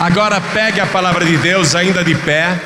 Agora 0.00 0.40
pegue 0.40 0.80
a 0.80 0.86
palavra 0.86 1.24
de 1.24 1.36
Deus, 1.38 1.74
ainda 1.76 2.02
de 2.02 2.16
pé. 2.16 2.60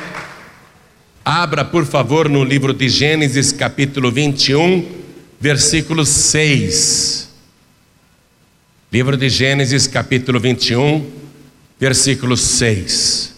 Abra, 1.23 1.62
por 1.62 1.85
favor, 1.85 2.27
no 2.27 2.43
livro 2.43 2.73
de 2.73 2.89
Gênesis, 2.89 3.53
capítulo 3.53 4.11
21, 4.11 4.91
versículo 5.38 6.06
6. 6.06 7.28
Livro 8.91 9.14
de 9.14 9.29
Gênesis, 9.29 9.86
capítulo 9.86 10.41
21, 10.41 11.06
versículo 11.79 12.34
6. 12.34 13.34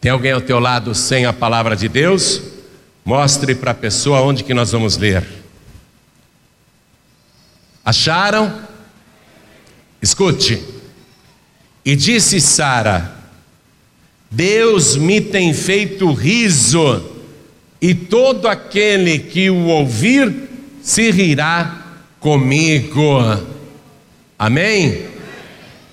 Tem 0.00 0.10
alguém 0.10 0.32
ao 0.32 0.40
teu 0.40 0.58
lado 0.58 0.94
sem 0.94 1.26
a 1.26 1.32
palavra 1.32 1.76
de 1.76 1.90
Deus? 1.90 2.40
Mostre 3.04 3.54
para 3.54 3.72
a 3.72 3.74
pessoa 3.74 4.22
onde 4.22 4.42
que 4.42 4.54
nós 4.54 4.72
vamos 4.72 4.96
ler. 4.96 5.22
Acharam? 7.84 8.62
Escute. 10.00 10.71
E 11.84 11.96
disse 11.96 12.40
Sara: 12.40 13.12
Deus 14.30 14.96
me 14.96 15.20
tem 15.20 15.52
feito 15.52 16.12
riso, 16.12 17.02
e 17.80 17.94
todo 17.94 18.46
aquele 18.46 19.18
que 19.18 19.50
o 19.50 19.66
ouvir 19.66 20.32
se 20.82 21.10
rirá 21.10 21.82
comigo. 22.20 23.20
Amém? 24.38 25.06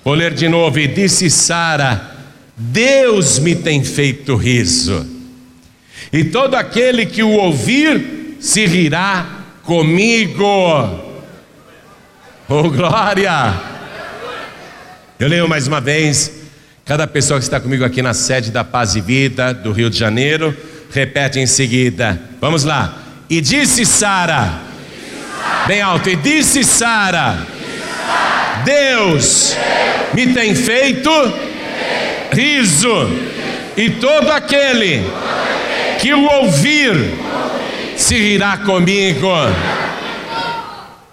Vou 0.04 0.14
ler 0.14 0.32
de 0.32 0.48
novo. 0.48 0.78
E 0.78 0.86
disse 0.86 1.28
Sara: 1.28 2.16
Deus 2.56 3.38
me 3.38 3.56
tem 3.56 3.82
feito 3.82 4.36
riso, 4.36 5.06
e 6.12 6.24
todo 6.24 6.54
aquele 6.54 7.04
que 7.04 7.22
o 7.22 7.32
ouvir 7.32 8.36
se 8.40 8.64
rirá 8.64 9.44
comigo. 9.64 10.44
Oh, 12.48 12.70
glória! 12.70 13.69
Eu 15.20 15.28
leio 15.28 15.46
mais 15.46 15.66
uma 15.66 15.82
vez. 15.82 16.32
Cada 16.82 17.06
pessoa 17.06 17.38
que 17.38 17.44
está 17.44 17.60
comigo 17.60 17.84
aqui 17.84 18.00
na 18.00 18.14
sede 18.14 18.50
da 18.50 18.64
Paz 18.64 18.96
e 18.96 19.02
Vida 19.02 19.52
do 19.52 19.70
Rio 19.70 19.90
de 19.90 19.98
Janeiro, 19.98 20.56
repete 20.90 21.38
em 21.38 21.46
seguida. 21.46 22.18
Vamos 22.40 22.64
lá. 22.64 22.94
E 23.28 23.38
disse 23.42 23.84
Sara, 23.84 24.50
bem 25.66 25.82
alto, 25.82 26.08
e 26.08 26.16
disse 26.16 26.64
Sara: 26.64 27.46
Deus 28.64 29.54
me 30.14 30.32
tem 30.32 30.54
feito 30.54 31.10
riso, 32.32 33.10
e 33.76 33.90
todo 33.90 34.30
aquele 34.30 35.04
que 36.00 36.14
o 36.14 36.24
ouvir 36.24 36.94
se 37.94 38.16
rirá 38.16 38.56
comigo. 38.56 39.28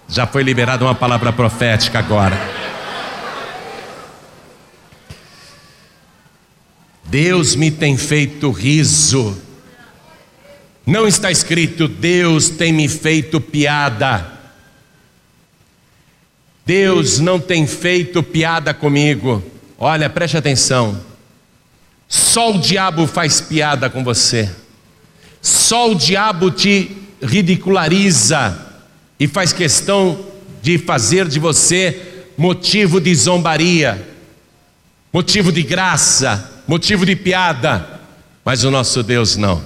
Já 0.08 0.26
foi 0.26 0.42
liberada 0.42 0.82
uma 0.82 0.94
palavra 0.94 1.30
profética 1.30 1.98
agora. 1.98 2.57
Deus 7.08 7.56
me 7.56 7.70
tem 7.70 7.96
feito 7.96 8.50
riso. 8.50 9.36
Não 10.86 11.06
está 11.06 11.30
escrito, 11.30 11.88
Deus 11.88 12.50
tem 12.50 12.72
me 12.72 12.88
feito 12.88 13.40
piada. 13.40 14.26
Deus 16.66 17.18
não 17.18 17.40
tem 17.40 17.66
feito 17.66 18.22
piada 18.22 18.74
comigo. 18.74 19.42
Olha, 19.78 20.10
preste 20.10 20.36
atenção. 20.36 21.00
Só 22.06 22.52
o 22.54 22.58
diabo 22.58 23.06
faz 23.06 23.40
piada 23.40 23.88
com 23.88 24.04
você. 24.04 24.50
Só 25.40 25.90
o 25.90 25.94
diabo 25.94 26.50
te 26.50 26.94
ridiculariza 27.22 28.66
e 29.18 29.26
faz 29.26 29.52
questão 29.52 30.26
de 30.62 30.76
fazer 30.76 31.26
de 31.26 31.38
você 31.38 32.24
motivo 32.36 33.00
de 33.00 33.14
zombaria, 33.14 34.06
motivo 35.12 35.50
de 35.50 35.62
graça, 35.62 36.57
motivo 36.68 37.06
de 37.06 37.16
piada, 37.16 37.98
mas 38.44 38.62
o 38.62 38.70
nosso 38.70 39.02
Deus 39.02 39.36
não. 39.36 39.64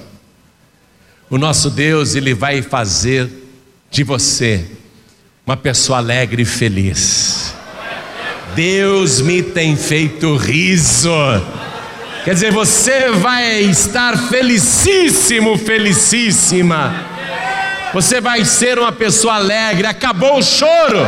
O 1.29 1.37
nosso 1.37 1.69
Deus, 1.69 2.15
ele 2.15 2.33
vai 2.33 2.61
fazer 2.61 3.29
de 3.91 4.03
você 4.03 4.65
uma 5.45 5.57
pessoa 5.57 5.97
alegre 5.97 6.43
e 6.43 6.45
feliz. 6.45 7.53
Deus 8.55 9.19
me 9.19 9.43
tem 9.43 9.75
feito 9.75 10.37
riso. 10.37 11.11
Quer 12.23 12.35
dizer, 12.35 12.51
você 12.51 13.09
vai 13.09 13.63
estar 13.63 14.17
felicíssimo, 14.29 15.57
felicíssima. 15.57 16.93
Você 17.93 18.21
vai 18.21 18.45
ser 18.45 18.79
uma 18.79 18.93
pessoa 18.93 19.35
alegre. 19.35 19.87
Acabou 19.87 20.37
o 20.37 20.43
choro. 20.43 20.99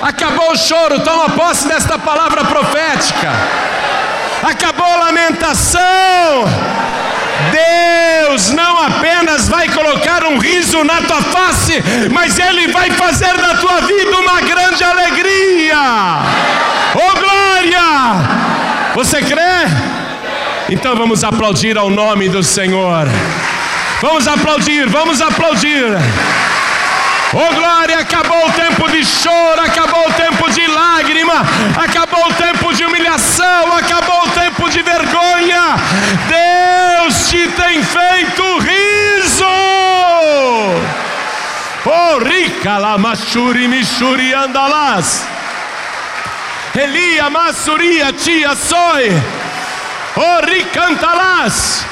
Acabou 0.00 0.52
o 0.52 0.56
choro. 0.56 1.00
Toma 1.00 1.30
posse 1.30 1.66
desta 1.66 1.98
palavra 1.98 2.44
profética 2.44 3.32
acabou 4.42 4.86
a 4.86 4.96
lamentação. 4.96 5.82
Deus 7.52 8.50
não 8.50 8.82
apenas 8.82 9.48
vai 9.48 9.68
colocar 9.68 10.24
um 10.24 10.38
riso 10.38 10.82
na 10.84 11.00
tua 11.02 11.22
face, 11.22 11.82
mas 12.10 12.38
Ele 12.38 12.68
vai 12.68 12.90
fazer 12.90 13.36
da 13.36 13.54
tua 13.56 13.80
vida 13.82 14.16
uma 14.16 14.40
grande 14.40 14.82
alegria. 14.82 15.76
Oh 16.94 17.12
glória! 17.18 18.48
Você 18.94 19.22
crê? 19.22 19.68
Então 20.70 20.96
vamos 20.96 21.22
aplaudir 21.22 21.78
ao 21.78 21.88
nome 21.88 22.28
do 22.28 22.42
Senhor. 22.42 23.06
Vamos 24.00 24.28
aplaudir, 24.28 24.88
vamos 24.88 25.20
aplaudir. 25.20 25.84
Oh 27.32 27.54
glória, 27.54 27.98
acabou 27.98 28.46
o 28.46 28.52
tempo 28.52 28.90
de 28.90 29.04
choro, 29.04 29.60
acabou 29.60 30.08
o 30.08 30.12
tempo 30.14 30.50
de 30.50 30.66
lágrima, 30.66 31.44
acabou 31.76 32.26
o 32.26 32.32
tempo 32.32 32.72
de 32.72 32.84
humilhação, 32.86 33.70
acabou 33.76 34.07
de 34.70 34.82
vergonha. 34.82 35.76
Deus 36.28 37.28
te 37.28 37.48
tem 37.48 37.82
feito 37.82 38.58
riso. 38.58 39.44
Oh 41.86 42.18
rica 42.18 42.78
la 42.78 42.98
machuri 42.98 43.68
mishuri 43.68 44.34
andalas. 44.34 45.26
Elia 46.74 47.30
masuria 47.30 48.12
tia 48.12 48.54
soy. 48.54 49.10
Oh 50.16 50.40
ricantalas. 50.42 51.84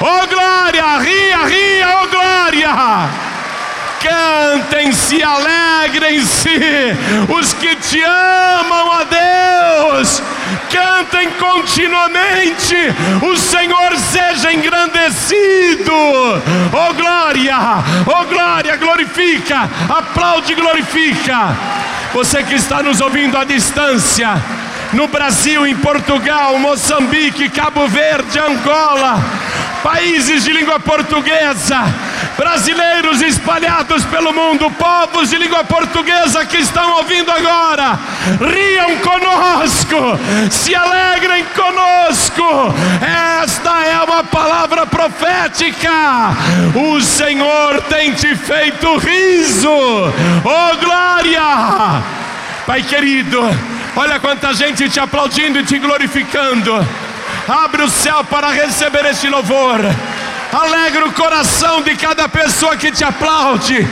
Oh 0.00 0.26
glória, 0.26 0.98
ria, 0.98 1.38
ria, 1.46 2.02
oh 2.02 2.06
glória. 2.08 3.25
Cantem, 4.06 4.92
se 4.92 5.20
alegrem-se, 5.20 6.48
os 7.28 7.52
que 7.54 7.74
te 7.74 8.00
amam 8.04 8.92
a 8.92 9.04
Deus, 9.04 10.22
cantem 10.72 11.28
continuamente, 11.30 12.76
o 13.28 13.36
Senhor 13.36 13.96
seja 13.96 14.52
engrandecido, 14.52 15.92
oh 15.92 16.94
glória, 16.94 17.56
oh 18.06 18.24
glória, 18.26 18.76
glorifica, 18.76 19.68
aplaude, 19.88 20.54
glorifica. 20.54 21.56
Você 22.14 22.44
que 22.44 22.54
está 22.54 22.84
nos 22.84 23.00
ouvindo 23.00 23.36
à 23.36 23.42
distância, 23.42 24.40
no 24.92 25.08
Brasil, 25.08 25.66
em 25.66 25.76
Portugal, 25.76 26.56
Moçambique, 26.60 27.48
Cabo 27.48 27.88
Verde, 27.88 28.38
Angola, 28.38 29.20
países 29.82 30.44
de 30.44 30.52
língua 30.52 30.78
portuguesa, 30.78 31.84
brasileiros 32.36 33.22
espalhados 33.22 34.04
pelo 34.04 34.32
mundo, 34.32 34.70
povos 34.72 35.30
de 35.30 35.38
língua 35.38 35.64
portuguesa 35.64 36.44
que 36.44 36.58
estão 36.58 36.96
ouvindo 36.96 37.30
agora, 37.30 37.98
riam 38.40 38.96
conosco, 38.98 40.18
se 40.50 40.74
alegrem 40.74 41.44
conosco. 41.54 42.74
Esta 43.42 43.84
é 43.84 44.02
uma 44.02 44.24
palavra 44.24 44.86
profética. 44.86 45.90
O 46.74 47.00
Senhor 47.00 47.82
tem 47.82 48.12
te 48.12 48.34
feito 48.34 48.96
riso, 48.98 49.68
oh 49.70 50.76
glória, 50.78 52.02
Pai 52.66 52.82
querido. 52.82 53.40
Olha 53.94 54.20
quanta 54.20 54.52
gente 54.52 54.90
te 54.90 55.00
aplaudindo 55.00 55.58
e 55.58 55.64
te 55.64 55.78
glorificando. 55.78 56.86
Abre 57.48 57.82
o 57.82 57.88
céu 57.88 58.24
para 58.24 58.50
receber 58.50 59.06
este 59.06 59.28
louvor. 59.28 59.80
Alegra 60.56 61.04
o 61.04 61.12
coração 61.12 61.82
de 61.82 61.94
cada 61.96 62.26
pessoa 62.30 62.78
que 62.78 62.90
te 62.90 63.04
aplaude. 63.04 63.86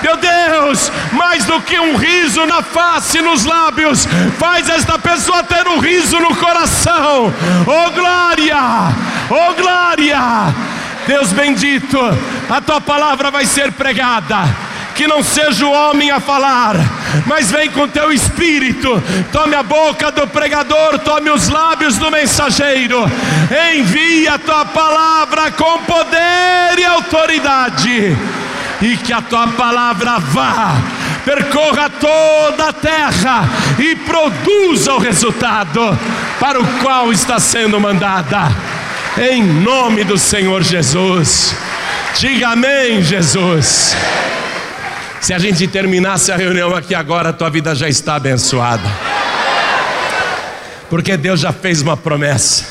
Meu 0.00 0.16
Deus, 0.16 0.90
mais 1.12 1.44
do 1.44 1.60
que 1.60 1.78
um 1.78 1.94
riso 1.94 2.46
na 2.46 2.62
face, 2.62 3.20
nos 3.20 3.44
lábios, 3.44 4.08
faz 4.38 4.66
esta 4.70 4.98
pessoa 4.98 5.44
ter 5.44 5.68
um 5.68 5.78
riso 5.78 6.18
no 6.18 6.34
coração. 6.36 7.30
Oh 7.66 7.90
glória! 7.90 8.56
Oh 9.28 9.52
glória! 9.60 10.54
Deus 11.06 11.34
bendito, 11.34 11.98
a 12.48 12.62
tua 12.62 12.80
palavra 12.80 13.30
vai 13.30 13.44
ser 13.44 13.72
pregada 13.72 14.48
que 14.96 15.06
não 15.06 15.22
seja 15.22 15.66
o 15.66 15.70
homem 15.70 16.10
a 16.10 16.18
falar, 16.18 16.74
mas 17.26 17.50
vem 17.50 17.70
com 17.70 17.86
teu 17.86 18.10
espírito. 18.10 19.02
Tome 19.30 19.54
a 19.54 19.62
boca 19.62 20.10
do 20.10 20.26
pregador, 20.26 20.98
tome 21.00 21.30
os 21.30 21.48
lábios 21.48 21.98
do 21.98 22.10
mensageiro. 22.10 23.04
Envia 23.74 24.34
a 24.34 24.38
tua 24.38 24.64
palavra 24.64 25.50
com 25.52 25.78
poder 25.80 26.78
e 26.78 26.84
autoridade, 26.84 28.16
e 28.80 28.96
que 28.96 29.12
a 29.12 29.20
tua 29.20 29.48
palavra 29.48 30.18
vá 30.18 30.76
percorra 31.26 31.90
toda 31.90 32.68
a 32.68 32.72
terra 32.72 33.48
e 33.80 33.96
produza 33.96 34.94
o 34.94 34.98
resultado 34.98 35.98
para 36.38 36.60
o 36.60 36.66
qual 36.80 37.12
está 37.12 37.40
sendo 37.40 37.80
mandada. 37.80 38.48
Em 39.18 39.42
nome 39.42 40.04
do 40.04 40.16
Senhor 40.16 40.62
Jesus. 40.62 41.56
Diga 42.14 42.50
amém, 42.50 43.02
Jesus. 43.02 43.96
Se 45.26 45.34
a 45.34 45.40
gente 45.40 45.66
terminasse 45.66 46.30
a 46.30 46.36
reunião 46.36 46.72
aqui 46.72 46.94
agora, 46.94 47.32
tua 47.32 47.50
vida 47.50 47.74
já 47.74 47.88
está 47.88 48.14
abençoada. 48.14 48.88
Porque 50.88 51.16
Deus 51.16 51.40
já 51.40 51.52
fez 51.52 51.82
uma 51.82 51.96
promessa. 51.96 52.64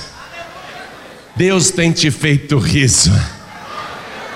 Deus 1.36 1.70
tem 1.70 1.92
te 1.92 2.10
feito 2.10 2.58
riso. 2.58 3.12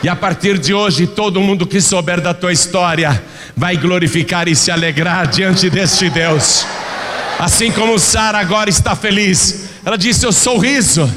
E 0.04 0.10
a 0.10 0.18
partir 0.18 0.58
de 0.58 0.74
hoje, 0.74 1.08
todo 1.08 1.40
mundo 1.40 1.66
que 1.66 1.80
souber 1.80 2.20
da 2.20 2.34
tua 2.34 2.52
história 2.52 3.24
vai 3.56 3.78
glorificar 3.78 4.50
e 4.50 4.54
se 4.54 4.70
alegrar 4.70 5.26
diante 5.26 5.70
deste 5.70 6.10
Deus. 6.10 6.66
Assim 7.40 7.72
como 7.72 7.98
Sara 7.98 8.40
agora 8.40 8.70
está 8.70 8.98
feliz, 8.98 9.70
ela 9.86 9.98
disse: 9.98 10.26
Eu 10.26 10.34
sou 10.34 10.58
riso. 10.58 11.10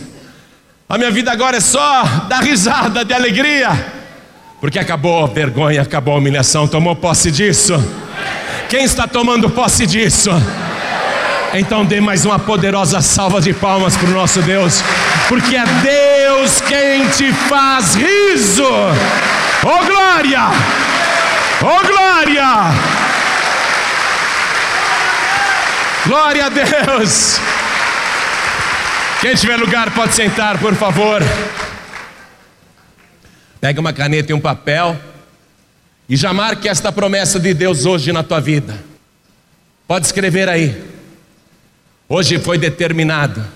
A 0.89 0.97
minha 0.97 1.11
vida 1.11 1.33
agora 1.33 1.57
é 1.57 1.61
só 1.61 2.05
dar 2.29 2.45
risada 2.45 3.05
de 3.05 3.13
alegria, 3.13 4.02
porque 4.63 4.79
acabou 4.79 5.25
a 5.25 5.27
vergonha, 5.27 5.83
acabou 5.83 6.15
a 6.15 6.19
humilhação. 6.19 6.69
Tomou 6.69 6.95
posse 6.95 7.33
disso? 7.33 7.75
Quem 8.69 8.85
está 8.85 9.09
tomando 9.09 9.51
posse 9.51 9.85
disso? 9.85 10.31
Então 11.53 11.85
dê 11.85 12.01
mais 12.01 12.25
uma 12.25 12.39
poderosa 12.39 13.01
salva 13.01 13.41
de 13.41 13.53
palmas 13.53 13.97
para 13.97 14.09
o 14.09 14.13
nosso 14.13 14.41
Deus, 14.41 14.81
porque 15.29 15.57
é 15.57 15.65
Deus 15.65 16.61
quem 16.61 17.09
te 17.09 17.33
faz 17.33 17.97
riso. 17.97 18.63
Oh 19.65 19.85
glória! 19.85 20.43
Oh 21.61 21.85
glória! 21.85 22.73
Glória 26.07 26.47
a 26.47 26.49
Deus! 26.49 27.41
Quem 29.21 29.35
tiver 29.35 29.57
lugar 29.57 29.91
pode 29.91 30.15
sentar, 30.15 30.57
por 30.59 30.77
favor. 30.77 31.21
Pega 33.63 33.81
uma 33.81 33.93
caneta 33.93 34.33
e 34.33 34.35
um 34.35 34.41
papel 34.41 35.01
e 36.09 36.17
já 36.17 36.33
marque 36.33 36.69
esta 36.69 36.91
promessa 36.91 37.39
de 37.39 37.55
Deus 37.55 37.87
hoje 37.87 38.11
na 38.11 38.25
tua 38.25 38.41
vida. 38.41 38.77
Pode 39.87 40.05
escrever 40.05 40.49
aí. 40.49 40.83
Hoje 42.09 42.41
foi 42.41 42.59
determinado 42.59 43.47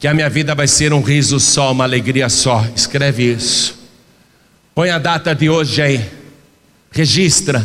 que 0.00 0.08
a 0.08 0.12
minha 0.12 0.28
vida 0.28 0.52
vai 0.52 0.66
ser 0.66 0.92
um 0.92 1.00
riso 1.00 1.38
só, 1.38 1.70
uma 1.70 1.84
alegria 1.84 2.28
só. 2.28 2.66
Escreve 2.74 3.32
isso. 3.32 3.78
Põe 4.74 4.90
a 4.90 4.98
data 4.98 5.32
de 5.32 5.48
hoje 5.48 5.80
aí. 5.80 6.10
Registra. 6.90 7.64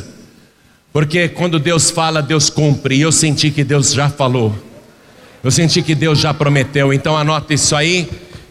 Porque 0.93 1.29
quando 1.29 1.57
Deus 1.57 1.89
fala, 1.89 2.21
Deus 2.21 2.51
cumpre. 2.51 2.95
E 2.95 3.01
eu 3.01 3.11
senti 3.11 3.49
que 3.49 3.63
Deus 3.63 3.91
já 3.91 4.07
falou. 4.07 4.55
Eu 5.43 5.49
senti 5.49 5.81
que 5.81 5.95
Deus 5.95 6.19
já 6.19 6.31
prometeu. 6.31 6.93
Então 6.93 7.17
anota 7.17 7.55
isso 7.55 7.75
aí 7.75 8.07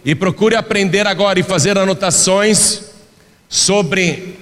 e 0.06 0.14
procure 0.14 0.54
aprender 0.54 1.04
agora 1.04 1.40
e 1.40 1.42
fazer 1.42 1.76
anotações 1.76 2.82
sobre 3.48 4.38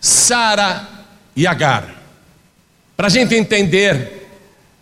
Sara 0.00 0.88
e 1.36 1.46
Agar. 1.46 2.02
Para 2.96 3.08
a 3.08 3.10
gente 3.10 3.34
entender 3.34 4.26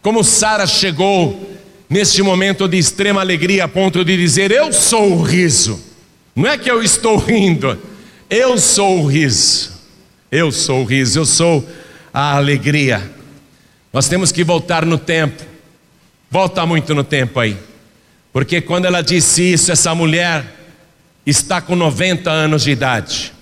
como 0.00 0.22
Sara 0.22 0.68
chegou 0.68 1.50
neste 1.90 2.22
momento 2.22 2.68
de 2.68 2.78
extrema 2.78 3.20
alegria 3.22 3.64
a 3.64 3.68
ponto 3.68 4.04
de 4.04 4.16
dizer: 4.16 4.52
Eu 4.52 4.72
sou 4.72 5.14
o 5.18 5.22
riso. 5.22 5.82
Não 6.36 6.48
é 6.48 6.56
que 6.56 6.70
eu 6.70 6.80
estou 6.80 7.16
rindo, 7.16 7.76
eu 8.30 8.56
sou 8.58 9.00
o 9.00 9.06
riso. 9.06 9.72
Eu 10.30 10.52
sou 10.52 10.82
o 10.82 10.84
riso, 10.84 11.18
eu 11.18 11.26
sou 11.26 11.68
a 12.14 12.36
alegria. 12.36 13.10
Nós 13.92 14.08
temos 14.08 14.30
que 14.30 14.44
voltar 14.44 14.86
no 14.86 14.96
tempo. 14.96 15.42
Volta 16.30 16.64
muito 16.64 16.94
no 16.94 17.02
tempo 17.02 17.40
aí. 17.40 17.71
Porque 18.32 18.60
quando 18.60 18.86
ela 18.86 19.02
disse 19.02 19.52
isso, 19.52 19.70
essa 19.70 19.94
mulher 19.94 20.44
está 21.26 21.60
com 21.60 21.76
90 21.76 22.30
anos 22.30 22.62
de 22.62 22.70
idade. 22.70 23.32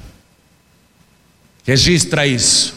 Registra 1.65 2.27
isso. 2.27 2.75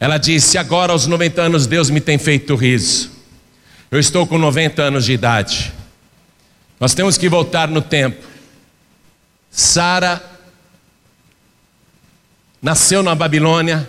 Ela 0.00 0.18
disse: 0.18 0.58
Agora, 0.58 0.92
aos 0.92 1.06
90 1.06 1.42
anos, 1.42 1.66
Deus 1.66 1.88
me 1.88 2.00
tem 2.00 2.18
feito 2.18 2.56
riso. 2.56 3.12
Eu 3.90 4.00
estou 4.00 4.26
com 4.26 4.36
90 4.36 4.82
anos 4.82 5.04
de 5.04 5.12
idade. 5.12 5.72
Nós 6.80 6.94
temos 6.94 7.16
que 7.16 7.28
voltar 7.28 7.68
no 7.68 7.80
tempo. 7.80 8.26
Sara 9.50 10.20
nasceu 12.60 13.02
na 13.02 13.14
Babilônia, 13.14 13.88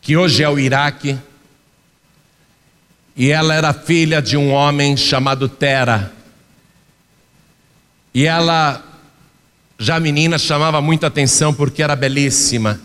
que 0.00 0.16
hoje 0.16 0.42
é 0.42 0.48
o 0.48 0.58
Iraque, 0.58 1.18
e 3.18 3.32
ela 3.32 3.52
era 3.52 3.72
filha 3.72 4.22
de 4.22 4.36
um 4.36 4.52
homem 4.52 4.96
chamado 4.96 5.48
Tera. 5.48 6.12
E 8.14 8.24
ela, 8.24 8.80
já 9.76 9.98
menina, 9.98 10.38
chamava 10.38 10.80
muita 10.80 11.08
atenção 11.08 11.52
porque 11.52 11.82
era 11.82 11.96
belíssima. 11.96 12.80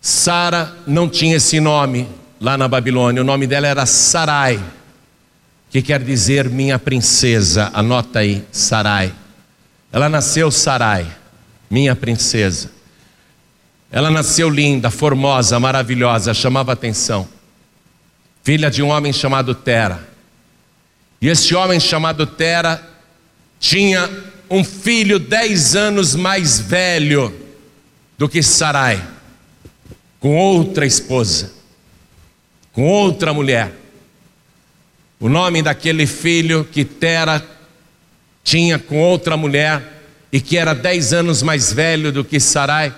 Sara 0.00 0.74
não 0.86 1.10
tinha 1.10 1.36
esse 1.36 1.60
nome 1.60 2.08
lá 2.40 2.56
na 2.56 2.66
Babilônia, 2.66 3.20
o 3.20 3.24
nome 3.24 3.46
dela 3.46 3.66
era 3.66 3.84
Sarai, 3.84 4.58
que 5.68 5.82
quer 5.82 6.02
dizer 6.02 6.48
minha 6.48 6.78
princesa. 6.78 7.70
Anota 7.74 8.20
aí, 8.20 8.42
Sarai. 8.50 9.12
Ela 9.92 10.08
nasceu 10.08 10.50
Sarai, 10.50 11.06
minha 11.68 11.94
princesa. 11.94 12.70
Ela 13.92 14.10
nasceu 14.10 14.48
linda, 14.48 14.90
formosa, 14.90 15.60
maravilhosa, 15.60 16.32
chamava 16.32 16.72
atenção. 16.72 17.28
Filha 18.42 18.70
de 18.70 18.82
um 18.82 18.88
homem 18.88 19.12
chamado 19.12 19.54
Tera. 19.54 20.08
E 21.20 21.28
esse 21.28 21.54
homem 21.54 21.78
chamado 21.78 22.26
Tera 22.26 22.82
tinha 23.58 24.08
um 24.48 24.64
filho 24.64 25.18
dez 25.18 25.76
anos 25.76 26.14
mais 26.14 26.58
velho 26.58 27.34
do 28.16 28.28
que 28.28 28.42
Sarai 28.42 29.02
com 30.20 30.36
outra 30.36 30.84
esposa, 30.84 31.50
com 32.72 32.86
outra 32.86 33.32
mulher. 33.32 33.72
O 35.18 35.28
nome 35.28 35.62
daquele 35.62 36.06
filho 36.06 36.64
que 36.64 36.84
Tera 36.84 37.42
tinha 38.44 38.78
com 38.78 39.00
outra 39.00 39.36
mulher 39.36 39.82
e 40.30 40.40
que 40.40 40.56
era 40.56 40.74
dez 40.74 41.12
anos 41.12 41.42
mais 41.42 41.72
velho 41.72 42.12
do 42.12 42.22
que 42.22 42.38
Sarai, 42.38 42.94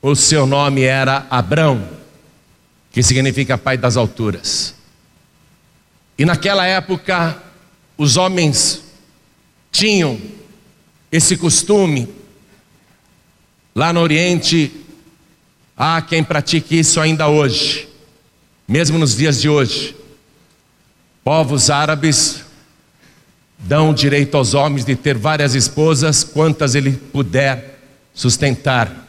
o 0.00 0.14
seu 0.14 0.46
nome 0.46 0.82
era 0.82 1.26
Abrão, 1.30 1.86
que 2.96 3.02
significa 3.02 3.58
pai 3.58 3.76
das 3.76 3.94
alturas. 3.94 4.74
E 6.16 6.24
naquela 6.24 6.64
época, 6.64 7.36
os 7.98 8.16
homens 8.16 8.84
tinham 9.70 10.18
esse 11.12 11.36
costume, 11.36 12.08
lá 13.74 13.92
no 13.92 14.00
Oriente, 14.00 14.72
Há 15.76 16.00
quem 16.00 16.24
pratique 16.24 16.78
isso 16.78 16.98
ainda 16.98 17.28
hoje, 17.28 17.86
mesmo 18.66 18.98
nos 18.98 19.14
dias 19.14 19.42
de 19.42 19.46
hoje. 19.50 19.94
Povos 21.22 21.68
árabes 21.68 22.44
dão 23.58 23.92
direito 23.92 24.38
aos 24.38 24.54
homens 24.54 24.86
de 24.86 24.96
ter 24.96 25.18
várias 25.18 25.54
esposas, 25.54 26.24
quantas 26.24 26.74
ele 26.74 26.92
puder 26.92 27.78
sustentar. 28.14 29.05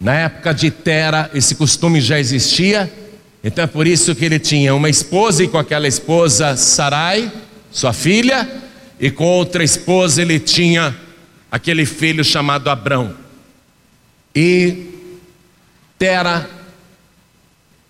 Na 0.00 0.14
época 0.14 0.54
de 0.54 0.70
Tera, 0.70 1.28
esse 1.34 1.56
costume 1.56 2.00
já 2.00 2.20
existia, 2.20 2.92
então 3.42 3.64
é 3.64 3.66
por 3.66 3.86
isso 3.86 4.14
que 4.14 4.24
ele 4.24 4.38
tinha 4.38 4.72
uma 4.74 4.88
esposa 4.88 5.42
e 5.42 5.48
com 5.48 5.58
aquela 5.58 5.88
esposa 5.88 6.56
Sarai, 6.56 7.32
sua 7.72 7.92
filha, 7.92 8.48
e 9.00 9.10
com 9.10 9.24
outra 9.24 9.64
esposa 9.64 10.22
ele 10.22 10.38
tinha 10.38 10.96
aquele 11.50 11.84
filho 11.84 12.24
chamado 12.24 12.70
Abrão. 12.70 13.14
E 14.32 14.86
Tera 15.98 16.48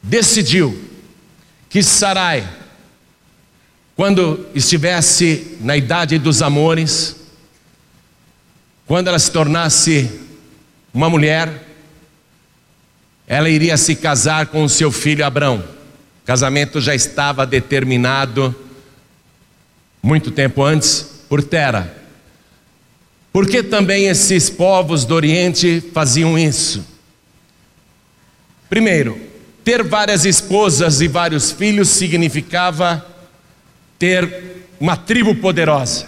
decidiu 0.02 0.82
que 1.68 1.82
Sarai, 1.82 2.48
quando 3.94 4.46
estivesse 4.54 5.58
na 5.60 5.76
idade 5.76 6.18
dos 6.18 6.40
amores, 6.40 7.16
quando 8.86 9.08
ela 9.08 9.18
se 9.18 9.30
tornasse 9.30 10.10
uma 10.94 11.10
mulher, 11.10 11.67
ela 13.28 13.50
iria 13.50 13.76
se 13.76 13.94
casar 13.94 14.47
com 14.47 14.64
o 14.64 14.68
seu 14.68 14.90
filho 14.90 15.25
Abrão. 15.25 15.58
O 16.23 16.26
casamento 16.26 16.80
já 16.80 16.94
estava 16.94 17.47
determinado 17.47 18.56
muito 20.02 20.30
tempo 20.30 20.62
antes 20.62 21.06
por 21.28 21.42
Tera. 21.42 21.94
Por 23.30 23.47
que 23.47 23.62
também 23.62 24.06
esses 24.06 24.49
povos 24.49 25.04
do 25.04 25.14
Oriente 25.14 25.82
faziam 25.92 26.38
isso? 26.38 26.85
Primeiro, 28.70 29.20
ter 29.62 29.82
várias 29.82 30.25
esposas 30.25 31.02
e 31.02 31.08
vários 31.08 31.52
filhos 31.52 31.90
significava 31.90 33.04
ter 33.99 34.66
uma 34.80 34.97
tribo 34.97 35.35
poderosa. 35.35 36.06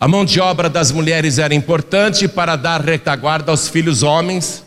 A 0.00 0.08
mão 0.08 0.24
de 0.24 0.40
obra 0.40 0.68
das 0.68 0.90
mulheres 0.90 1.38
era 1.38 1.54
importante 1.54 2.26
para 2.26 2.56
dar 2.56 2.80
retaguarda 2.80 3.52
aos 3.52 3.68
filhos 3.68 4.02
homens. 4.02 4.64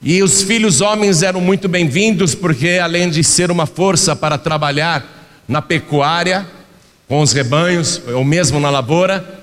E 0.00 0.22
os 0.22 0.42
filhos 0.42 0.80
homens 0.80 1.24
eram 1.24 1.40
muito 1.40 1.68
bem-vindos, 1.68 2.32
porque 2.32 2.78
além 2.80 3.10
de 3.10 3.24
ser 3.24 3.50
uma 3.50 3.66
força 3.66 4.14
para 4.14 4.38
trabalhar 4.38 5.04
na 5.48 5.60
pecuária, 5.60 6.46
com 7.08 7.20
os 7.20 7.32
rebanhos, 7.32 8.00
ou 8.06 8.24
mesmo 8.24 8.60
na 8.60 8.70
lavoura, 8.70 9.42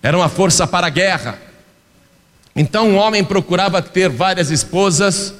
era 0.00 0.16
uma 0.16 0.28
força 0.28 0.64
para 0.64 0.86
a 0.86 0.90
guerra. 0.90 1.40
Então 2.54 2.92
o 2.92 2.94
homem 2.94 3.24
procurava 3.24 3.82
ter 3.82 4.08
várias 4.08 4.52
esposas, 4.52 5.34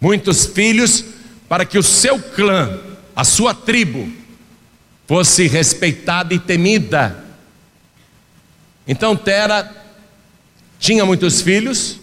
muitos 0.00 0.46
filhos, 0.46 1.04
para 1.46 1.66
que 1.66 1.76
o 1.76 1.82
seu 1.82 2.18
clã, 2.18 2.78
a 3.14 3.22
sua 3.22 3.52
tribo, 3.52 4.10
fosse 5.06 5.46
respeitada 5.46 6.32
e 6.32 6.38
temida. 6.38 7.22
Então 8.86 9.14
Tera 9.14 9.70
tinha 10.78 11.04
muitos 11.04 11.42
filhos, 11.42 12.00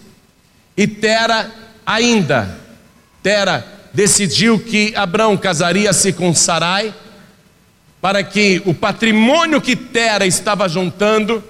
e 0.76 0.86
Tera 0.86 1.50
ainda, 1.84 2.58
Tera 3.22 3.64
decidiu 3.94 4.58
que 4.58 4.94
Abraão 4.94 5.36
casaria-se 5.36 6.12
com 6.12 6.34
Sarai, 6.34 6.92
para 8.00 8.22
que 8.22 8.60
o 8.66 8.74
patrimônio 8.74 9.60
que 9.60 9.74
Tera 9.74 10.26
estava 10.26 10.68
juntando 10.68 11.42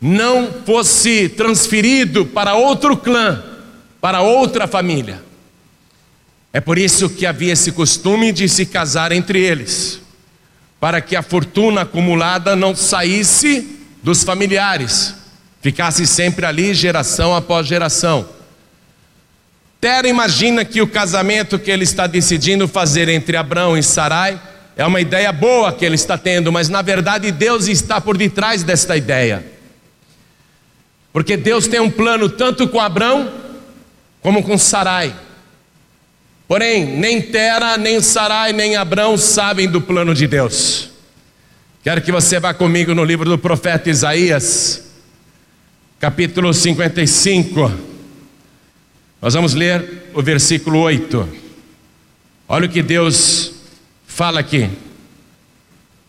não 0.00 0.52
fosse 0.64 1.28
transferido 1.30 2.26
para 2.26 2.54
outro 2.54 2.96
clã, 2.96 3.42
para 4.00 4.20
outra 4.20 4.66
família. 4.66 5.22
É 6.52 6.60
por 6.60 6.76
isso 6.76 7.08
que 7.08 7.24
havia 7.24 7.54
esse 7.54 7.72
costume 7.72 8.30
de 8.30 8.48
se 8.48 8.66
casar 8.66 9.10
entre 9.10 9.40
eles, 9.40 10.00
para 10.78 11.00
que 11.00 11.16
a 11.16 11.22
fortuna 11.22 11.82
acumulada 11.82 12.54
não 12.54 12.76
saísse 12.76 13.78
dos 14.02 14.22
familiares, 14.22 15.14
ficasse 15.62 16.06
sempre 16.06 16.44
ali 16.44 16.74
geração 16.74 17.34
após 17.34 17.66
geração. 17.66 18.35
Tera 19.86 20.08
imagina 20.08 20.64
que 20.64 20.82
o 20.82 20.86
casamento 20.88 21.60
que 21.60 21.70
ele 21.70 21.84
está 21.84 22.08
decidindo 22.08 22.66
fazer 22.66 23.08
entre 23.08 23.36
Abraão 23.36 23.78
e 23.78 23.84
Sarai 23.84 24.36
é 24.76 24.84
uma 24.84 25.00
ideia 25.00 25.30
boa 25.30 25.72
que 25.72 25.84
ele 25.84 25.94
está 25.94 26.18
tendo, 26.18 26.50
mas 26.50 26.68
na 26.68 26.82
verdade 26.82 27.30
Deus 27.30 27.68
está 27.68 28.00
por 28.00 28.16
detrás 28.16 28.64
desta 28.64 28.96
ideia. 28.96 29.46
Porque 31.12 31.36
Deus 31.36 31.68
tem 31.68 31.78
um 31.78 31.88
plano 31.88 32.28
tanto 32.28 32.66
com 32.66 32.80
Abraão 32.80 33.32
como 34.20 34.42
com 34.42 34.58
Sarai. 34.58 35.14
Porém, 36.48 36.84
nem 36.84 37.22
Tera, 37.22 37.76
nem 37.76 38.02
Sarai, 38.02 38.52
nem 38.52 38.74
Abraão 38.74 39.16
sabem 39.16 39.68
do 39.68 39.80
plano 39.80 40.16
de 40.16 40.26
Deus. 40.26 40.90
Quero 41.84 42.02
que 42.02 42.10
você 42.10 42.40
vá 42.40 42.52
comigo 42.52 42.92
no 42.92 43.04
livro 43.04 43.30
do 43.30 43.38
profeta 43.38 43.88
Isaías, 43.88 44.82
capítulo 46.00 46.52
55. 46.52 47.85
Nós 49.26 49.34
vamos 49.34 49.54
ler 49.54 50.04
o 50.14 50.22
versículo 50.22 50.78
8. 50.78 51.28
Olha 52.48 52.66
o 52.66 52.68
que 52.68 52.80
Deus 52.80 53.54
fala 54.06 54.38
aqui. 54.38 54.70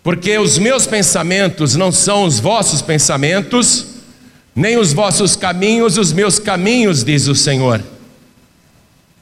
Porque 0.03 0.37
os 0.37 0.59
meus 0.59 0.85
pensamentos 0.85 1.75
não 1.75 1.91
são 1.91 2.25
os 2.25 2.39
vossos 2.39 2.79
pensamentos, 2.79 3.87
nem 4.55 4.77
os 4.77 4.93
vossos 4.93 5.35
caminhos, 5.35 5.97
os 5.97 6.13
meus 6.13 6.37
caminhos, 6.37 7.03
diz 7.03 7.27
o 7.27 7.33
Senhor. 7.33 7.83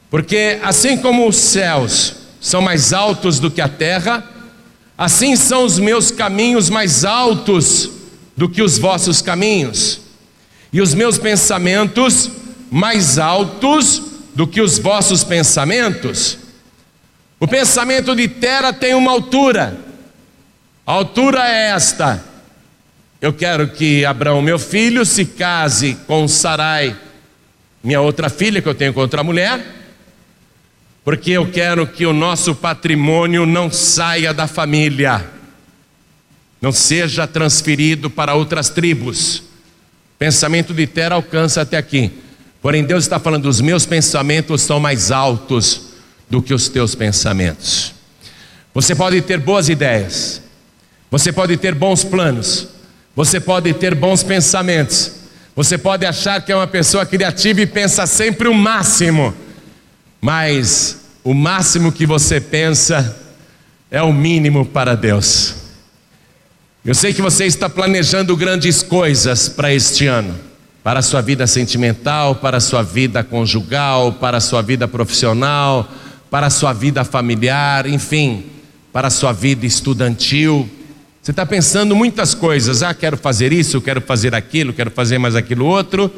Porque 0.10 0.60
assim 0.62 0.98
como 0.98 1.26
os 1.26 1.38
céus 1.38 2.16
são 2.42 2.62
mais 2.62 2.92
altos 2.92 3.40
do 3.40 3.50
que 3.50 3.62
a 3.62 3.70
terra, 3.70 4.30
assim 4.98 5.38
são 5.38 5.64
os 5.64 5.80
meus 5.80 6.12
caminhos 6.12 6.70
mais 6.70 7.06
altos 7.06 7.90
do 8.36 8.50
que 8.50 8.62
os 8.62 8.78
vossos 8.78 9.22
caminhos, 9.22 10.02
e 10.74 10.82
os 10.82 10.94
meus 10.94 11.18
pensamentos 11.18 12.30
mais 12.76 13.18
altos 13.18 14.02
do 14.36 14.46
que 14.46 14.60
os 14.60 14.78
vossos 14.78 15.24
pensamentos. 15.24 16.38
O 17.40 17.48
pensamento 17.48 18.14
de 18.14 18.28
terra 18.28 18.74
tem 18.74 18.94
uma 18.94 19.12
altura, 19.12 19.78
a 20.86 20.92
altura 20.92 21.48
é 21.48 21.70
esta, 21.70 22.22
eu 23.22 23.32
quero 23.32 23.70
que 23.70 24.04
Abraão, 24.04 24.42
meu 24.42 24.60
filho, 24.60 25.06
se 25.06 25.24
case 25.24 25.98
com 26.06 26.28
Sarai, 26.28 26.94
minha 27.82 28.02
outra 28.02 28.28
filha 28.28 28.62
que 28.62 28.68
eu 28.68 28.76
tenho 28.76 28.94
com 28.94 29.00
outra 29.00 29.24
mulher, 29.24 29.66
porque 31.02 31.32
eu 31.32 31.50
quero 31.50 31.88
que 31.88 32.06
o 32.06 32.12
nosso 32.12 32.54
patrimônio 32.54 33.46
não 33.46 33.72
saia 33.72 34.34
da 34.34 34.48
família, 34.48 35.26
não 36.62 36.74
seja 36.74 37.26
transferido 37.26 38.10
para 38.10 38.34
outras 38.34 38.68
tribos. 38.68 39.44
Pensamento 40.20 40.74
de 40.74 40.86
terra 40.86 41.16
alcança 41.16 41.62
até 41.62 41.78
aqui. 41.78 42.25
Porém, 42.66 42.84
Deus 42.84 43.04
está 43.04 43.20
falando: 43.20 43.46
os 43.46 43.62
meus 43.62 43.86
pensamentos 43.86 44.64
são 44.64 44.80
mais 44.80 45.12
altos 45.12 45.82
do 46.28 46.42
que 46.42 46.52
os 46.52 46.68
teus 46.68 46.96
pensamentos. 46.96 47.94
Você 48.74 48.96
pode 48.96 49.22
ter 49.22 49.38
boas 49.38 49.70
ideias, 49.70 50.42
você 51.12 51.32
pode 51.32 51.58
ter 51.58 51.76
bons 51.76 52.04
planos, 52.04 52.68
você 53.16 53.40
pode 53.40 53.72
ter 53.76 53.94
bons 53.94 54.24
pensamentos. 54.24 55.12
Você 55.56 55.78
pode 55.78 56.08
achar 56.08 56.42
que 56.42 56.52
é 56.52 56.56
uma 56.56 56.66
pessoa 56.66 57.06
criativa 57.06 57.62
e 57.62 57.68
pensa 57.68 58.08
sempre 58.08 58.48
o 58.48 58.54
máximo. 58.56 59.32
Mas 60.20 61.02
o 61.24 61.36
máximo 61.36 61.92
que 61.92 62.08
você 62.08 62.42
pensa 62.42 63.16
é 63.92 64.02
o 64.02 64.12
mínimo 64.12 64.66
para 64.66 64.96
Deus. 64.96 65.54
Eu 66.84 66.96
sei 66.96 67.14
que 67.14 67.22
você 67.22 67.46
está 67.46 67.70
planejando 67.70 68.36
grandes 68.36 68.82
coisas 68.82 69.48
para 69.48 69.72
este 69.72 70.08
ano, 70.08 70.34
para 70.86 71.00
a 71.00 71.02
sua 71.02 71.20
vida 71.20 71.48
sentimental, 71.48 72.36
para 72.36 72.58
a 72.58 72.60
sua 72.60 72.84
vida 72.84 73.24
conjugal, 73.24 74.14
para 74.14 74.38
a 74.38 74.40
sua 74.40 74.62
vida 74.62 74.88
profissional, 74.88 75.90
para 76.30 76.46
a 76.46 76.50
sua 76.52 76.74
vida 76.74 77.04
familiar, 77.04 77.88
enfim, 77.88 78.46
para 78.94 79.08
a 79.08 79.10
sua 79.10 79.34
vida 79.34 79.66
estudantil. 79.66 80.70
Você 81.20 81.32
está 81.32 81.44
pensando 81.44 81.96
muitas 81.96 82.36
coisas, 82.36 82.84
ah, 82.84 82.94
quero 82.94 83.18
fazer 83.18 83.52
isso, 83.52 83.82
quero 83.82 84.00
fazer 84.00 84.36
aquilo, 84.36 84.74
quero 84.74 84.92
fazer 84.92 85.18
mais 85.18 85.36
aquilo 85.36 85.66
outro. 85.66 86.14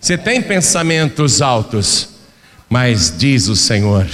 Você 0.00 0.16
tem 0.16 0.40
pensamentos 0.40 1.42
altos, 1.42 2.10
mas 2.70 3.12
diz 3.18 3.48
o 3.48 3.56
Senhor: 3.56 4.06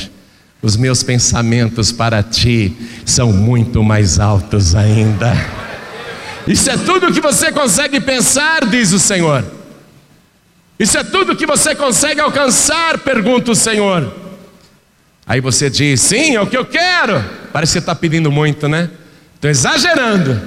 os 0.63 0.79
meus 0.79 1.03
pensamentos 1.03 1.93
para 1.93 2.23
ti 2.23 2.75
são 3.05 3.35
muito 3.35 3.85
mais 3.85 4.19
altos 4.19 4.75
ainda. 4.75 5.31
Isso 6.47 6.71
é 6.71 6.79
tudo 6.79 7.13
que 7.13 7.21
você 7.21 7.53
consegue 7.53 8.01
pensar, 8.01 8.65
diz 8.65 8.95
o 8.95 8.99
Senhor. 8.99 9.60
Isso 10.81 10.97
é 10.97 11.05
tudo 11.05 11.37
que 11.37 11.45
você 11.45 11.75
consegue 11.75 12.23
alcançar, 12.23 12.97
pergunta 13.01 13.51
o 13.51 13.55
Senhor. 13.55 14.11
Aí 15.27 15.39
você 15.39 15.69
diz: 15.69 16.01
sim, 16.01 16.35
é 16.35 16.41
o 16.41 16.47
que 16.47 16.57
eu 16.57 16.65
quero. 16.65 17.23
Parece 17.53 17.75
que 17.75 17.79
está 17.81 17.95
pedindo 17.95 18.33
muito, 18.33 18.67
né? 18.67 18.89
Estou 19.35 19.51
exagerando. 19.51 20.41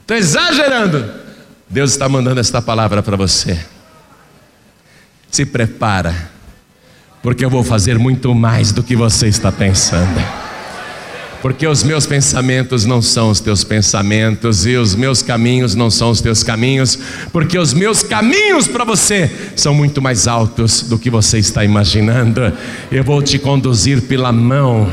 Estou 0.00 0.16
exagerando. 0.16 1.12
Deus 1.68 1.90
está 1.90 2.08
mandando 2.08 2.38
esta 2.38 2.62
palavra 2.62 3.02
para 3.02 3.16
você. 3.16 3.58
Se 5.28 5.44
prepara, 5.44 6.30
porque 7.20 7.44
eu 7.44 7.50
vou 7.50 7.64
fazer 7.64 7.98
muito 7.98 8.32
mais 8.36 8.70
do 8.70 8.84
que 8.84 8.94
você 8.94 9.26
está 9.26 9.50
pensando. 9.50 10.24
Porque 11.42 11.66
os 11.66 11.82
meus 11.82 12.06
pensamentos 12.06 12.84
não 12.84 13.02
são 13.02 13.28
os 13.30 13.40
teus 13.40 13.64
pensamentos, 13.64 14.64
e 14.64 14.76
os 14.76 14.94
meus 14.94 15.22
caminhos 15.22 15.74
não 15.74 15.90
são 15.90 16.10
os 16.10 16.20
teus 16.20 16.44
caminhos, 16.44 16.96
porque 17.32 17.58
os 17.58 17.74
meus 17.74 18.02
caminhos 18.02 18.68
para 18.68 18.84
você 18.84 19.28
são 19.56 19.74
muito 19.74 20.00
mais 20.00 20.28
altos 20.28 20.82
do 20.82 20.96
que 20.96 21.10
você 21.10 21.38
está 21.38 21.64
imaginando. 21.64 22.52
Eu 22.92 23.02
vou 23.02 23.20
te 23.20 23.40
conduzir 23.40 24.02
pela 24.02 24.30
mão 24.30 24.88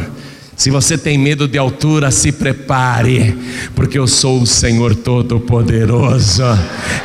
se 0.59 0.69
você 0.69 0.97
tem 0.97 1.17
medo 1.17 1.47
de 1.47 1.57
altura, 1.57 2.11
se 2.11 2.33
prepare, 2.33 3.33
porque 3.73 3.97
eu 3.97 4.05
sou 4.05 4.41
o 4.41 4.45
Senhor 4.45 4.93
Todo-Poderoso 4.93 6.43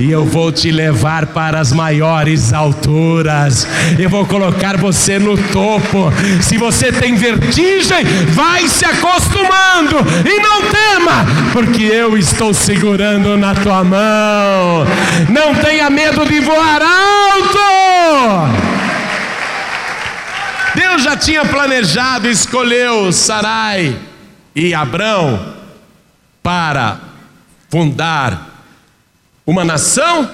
e 0.01 0.11
eu 0.11 0.25
vou 0.25 0.51
te 0.51 0.73
levar 0.73 1.27
para 1.27 1.61
as 1.61 1.73
maiores 1.73 2.53
alturas. 2.53 3.65
Eu 3.97 4.11
vou 4.11 4.27
colocar 4.27 4.77
você 4.77 5.21
no 5.21 5.39
topo. 5.39 6.13
Se 6.43 6.59
você 6.59 6.91
tem 6.91 7.15
vertigem, 7.15 8.05
vai 8.31 8.67
se 8.67 8.85
acostumando 8.85 9.99
e 10.29 10.41
não 10.41 10.63
tema, 10.63 11.25
porque 11.53 11.85
eu 11.85 12.19
estou 12.19 12.53
segurando 12.53 13.37
na 13.37 13.55
tua 13.55 13.85
mão. 13.85 14.85
Não 15.31 15.55
tenha 15.55 15.89
medo 15.89 16.27
de 16.27 16.41
voar 16.41 16.83
alto. 16.83 18.74
Deus 20.75 21.02
já 21.02 21.16
tinha 21.16 21.45
planejado, 21.45 22.28
escolheu 22.28 23.12
Sarai 23.12 23.97
e 24.54 24.75
Abrão 24.75 25.54
para 26.43 27.00
fundar 27.69 28.66
uma 29.47 29.64
nação 29.64 30.28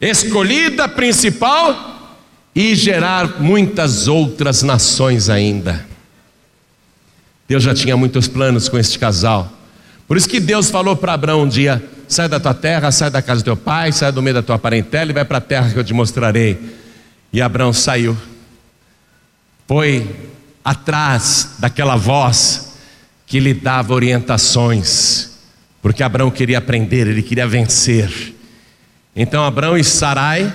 escolhida 0.00 0.88
principal 0.88 2.18
e 2.54 2.74
gerar 2.74 3.40
muitas 3.40 4.08
outras 4.08 4.62
nações 4.62 5.28
ainda. 5.28 5.86
Deus 7.48 7.62
já 7.62 7.74
tinha 7.74 7.96
muitos 7.96 8.28
planos 8.28 8.68
com 8.68 8.78
este 8.78 8.98
casal. 8.98 9.52
Por 10.06 10.16
isso 10.16 10.28
que 10.28 10.40
Deus 10.40 10.70
falou 10.70 10.96
para 10.96 11.14
Abraão 11.14 11.42
um 11.42 11.48
dia: 11.48 11.82
sai 12.08 12.28
da 12.28 12.40
tua 12.40 12.54
terra, 12.54 12.90
sai 12.90 13.10
da 13.10 13.20
casa 13.20 13.40
do 13.40 13.44
teu 13.44 13.56
pai, 13.56 13.92
sai 13.92 14.12
do 14.12 14.22
meio 14.22 14.34
da 14.34 14.42
tua 14.42 14.58
parentela 14.58 15.10
e 15.10 15.14
vai 15.14 15.24
para 15.24 15.38
a 15.38 15.40
terra 15.40 15.70
que 15.70 15.78
eu 15.78 15.84
te 15.84 15.92
mostrarei. 15.92 16.58
E 17.32 17.40
Abraão 17.40 17.72
saiu, 17.72 18.16
foi 19.70 20.04
atrás 20.64 21.50
daquela 21.60 21.94
voz 21.94 22.72
que 23.24 23.38
lhe 23.38 23.54
dava 23.54 23.94
orientações, 23.94 25.30
porque 25.80 26.02
Abraão 26.02 26.28
queria 26.28 26.58
aprender, 26.58 27.06
ele 27.06 27.22
queria 27.22 27.46
vencer. 27.46 28.34
Então 29.14 29.44
Abraão 29.44 29.78
e 29.78 29.84
Sarai 29.84 30.52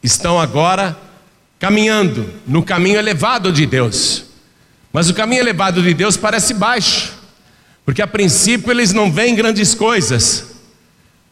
estão 0.00 0.40
agora 0.40 0.96
caminhando 1.58 2.32
no 2.46 2.62
caminho 2.62 3.00
elevado 3.00 3.50
de 3.50 3.66
Deus. 3.66 4.26
Mas 4.92 5.10
o 5.10 5.14
caminho 5.14 5.40
elevado 5.40 5.82
de 5.82 5.92
Deus 5.92 6.16
parece 6.16 6.54
baixo, 6.54 7.14
porque 7.84 8.00
a 8.00 8.06
princípio 8.06 8.70
eles 8.70 8.92
não 8.92 9.10
veem 9.10 9.34
grandes 9.34 9.74
coisas. 9.74 10.54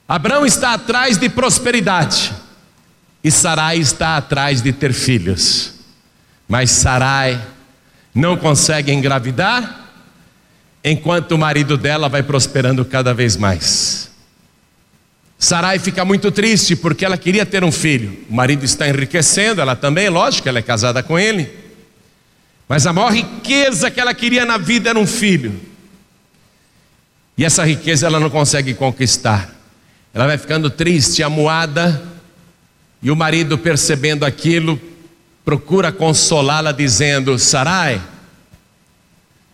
Abraão 0.09 0.45
está 0.45 0.75
atrás 0.75 1.17
de 1.17 1.29
prosperidade 1.29 2.33
e 3.23 3.31
Sarai 3.31 3.79
está 3.79 4.17
atrás 4.17 4.61
de 4.61 4.73
ter 4.73 4.93
filhos. 4.93 5.75
Mas 6.49 6.71
Sarai 6.71 7.41
não 8.15 8.37
consegue 8.37 8.93
engravidar, 8.93 9.91
enquanto 10.83 11.33
o 11.33 11.39
marido 11.39 11.77
dela 11.77 12.09
vai 12.09 12.23
prosperando 12.23 12.85
cada 12.85 13.15
vez 13.15 13.37
mais. 13.37 14.11
Sarai 15.39 15.79
fica 15.79 16.05
muito 16.05 16.31
triste 16.31 16.77
porque 16.77 17.05
ela 17.05 17.19
queria 17.19 17.45
ter 17.45 17.65
um 17.65 17.73
filho. 17.73 18.25
O 18.31 18.35
marido 18.35 18.65
está 18.65 18.89
enriquecendo, 18.89 19.61
ela 19.61 19.75
também, 19.75 20.09
lógico, 20.09 20.49
ela 20.49 20.59
é 20.59 20.63
casada 20.63 21.03
com 21.03 21.19
ele. 21.19 21.51
Mas 22.69 22.87
a 22.87 22.93
maior 22.93 23.13
riqueza 23.13 23.91
que 23.91 24.01
ela 24.01 24.15
queria 24.15 24.45
na 24.45 24.57
vida 24.57 24.91
era 24.91 24.99
um 24.99 25.07
filho. 25.07 25.61
E 27.37 27.45
essa 27.45 27.65
riqueza 27.65 28.07
ela 28.07 28.21
não 28.21 28.31
consegue 28.31 28.75
conquistar. 28.75 29.53
Ela 30.15 30.27
vai 30.27 30.39
ficando 30.39 30.71
triste, 30.71 31.23
amuada, 31.23 32.03
e 33.03 33.11
o 33.11 33.17
marido, 33.17 33.59
percebendo 33.59 34.25
aquilo, 34.25 34.81
procura 35.45 35.93
consolá-la, 35.93 36.73
dizendo: 36.73 37.39
Sarai, 37.39 38.01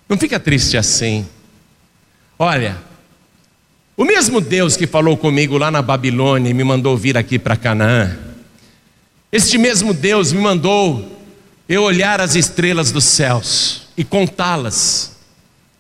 não 0.09 0.17
fica 0.17 0.39
triste 0.39 0.77
assim. 0.77 1.27
Olha, 2.39 2.79
o 3.97 4.05
mesmo 4.05 4.41
Deus 4.41 4.77
que 4.77 4.87
falou 4.87 5.17
comigo 5.17 5.59
lá 5.59 5.71
na 5.71 5.83
Babilônia 5.83 6.51
e 6.51 6.55
me 6.55 6.65
mandou 6.65 6.97
vir 6.97 7.17
aqui 7.17 7.39
para 7.39 7.57
Canaã, 7.57 8.17
este 9.31 9.59
mesmo 9.59 9.93
Deus 9.93 10.33
me 10.33 10.41
mandou 10.41 11.21
eu 11.69 11.83
olhar 11.83 12.21
as 12.21 12.35
estrelas 12.35 12.91
dos 12.91 13.05
céus 13.05 13.83
e 13.97 14.03
contá-las. 14.03 15.19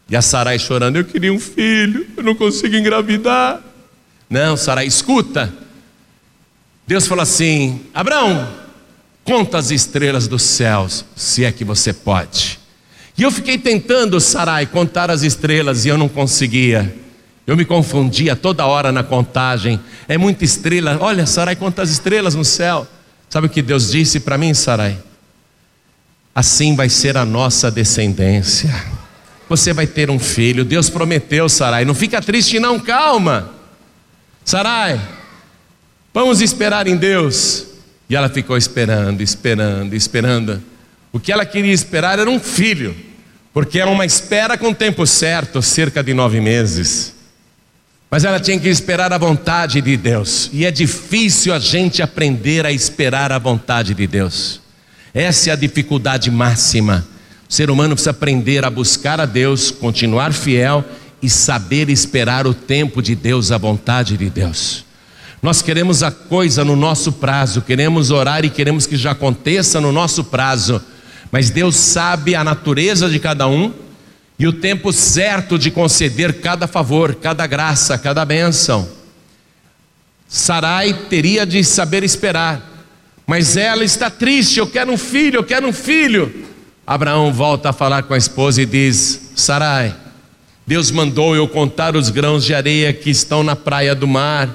E 0.08 0.16
a 0.16 0.22
Sarai 0.22 0.58
chorando, 0.58 0.96
eu 0.96 1.04
queria 1.04 1.32
um 1.32 1.38
filho, 1.38 2.06
eu 2.16 2.22
não 2.22 2.34
consigo 2.34 2.76
engravidar. 2.76 3.60
Não, 4.28 4.56
Sarai, 4.56 4.86
escuta. 4.86 5.52
Deus 6.86 7.06
falou 7.06 7.22
assim: 7.22 7.80
Abraão, 7.94 8.48
conta 9.30 9.58
as 9.58 9.70
estrelas 9.70 10.26
dos 10.26 10.42
céus, 10.42 11.04
se 11.14 11.44
é 11.44 11.52
que 11.52 11.64
você 11.64 11.92
pode. 11.92 12.58
E 13.16 13.22
eu 13.22 13.30
fiquei 13.30 13.56
tentando, 13.56 14.20
Sarai, 14.20 14.66
contar 14.66 15.08
as 15.08 15.22
estrelas 15.22 15.84
e 15.84 15.88
eu 15.88 15.96
não 15.96 16.08
conseguia. 16.08 16.92
Eu 17.46 17.56
me 17.56 17.64
confundia 17.64 18.34
toda 18.34 18.66
hora 18.66 18.90
na 18.90 19.04
contagem. 19.04 19.78
É 20.08 20.18
muita 20.18 20.44
estrela. 20.44 20.99
Olha, 21.00 21.26
Sarai, 21.26 21.54
quantas 21.54 21.90
estrelas 21.90 22.34
no 22.34 22.44
céu. 22.44 22.88
Sabe 23.28 23.46
o 23.46 23.50
que 23.50 23.62
Deus 23.62 23.92
disse 23.92 24.18
para 24.18 24.37
mim, 24.37 24.52
Sarai? 24.52 24.99
Assim 26.34 26.75
vai 26.75 26.88
ser 26.88 27.16
a 27.16 27.25
nossa 27.25 27.70
descendência. 27.70 28.75
Você 29.49 29.72
vai 29.72 29.87
ter 29.87 30.10
um 30.10 30.18
filho. 30.18 30.64
Deus 30.64 30.90
prometeu, 30.90 31.49
Sarai. 31.49 31.84
Não 31.84 31.94
fica 31.94 32.20
triste, 32.20 32.58
não, 32.58 32.80
calma. 32.80 33.50
Sarai, 34.44 35.00
vamos 36.12 36.40
esperar 36.40 36.88
em 36.88 36.96
Deus. 36.96 37.69
E 38.10 38.16
ela 38.16 38.28
ficou 38.28 38.56
esperando, 38.56 39.22
esperando, 39.22 39.94
esperando. 39.94 40.60
O 41.12 41.20
que 41.20 41.30
ela 41.30 41.46
queria 41.46 41.72
esperar 41.72 42.18
era 42.18 42.28
um 42.28 42.40
filho, 42.40 42.94
porque 43.54 43.78
era 43.78 43.88
uma 43.88 44.04
espera 44.04 44.58
com 44.58 44.74
tempo 44.74 45.06
certo 45.06 45.62
cerca 45.62 46.02
de 46.02 46.12
nove 46.12 46.40
meses. 46.40 47.14
Mas 48.10 48.25
ela 48.25 48.40
tinha 48.40 48.58
que 48.58 48.68
esperar 48.68 49.12
a 49.12 49.18
vontade 49.18 49.80
de 49.80 49.96
Deus. 49.96 50.50
E 50.52 50.66
é 50.66 50.73
difícil 50.73 51.54
a 51.54 51.60
gente 51.60 52.02
aprender 52.02 52.66
a 52.66 52.73
esperar 52.73 53.30
a 53.30 53.38
vontade 53.38 53.94
de 53.94 54.06
Deus. 54.08 54.60
Essa 55.14 55.50
é 55.50 55.52
a 55.52 55.56
dificuldade 55.56 56.32
máxima. 56.32 57.06
O 57.49 57.52
ser 57.52 57.70
humano 57.70 57.94
precisa 57.94 58.10
aprender 58.10 58.64
a 58.64 58.70
buscar 58.70 59.20
a 59.20 59.26
Deus, 59.26 59.70
continuar 59.70 60.32
fiel 60.32 60.84
e 61.23 61.30
saber 61.30 61.88
esperar 61.88 62.44
o 62.44 62.54
tempo 62.54 63.00
de 63.00 63.14
Deus, 63.14 63.52
a 63.52 63.58
vontade 63.58 64.16
de 64.16 64.28
Deus. 64.28 64.84
Nós 65.42 65.62
queremos 65.62 66.02
a 66.02 66.10
coisa 66.10 66.64
no 66.64 66.76
nosso 66.76 67.12
prazo, 67.12 67.62
queremos 67.62 68.10
orar 68.10 68.44
e 68.44 68.50
queremos 68.50 68.86
que 68.86 68.96
já 68.96 69.12
aconteça 69.12 69.80
no 69.80 69.90
nosso 69.90 70.24
prazo, 70.24 70.82
mas 71.32 71.48
Deus 71.48 71.76
sabe 71.76 72.34
a 72.34 72.44
natureza 72.44 73.08
de 73.08 73.18
cada 73.18 73.46
um 73.46 73.72
e 74.38 74.46
o 74.46 74.52
tempo 74.52 74.92
certo 74.92 75.58
de 75.58 75.70
conceder 75.70 76.40
cada 76.40 76.66
favor, 76.66 77.14
cada 77.14 77.46
graça, 77.46 77.96
cada 77.96 78.24
bênção. 78.24 78.88
Sarai 80.28 80.92
teria 81.08 81.46
de 81.46 81.64
saber 81.64 82.04
esperar, 82.04 82.62
mas 83.26 83.56
ela 83.56 83.84
está 83.84 84.08
triste. 84.08 84.58
Eu 84.58 84.66
quero 84.66 84.92
um 84.92 84.98
filho, 84.98 85.38
eu 85.38 85.44
quero 85.44 85.66
um 85.66 85.72
filho. 85.72 86.46
Abraão 86.86 87.32
volta 87.32 87.70
a 87.70 87.72
falar 87.72 88.02
com 88.04 88.14
a 88.14 88.18
esposa 88.18 88.62
e 88.62 88.66
diz: 88.66 89.32
Sarai, 89.34 89.94
Deus 90.66 90.90
mandou 90.90 91.34
eu 91.34 91.48
contar 91.48 91.96
os 91.96 92.10
grãos 92.10 92.44
de 92.44 92.54
areia 92.54 92.92
que 92.92 93.10
estão 93.10 93.42
na 93.42 93.56
praia 93.56 93.94
do 93.94 94.06
mar. 94.06 94.48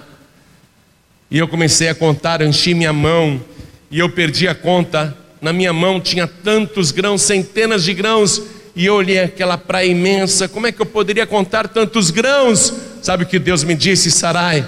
E 1.30 1.38
eu 1.38 1.48
comecei 1.48 1.90
a 1.90 1.96
contar, 1.96 2.42
enchi 2.42 2.74
minha 2.74 2.94
mão 2.94 3.42
e 3.90 4.00
eu 4.00 4.10
perdi 4.10 4.48
a 4.48 4.56
conta. 4.56 5.16
Na 5.42 5.52
minha 5.52 5.74
mão 5.74 6.00
tinha 6.00 6.28
tantos 6.28 6.92
grãos, 6.92 7.22
centenas 7.22 7.84
de 7.84 7.94
grãos 7.94 8.42
e 8.76 8.86
eu 8.88 8.96
olhei 8.96 9.20
aquela 9.20 9.58
praia 9.58 9.88
imensa, 9.88 10.50
como 10.50 10.68
é 10.68 10.72
que 10.72 10.82
eu 10.82 10.86
poderia 10.86 11.26
contar 11.26 11.68
tantos 11.70 12.12
grãos? 12.12 12.74
Sabe 13.02 13.24
o 13.24 13.28
que 13.28 13.40
Deus 13.40 13.64
me 13.64 13.74
disse, 13.74 14.12
Sarai? 14.12 14.68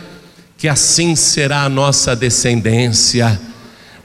Que 0.57 0.67
assim 0.67 1.13
será 1.15 1.63
a 1.63 1.69
nossa 1.69 2.15
descendência. 2.15 3.39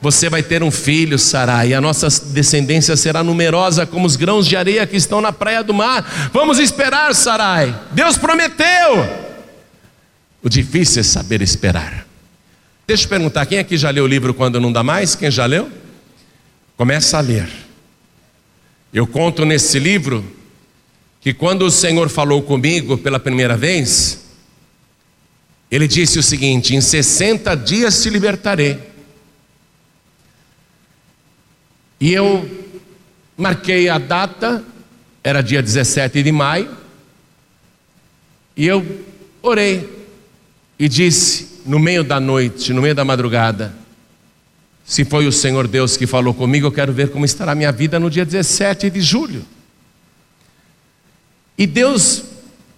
Você 0.00 0.28
vai 0.28 0.42
ter 0.42 0.60
um 0.64 0.70
filho, 0.72 1.16
Sarai, 1.16 1.68
e 1.68 1.74
a 1.74 1.80
nossa 1.80 2.08
descendência 2.30 2.96
será 2.96 3.22
numerosa 3.22 3.86
como 3.86 4.04
os 4.04 4.16
grãos 4.16 4.48
de 4.48 4.56
areia 4.56 4.84
que 4.84 4.96
estão 4.96 5.20
na 5.20 5.32
praia 5.32 5.62
do 5.62 5.72
mar. 5.72 6.30
Vamos 6.32 6.58
esperar, 6.58 7.14
Sarai. 7.14 7.72
Deus 7.92 8.18
prometeu. 8.18 9.08
O 10.42 10.48
difícil 10.48 11.00
é 11.00 11.04
saber 11.04 11.40
esperar. 11.40 12.01
Deixa 12.86 13.04
eu 13.04 13.08
perguntar: 13.08 13.46
quem 13.46 13.58
aqui 13.58 13.76
já 13.76 13.90
leu 13.90 14.04
o 14.04 14.08
livro 14.08 14.34
Quando 14.34 14.60
Não 14.60 14.72
Dá 14.72 14.82
Mais? 14.82 15.14
Quem 15.14 15.30
já 15.30 15.46
leu? 15.46 15.70
Começa 16.76 17.18
a 17.18 17.20
ler. 17.20 17.48
Eu 18.92 19.06
conto 19.06 19.44
nesse 19.44 19.78
livro 19.78 20.24
que 21.20 21.32
quando 21.32 21.62
o 21.62 21.70
Senhor 21.70 22.08
falou 22.08 22.42
comigo 22.42 22.98
pela 22.98 23.20
primeira 23.20 23.56
vez, 23.56 24.24
ele 25.70 25.86
disse 25.86 26.18
o 26.18 26.22
seguinte: 26.22 26.74
em 26.74 26.80
60 26.80 27.54
dias 27.56 28.02
te 28.02 28.10
libertarei. 28.10 28.78
E 32.00 32.12
eu 32.12 32.48
marquei 33.36 33.88
a 33.88 33.96
data, 33.96 34.64
era 35.22 35.40
dia 35.40 35.62
17 35.62 36.20
de 36.22 36.32
maio, 36.32 36.76
e 38.56 38.66
eu 38.66 38.84
orei 39.40 39.88
e 40.78 40.88
disse, 40.88 41.51
no 41.64 41.78
meio 41.78 42.02
da 42.04 42.18
noite, 42.18 42.72
no 42.72 42.82
meio 42.82 42.94
da 42.94 43.04
madrugada, 43.04 43.74
se 44.84 45.04
foi 45.04 45.26
o 45.26 45.32
Senhor 45.32 45.68
Deus 45.68 45.96
que 45.96 46.06
falou 46.06 46.34
comigo, 46.34 46.66
eu 46.66 46.72
quero 46.72 46.92
ver 46.92 47.10
como 47.10 47.24
estará 47.24 47.52
a 47.52 47.54
minha 47.54 47.72
vida 47.72 47.98
no 48.00 48.10
dia 48.10 48.24
17 48.24 48.90
de 48.90 49.00
julho. 49.00 49.44
E 51.56 51.66
Deus 51.66 52.24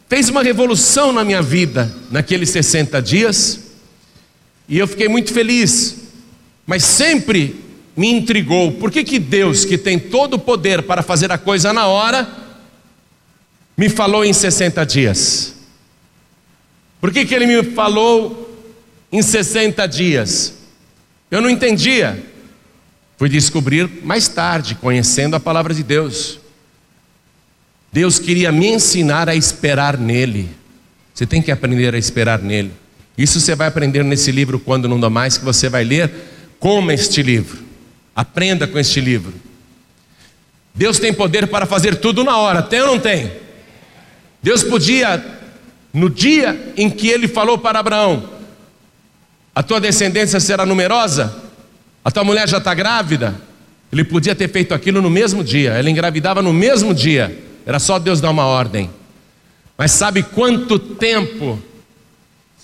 fez 0.08 0.28
uma 0.28 0.42
revolução 0.42 1.12
na 1.12 1.24
minha 1.24 1.40
vida 1.40 1.92
naqueles 2.10 2.50
60 2.50 3.00
dias, 3.00 3.60
e 4.68 4.78
eu 4.78 4.86
fiquei 4.86 5.08
muito 5.08 5.32
feliz, 5.32 5.96
mas 6.66 6.84
sempre 6.84 7.56
me 7.96 8.10
intrigou: 8.10 8.72
por 8.72 8.90
que, 8.90 9.02
que 9.04 9.18
Deus, 9.18 9.64
que 9.64 9.78
tem 9.78 9.98
todo 9.98 10.34
o 10.34 10.38
poder 10.38 10.82
para 10.82 11.02
fazer 11.02 11.32
a 11.32 11.38
coisa 11.38 11.72
na 11.72 11.86
hora, 11.86 12.28
me 13.76 13.88
falou 13.88 14.24
em 14.24 14.32
60 14.32 14.84
dias? 14.84 15.54
Por 17.00 17.12
que, 17.12 17.24
que 17.24 17.34
Ele 17.34 17.46
me 17.46 17.62
falou 17.72 18.43
em 19.14 19.22
60 19.22 19.86
dias? 19.86 20.54
Eu 21.30 21.40
não 21.40 21.48
entendia. 21.48 22.20
Fui 23.16 23.28
descobrir 23.28 23.88
mais 24.02 24.26
tarde, 24.26 24.74
conhecendo 24.74 25.36
a 25.36 25.40
palavra 25.40 25.72
de 25.72 25.84
Deus. 25.84 26.40
Deus 27.92 28.18
queria 28.18 28.50
me 28.50 28.66
ensinar 28.66 29.28
a 29.28 29.36
esperar 29.36 29.96
nele. 29.96 30.50
Você 31.14 31.24
tem 31.24 31.40
que 31.40 31.52
aprender 31.52 31.94
a 31.94 31.98
esperar 31.98 32.40
nele. 32.40 32.72
Isso 33.16 33.38
você 33.38 33.54
vai 33.54 33.68
aprender 33.68 34.02
nesse 34.02 34.32
livro 34.32 34.58
quando 34.58 34.88
não 34.88 34.98
dá 34.98 35.08
mais, 35.08 35.38
que 35.38 35.44
você 35.44 35.68
vai 35.68 35.84
ler 35.84 36.10
como 36.58 36.90
este 36.90 37.22
livro. 37.22 37.62
Aprenda 38.16 38.66
com 38.66 38.80
este 38.80 39.00
livro. 39.00 39.32
Deus 40.74 40.98
tem 40.98 41.14
poder 41.14 41.46
para 41.46 41.66
fazer 41.66 41.94
tudo 42.00 42.24
na 42.24 42.36
hora, 42.36 42.62
tem 42.62 42.80
ou 42.80 42.88
não 42.88 42.98
tem? 42.98 43.30
Deus 44.42 44.64
podia 44.64 45.24
no 45.92 46.10
dia 46.10 46.72
em 46.76 46.90
que 46.90 47.06
ele 47.06 47.28
falou 47.28 47.56
para 47.56 47.78
Abraão: 47.78 48.33
A 49.54 49.62
tua 49.62 49.80
descendência 49.80 50.40
será 50.40 50.66
numerosa, 50.66 51.34
a 52.04 52.10
tua 52.10 52.24
mulher 52.24 52.48
já 52.48 52.58
está 52.58 52.74
grávida. 52.74 53.34
Ele 53.92 54.02
podia 54.02 54.34
ter 54.34 54.48
feito 54.48 54.74
aquilo 54.74 55.00
no 55.00 55.08
mesmo 55.08 55.44
dia, 55.44 55.72
ela 55.74 55.88
engravidava 55.88 56.42
no 56.42 56.52
mesmo 56.52 56.92
dia, 56.92 57.38
era 57.64 57.78
só 57.78 57.98
Deus 57.98 58.20
dar 58.20 58.30
uma 58.30 58.44
ordem. 58.44 58.90
Mas 59.78 59.92
sabe 59.92 60.22
quanto 60.22 60.78
tempo 60.78 61.62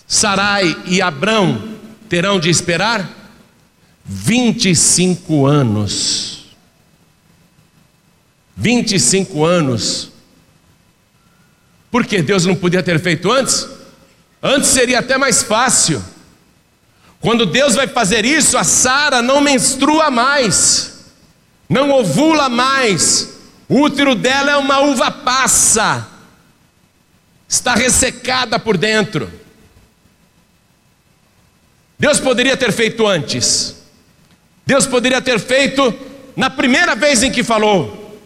Sarai 0.06 0.76
e 0.86 1.00
Abrão 1.00 1.76
terão 2.08 2.40
de 2.40 2.50
esperar? 2.50 3.08
25 4.04 5.46
anos. 5.46 6.46
25 8.56 9.44
anos. 9.44 10.10
Por 11.92 12.04
que 12.04 12.20
Deus 12.20 12.44
não 12.44 12.56
podia 12.56 12.82
ter 12.82 12.98
feito 12.98 13.30
antes? 13.30 13.68
Antes 14.42 14.70
seria 14.70 14.98
até 14.98 15.16
mais 15.16 15.44
fácil. 15.44 16.02
Quando 17.20 17.44
Deus 17.44 17.74
vai 17.74 17.86
fazer 17.86 18.24
isso, 18.24 18.56
a 18.56 18.64
Sara 18.64 19.20
não 19.20 19.40
menstrua 19.42 20.10
mais, 20.10 21.04
não 21.68 21.90
ovula 21.90 22.48
mais. 22.48 23.38
O 23.68 23.82
útero 23.82 24.14
dela 24.14 24.50
é 24.52 24.56
uma 24.56 24.80
uva 24.80 25.10
passa, 25.10 26.08
está 27.46 27.74
ressecada 27.74 28.58
por 28.58 28.76
dentro. 28.78 29.30
Deus 31.98 32.18
poderia 32.18 32.56
ter 32.56 32.72
feito 32.72 33.06
antes. 33.06 33.76
Deus 34.64 34.86
poderia 34.86 35.20
ter 35.20 35.38
feito 35.38 35.94
na 36.34 36.48
primeira 36.48 36.96
vez 36.96 37.22
em 37.22 37.30
que 37.30 37.44
falou. 37.44 38.18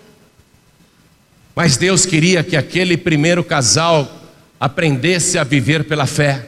Mas 1.56 1.76
Deus 1.76 2.06
queria 2.06 2.44
que 2.44 2.56
aquele 2.56 2.96
primeiro 2.96 3.42
casal 3.42 4.08
aprendesse 4.60 5.36
a 5.36 5.42
viver 5.42 5.84
pela 5.84 6.06
fé. 6.06 6.46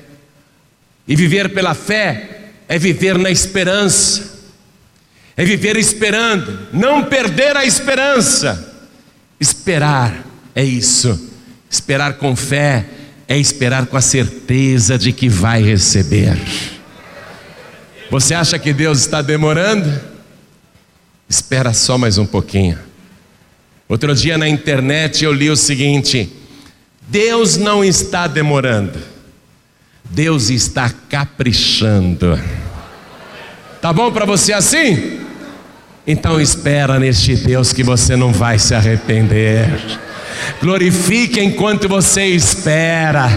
E 1.08 1.16
viver 1.16 1.52
pela 1.52 1.74
fé 1.74 2.35
é 2.68 2.78
viver 2.78 3.18
na 3.18 3.30
esperança. 3.30 4.36
É 5.36 5.44
viver 5.44 5.76
esperando, 5.76 6.58
não 6.72 7.04
perder 7.04 7.56
a 7.56 7.64
esperança. 7.64 8.74
Esperar 9.38 10.24
é 10.54 10.64
isso. 10.64 11.30
Esperar 11.70 12.14
com 12.14 12.34
fé 12.34 12.86
é 13.28 13.36
esperar 13.36 13.86
com 13.86 13.96
a 13.96 14.00
certeza 14.00 14.96
de 14.96 15.12
que 15.12 15.28
vai 15.28 15.62
receber. 15.62 16.38
Você 18.10 18.34
acha 18.34 18.58
que 18.58 18.72
Deus 18.72 19.00
está 19.00 19.20
demorando? 19.20 20.00
Espera 21.28 21.72
só 21.74 21.98
mais 21.98 22.18
um 22.18 22.26
pouquinho. 22.26 22.78
Outro 23.88 24.14
dia 24.14 24.38
na 24.38 24.48
internet 24.48 25.24
eu 25.24 25.32
li 25.32 25.50
o 25.50 25.56
seguinte: 25.56 26.32
Deus 27.08 27.56
não 27.56 27.84
está 27.84 28.26
demorando, 28.26 28.98
Deus 30.10 30.50
está 30.50 30.90
caprichando. 31.08 32.38
Tá 33.80 33.92
bom 33.92 34.10
para 34.10 34.24
você 34.24 34.52
assim? 34.52 35.20
Então 36.06 36.40
espera 36.40 36.98
neste 36.98 37.34
Deus 37.34 37.72
que 37.72 37.82
você 37.82 38.14
não 38.16 38.32
vai 38.32 38.58
se 38.58 38.74
arrepender. 38.74 39.68
Glorifique 40.60 41.40
enquanto 41.40 41.88
você 41.88 42.26
espera. 42.26 43.28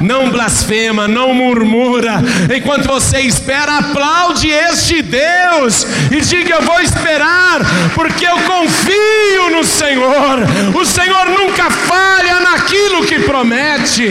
Não 0.00 0.30
blasfema, 0.30 1.06
não 1.06 1.34
murmura. 1.34 2.22
Enquanto 2.56 2.86
você 2.86 3.20
espera, 3.20 3.78
aplaude 3.78 4.48
este 4.48 5.02
Deus 5.02 5.86
e 6.10 6.20
diga: 6.20 6.54
Eu 6.54 6.62
vou 6.62 6.80
esperar, 6.80 7.60
porque 7.94 8.26
eu 8.26 8.36
confio 8.36 9.50
no 9.52 9.64
Senhor. 9.64 10.38
O 10.74 10.84
Senhor 10.84 11.26
nunca 11.28 11.70
falha 11.70 12.40
naquilo 12.40 13.04
que 13.04 13.20
promete. 13.20 14.10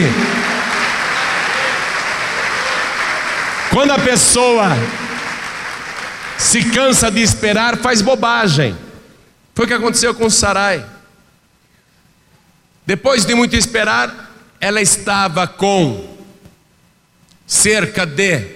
Quando 3.74 3.90
a 3.90 3.98
pessoa 3.98 4.68
se 6.38 6.62
cansa 6.70 7.10
de 7.10 7.20
esperar, 7.20 7.76
faz 7.78 8.00
bobagem. 8.00 8.78
Foi 9.52 9.64
o 9.64 9.68
que 9.68 9.74
aconteceu 9.74 10.14
com 10.14 10.30
Sarai. 10.30 10.86
Depois 12.86 13.26
de 13.26 13.34
muito 13.34 13.56
esperar, 13.56 14.32
ela 14.60 14.80
estava 14.80 15.48
com 15.48 16.16
cerca 17.48 18.06
de 18.06 18.46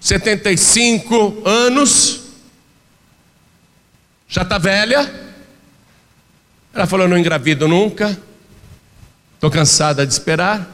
75 0.00 1.42
anos, 1.46 2.22
já 4.26 4.40
está 4.40 4.56
velha. 4.56 5.12
Ela 6.72 6.86
falou: 6.86 7.06
Não 7.06 7.18
engravido 7.18 7.68
nunca, 7.68 8.18
estou 9.34 9.50
cansada 9.50 10.06
de 10.06 10.12
esperar. 10.14 10.66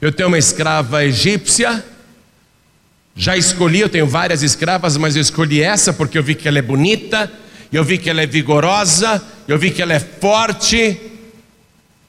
Eu 0.00 0.10
tenho 0.10 0.28
uma 0.28 0.38
escrava 0.38 1.04
egípcia, 1.04 1.84
já 3.20 3.36
escolhi, 3.36 3.80
eu 3.80 3.88
tenho 3.90 4.06
várias 4.06 4.42
escravas, 4.42 4.96
mas 4.96 5.14
eu 5.14 5.20
escolhi 5.20 5.60
essa 5.60 5.92
porque 5.92 6.16
eu 6.16 6.22
vi 6.22 6.34
que 6.34 6.48
ela 6.48 6.58
é 6.58 6.62
bonita, 6.62 7.30
eu 7.70 7.84
vi 7.84 7.98
que 7.98 8.08
ela 8.08 8.22
é 8.22 8.26
vigorosa, 8.26 9.22
eu 9.46 9.58
vi 9.58 9.70
que 9.70 9.82
ela 9.82 9.92
é 9.92 10.00
forte 10.00 10.98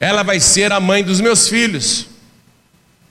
ela 0.00 0.24
vai 0.24 0.40
ser 0.40 0.72
a 0.72 0.80
mãe 0.80 1.04
dos 1.04 1.20
meus 1.20 1.46
filhos. 1.46 2.08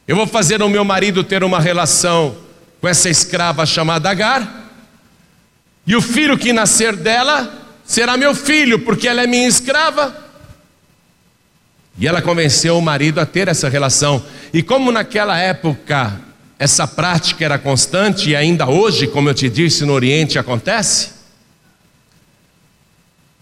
Eu 0.05 0.13
vou 0.13 0.27
fazer 0.27 0.61
o 0.61 0.67
meu 0.67 0.83
marido 0.83 1.23
ter 1.23 1.41
uma 1.41 1.57
relação 1.57 2.35
com 2.81 2.87
essa 2.87 3.07
escrava 3.07 3.65
chamada 3.65 4.09
Agar, 4.09 4.73
e 5.87 5.95
o 5.95 6.01
filho 6.01 6.37
que 6.37 6.51
nascer 6.51 6.95
dela 6.97 7.49
será 7.85 8.17
meu 8.17 8.35
filho, 8.35 8.79
porque 8.79 9.07
ela 9.07 9.21
é 9.21 9.27
minha 9.27 9.47
escrava. 9.47 10.13
E 11.97 12.05
ela 12.05 12.21
convenceu 12.21 12.77
o 12.77 12.81
marido 12.81 13.21
a 13.21 13.25
ter 13.25 13.47
essa 13.47 13.69
relação. 13.69 14.21
E 14.53 14.61
como 14.61 14.91
naquela 14.91 15.37
época 15.37 16.19
essa 16.62 16.88
prática 16.88 17.43
era 17.43 17.58
constante, 17.58 18.30
e 18.30 18.36
ainda 18.36 18.69
hoje, 18.69 19.08
como 19.08 19.28
eu 19.28 19.34
te 19.34 19.50
disse, 19.50 19.84
no 19.84 19.93
Oriente 19.93 20.38
acontece, 20.38 21.10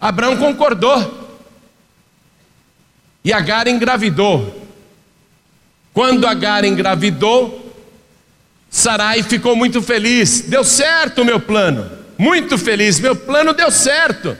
Abraão 0.00 0.38
concordou. 0.38 1.38
E 3.22 3.30
Agar 3.30 3.68
engravidou. 3.68 4.66
Quando 5.92 6.26
Agar 6.26 6.64
engravidou, 6.64 7.76
Sarai 8.70 9.22
ficou 9.22 9.54
muito 9.54 9.82
feliz. 9.82 10.40
Deu 10.40 10.64
certo 10.64 11.20
o 11.20 11.24
meu 11.24 11.38
plano. 11.38 11.90
Muito 12.16 12.56
feliz. 12.56 12.98
Meu 12.98 13.14
plano 13.14 13.52
deu 13.52 13.70
certo. 13.70 14.34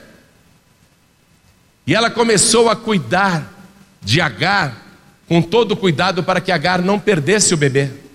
E 1.87 1.95
ela 1.95 2.09
começou 2.09 2.71
a 2.71 2.75
cuidar 2.75 3.53
de 4.01 4.23
Agar 4.23 4.87
com 5.29 5.43
todo 5.43 5.77
cuidado 5.77 6.25
para 6.25 6.41
que 6.41 6.51
Agar 6.51 6.81
não 6.81 6.99
perdesse 6.99 7.53
o 7.53 7.59
bebê. 7.59 8.09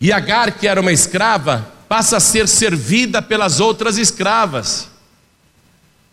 E 0.00 0.12
Agar, 0.12 0.52
que 0.52 0.66
era 0.66 0.80
uma 0.80 0.92
escrava, 0.92 1.72
passa 1.88 2.16
a 2.16 2.20
ser 2.20 2.48
servida 2.48 3.22
pelas 3.22 3.60
outras 3.60 3.98
escravas. 3.98 4.88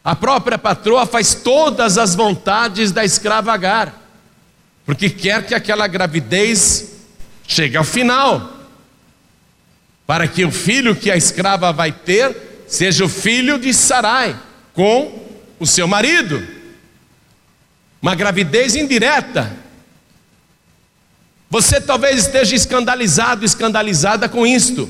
A 0.03 0.15
própria 0.15 0.57
patroa 0.57 1.05
faz 1.05 1.33
todas 1.33 1.97
as 1.97 2.15
vontades 2.15 2.91
da 2.91 3.05
escrava 3.05 3.53
Agar, 3.53 3.93
porque 4.85 5.09
quer 5.09 5.45
que 5.45 5.53
aquela 5.53 5.87
gravidez 5.87 6.91
chegue 7.47 7.77
ao 7.77 7.83
final, 7.83 8.59
para 10.07 10.27
que 10.27 10.43
o 10.43 10.51
filho 10.51 10.95
que 10.95 11.11
a 11.11 11.17
escrava 11.17 11.71
vai 11.71 11.91
ter 11.91 12.65
seja 12.67 13.05
o 13.05 13.09
filho 13.09 13.59
de 13.59 13.73
Sarai, 13.73 14.35
com 14.73 15.27
o 15.59 15.67
seu 15.67 15.87
marido. 15.87 16.45
Uma 18.01 18.15
gravidez 18.15 18.75
indireta. 18.75 19.55
Você 21.51 21.81
talvez 21.81 22.27
esteja 22.27 22.55
escandalizado, 22.55 23.43
escandalizada 23.43 24.29
com 24.29 24.47
isto, 24.47 24.89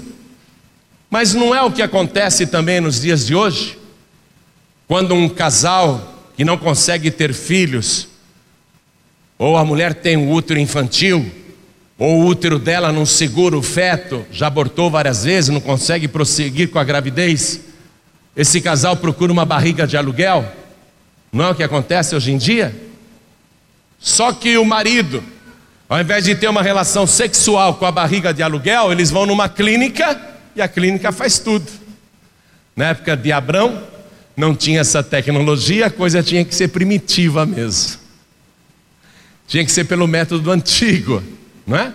mas 1.09 1.33
não 1.33 1.55
é 1.55 1.61
o 1.63 1.71
que 1.71 1.81
acontece 1.81 2.45
também 2.45 2.79
nos 2.79 3.01
dias 3.01 3.25
de 3.25 3.33
hoje? 3.33 3.79
Quando 4.87 5.15
um 5.15 5.27
casal 5.27 6.29
que 6.37 6.45
não 6.45 6.59
consegue 6.59 7.09
ter 7.09 7.33
filhos, 7.33 8.07
ou 9.39 9.57
a 9.57 9.65
mulher 9.65 9.95
tem 9.95 10.15
um 10.15 10.31
útero 10.31 10.59
infantil, 10.59 11.31
ou 11.97 12.21
o 12.21 12.25
útero 12.27 12.59
dela 12.59 12.91
não 12.91 13.07
segura 13.07 13.57
o 13.57 13.63
feto, 13.63 14.23
já 14.31 14.45
abortou 14.45 14.87
várias 14.87 15.23
vezes, 15.23 15.49
não 15.49 15.61
consegue 15.61 16.07
prosseguir 16.07 16.69
com 16.69 16.77
a 16.77 16.83
gravidez, 16.83 17.59
esse 18.35 18.61
casal 18.61 18.95
procura 18.95 19.31
uma 19.31 19.45
barriga 19.45 19.87
de 19.87 19.97
aluguel. 19.97 20.45
Não 21.33 21.43
é 21.43 21.49
o 21.49 21.55
que 21.55 21.63
acontece 21.63 22.15
hoje 22.15 22.31
em 22.31 22.37
dia? 22.37 22.71
Só 23.99 24.31
que 24.31 24.59
o 24.59 24.65
marido, 24.65 25.23
ao 25.91 25.99
invés 25.99 26.23
de 26.23 26.33
ter 26.33 26.47
uma 26.47 26.61
relação 26.61 27.05
sexual 27.05 27.75
com 27.75 27.85
a 27.85 27.91
barriga 27.91 28.33
de 28.33 28.41
aluguel, 28.41 28.93
eles 28.93 29.11
vão 29.11 29.25
numa 29.25 29.49
clínica 29.49 30.17
e 30.55 30.61
a 30.61 30.67
clínica 30.69 31.11
faz 31.11 31.37
tudo. 31.37 31.69
Na 32.73 32.85
época 32.85 33.17
de 33.17 33.29
Abrão, 33.29 33.83
não 34.37 34.55
tinha 34.55 34.79
essa 34.79 35.03
tecnologia, 35.03 35.87
a 35.87 35.89
coisa 35.89 36.23
tinha 36.23 36.45
que 36.45 36.55
ser 36.55 36.69
primitiva 36.69 37.45
mesmo. 37.45 37.99
Tinha 39.45 39.65
que 39.65 39.71
ser 39.71 39.83
pelo 39.83 40.07
método 40.07 40.49
antigo, 40.49 41.21
não 41.67 41.77
é? 41.77 41.91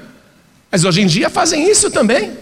Mas 0.70 0.84
hoje 0.84 1.00
em 1.00 1.06
dia 1.06 1.30
fazem 1.30 1.66
isso 1.66 1.90
também. 1.90 2.36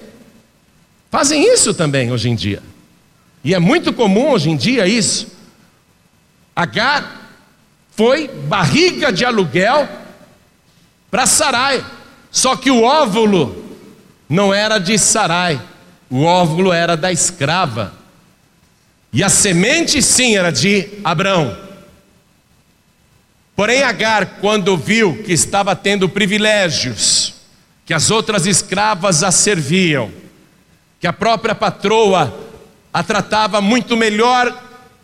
Fazem 1.08 1.54
isso 1.54 1.72
também 1.72 2.10
hoje 2.10 2.30
em 2.30 2.34
dia. 2.34 2.64
E 3.44 3.54
é 3.54 3.60
muito 3.60 3.92
comum 3.92 4.32
hoje 4.32 4.50
em 4.50 4.56
dia 4.56 4.88
isso. 4.88 5.28
Agar 6.56 7.30
foi 7.92 8.26
barriga 8.26 9.12
de 9.12 9.24
aluguel 9.24 10.02
para 11.14 11.26
Sarai. 11.26 11.86
Só 12.28 12.56
que 12.56 12.72
o 12.72 12.82
óvulo 12.82 13.64
não 14.28 14.52
era 14.52 14.80
de 14.80 14.98
Sarai, 14.98 15.62
o 16.10 16.24
óvulo 16.24 16.72
era 16.72 16.96
da 16.96 17.12
escrava. 17.12 17.94
E 19.12 19.22
a 19.22 19.28
semente 19.28 20.02
sim 20.02 20.36
era 20.36 20.50
de 20.50 20.88
Abrão. 21.04 21.56
Porém, 23.54 23.84
Agar, 23.84 24.40
quando 24.40 24.76
viu 24.76 25.22
que 25.22 25.32
estava 25.32 25.76
tendo 25.76 26.08
privilégios, 26.08 27.34
que 27.86 27.94
as 27.94 28.10
outras 28.10 28.44
escravas 28.44 29.22
a 29.22 29.30
serviam, 29.30 30.10
que 30.98 31.06
a 31.06 31.12
própria 31.12 31.54
patroa 31.54 32.36
a 32.92 33.04
tratava 33.04 33.60
muito 33.60 33.96
melhor 33.96 34.52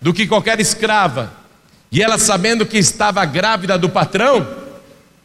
do 0.02 0.12
que 0.12 0.26
qualquer 0.26 0.58
escrava, 0.58 1.32
e 1.92 2.02
ela 2.02 2.18
sabendo 2.18 2.66
que 2.66 2.78
estava 2.78 3.24
grávida 3.24 3.78
do 3.78 3.88
patrão, 3.88 4.59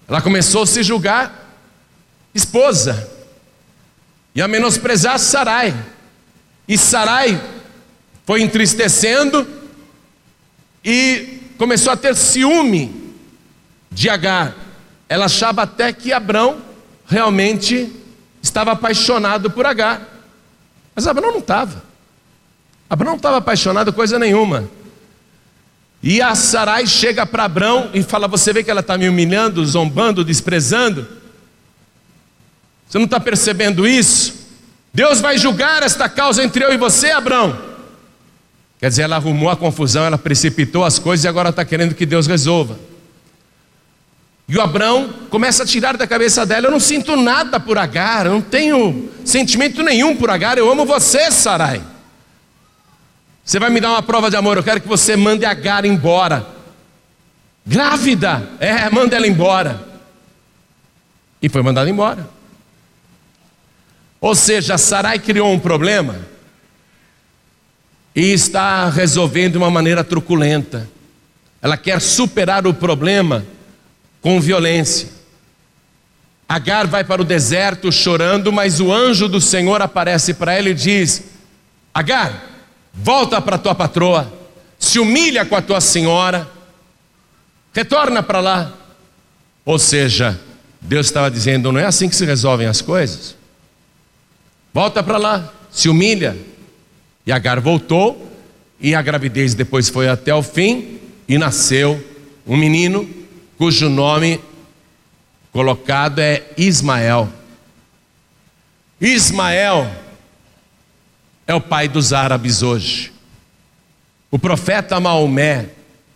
ela 0.07 0.21
começou 0.21 0.63
a 0.63 0.67
se 0.67 0.83
julgar 0.83 1.43
esposa 2.33 3.09
e 4.35 4.41
a 4.41 4.47
menosprezar 4.47 5.17
Sarai. 5.17 5.73
E 6.67 6.77
Sarai 6.77 7.41
foi 8.25 8.41
entristecendo 8.41 9.47
e 10.83 11.39
começou 11.57 11.93
a 11.93 11.97
ter 11.97 12.15
ciúme 12.15 13.13
de 13.89 14.09
Agar. 14.09 14.53
Ela 15.07 15.25
achava 15.25 15.63
até 15.63 15.93
que 15.93 16.11
Abrão 16.11 16.61
realmente 17.07 17.91
estava 18.41 18.73
apaixonado 18.73 19.49
por 19.49 19.65
Agar. 19.65 20.01
Mas 20.93 21.07
Abraão 21.07 21.31
não 21.31 21.39
estava. 21.39 21.83
Abraão 22.89 23.11
não 23.11 23.17
estava 23.17 23.37
apaixonado 23.37 23.93
coisa 23.93 24.19
nenhuma. 24.19 24.69
E 26.07 26.21
a 26.21 26.35
Sarai 26.35 26.85
chega 26.85 27.25
para 27.25 27.45
Abrão 27.45 27.89
e 27.91 28.03
fala: 28.03 28.27
Você 28.27 28.53
vê 28.53 28.63
que 28.63 28.69
ela 28.69 28.81
está 28.81 28.95
me 28.95 29.09
humilhando, 29.09 29.65
zombando, 29.65 30.23
desprezando? 30.23 31.07
Você 32.87 32.99
não 32.99 33.05
está 33.05 33.19
percebendo 33.19 33.87
isso? 33.87 34.45
Deus 34.93 35.19
vai 35.19 35.35
julgar 35.35 35.81
esta 35.81 36.07
causa 36.07 36.43
entre 36.43 36.63
eu 36.63 36.71
e 36.71 36.77
você, 36.77 37.09
Abrão. 37.09 37.59
Quer 38.79 38.89
dizer, 38.89 39.01
ela 39.01 39.15
arrumou 39.15 39.49
a 39.49 39.55
confusão, 39.55 40.05
ela 40.05 40.17
precipitou 40.17 40.85
as 40.85 40.99
coisas 40.99 41.23
e 41.25 41.27
agora 41.27 41.49
está 41.49 41.65
querendo 41.65 41.95
que 41.95 42.05
Deus 42.05 42.27
resolva. 42.27 42.77
E 44.47 44.55
o 44.55 44.61
Abrão 44.61 45.11
começa 45.31 45.63
a 45.63 45.65
tirar 45.65 45.97
da 45.97 46.05
cabeça 46.05 46.45
dela: 46.45 46.67
Eu 46.67 46.71
não 46.71 46.79
sinto 46.79 47.15
nada 47.15 47.59
por 47.59 47.79
Agar, 47.79 48.27
eu 48.27 48.33
não 48.33 48.41
tenho 48.41 49.09
sentimento 49.25 49.81
nenhum 49.81 50.15
por 50.15 50.29
Agar, 50.29 50.59
eu 50.59 50.71
amo 50.71 50.85
você, 50.85 51.31
Sarai. 51.31 51.81
Você 53.45 53.59
vai 53.59 53.69
me 53.69 53.79
dar 53.79 53.91
uma 53.91 54.01
prova 54.01 54.31
de 54.31 54.35
amor, 54.35 54.57
eu 54.57 54.63
quero 54.63 54.81
que 54.81 54.87
você 54.87 55.15
mande 55.15 55.45
Agar 55.45 55.85
embora. 55.85 56.47
Grávida, 57.63 58.49
é, 58.59 58.89
manda 58.89 59.15
ela 59.15 59.27
embora. 59.27 59.79
E 61.39 61.47
foi 61.47 61.61
mandada 61.61 61.87
embora. 61.87 62.27
Ou 64.19 64.33
seja, 64.33 64.79
Sarai 64.79 65.19
criou 65.19 65.51
um 65.53 65.59
problema 65.59 66.15
e 68.15 68.33
está 68.33 68.89
resolvendo 68.89 69.51
de 69.53 69.57
uma 69.59 69.69
maneira 69.69 70.03
truculenta. 70.03 70.89
Ela 71.61 71.77
quer 71.77 72.01
superar 72.01 72.65
o 72.65 72.73
problema 72.73 73.45
com 74.21 74.41
violência. 74.41 75.09
Agar 76.49 76.87
vai 76.87 77.03
para 77.03 77.21
o 77.21 77.25
deserto 77.25 77.91
chorando, 77.91 78.51
mas 78.51 78.79
o 78.79 78.91
anjo 78.91 79.27
do 79.27 79.39
Senhor 79.39 79.83
aparece 79.83 80.33
para 80.33 80.53
ela 80.53 80.69
e 80.69 80.73
diz: 80.73 81.23
Agar, 81.93 82.54
volta 82.95 83.41
para 83.41 83.57
tua 83.57 83.75
patroa, 83.75 84.31
se 84.79 84.99
humilha 84.99 85.45
com 85.45 85.55
a 85.55 85.61
tua 85.61 85.81
senhora, 85.81 86.49
retorna 87.73 88.23
para 88.23 88.39
lá. 88.39 88.73
Ou 89.65 89.77
seja, 89.77 90.39
Deus 90.79 91.07
estava 91.07 91.29
dizendo: 91.29 91.71
não 91.71 91.79
é 91.79 91.85
assim 91.85 92.07
que 92.07 92.15
se 92.15 92.25
resolvem 92.25 92.67
as 92.67 92.81
coisas. 92.81 93.35
Volta 94.73 95.01
para 95.01 95.17
lá, 95.17 95.53
se 95.71 95.89
humilha. 95.89 96.37
E 97.25 97.31
Agar 97.31 97.59
voltou, 97.59 98.31
e 98.79 98.93
a 98.93 99.01
gravidez 99.01 99.55
depois 99.55 99.89
foi 99.89 100.07
até 100.07 100.33
o 100.33 100.43
fim, 100.43 100.99
e 101.27 101.37
nasceu 101.37 102.03
um 102.45 102.55
menino 102.55 103.09
cujo 103.57 103.89
nome 103.89 104.39
colocado 105.51 106.19
é 106.19 106.43
Ismael. 106.57 107.29
Ismael 109.01 109.89
é 111.47 111.53
o 111.53 111.61
pai 111.61 111.87
dos 111.87 112.13
árabes 112.13 112.61
hoje. 112.61 113.11
O 114.31 114.39
profeta 114.39 114.99
Maomé, 114.99 115.69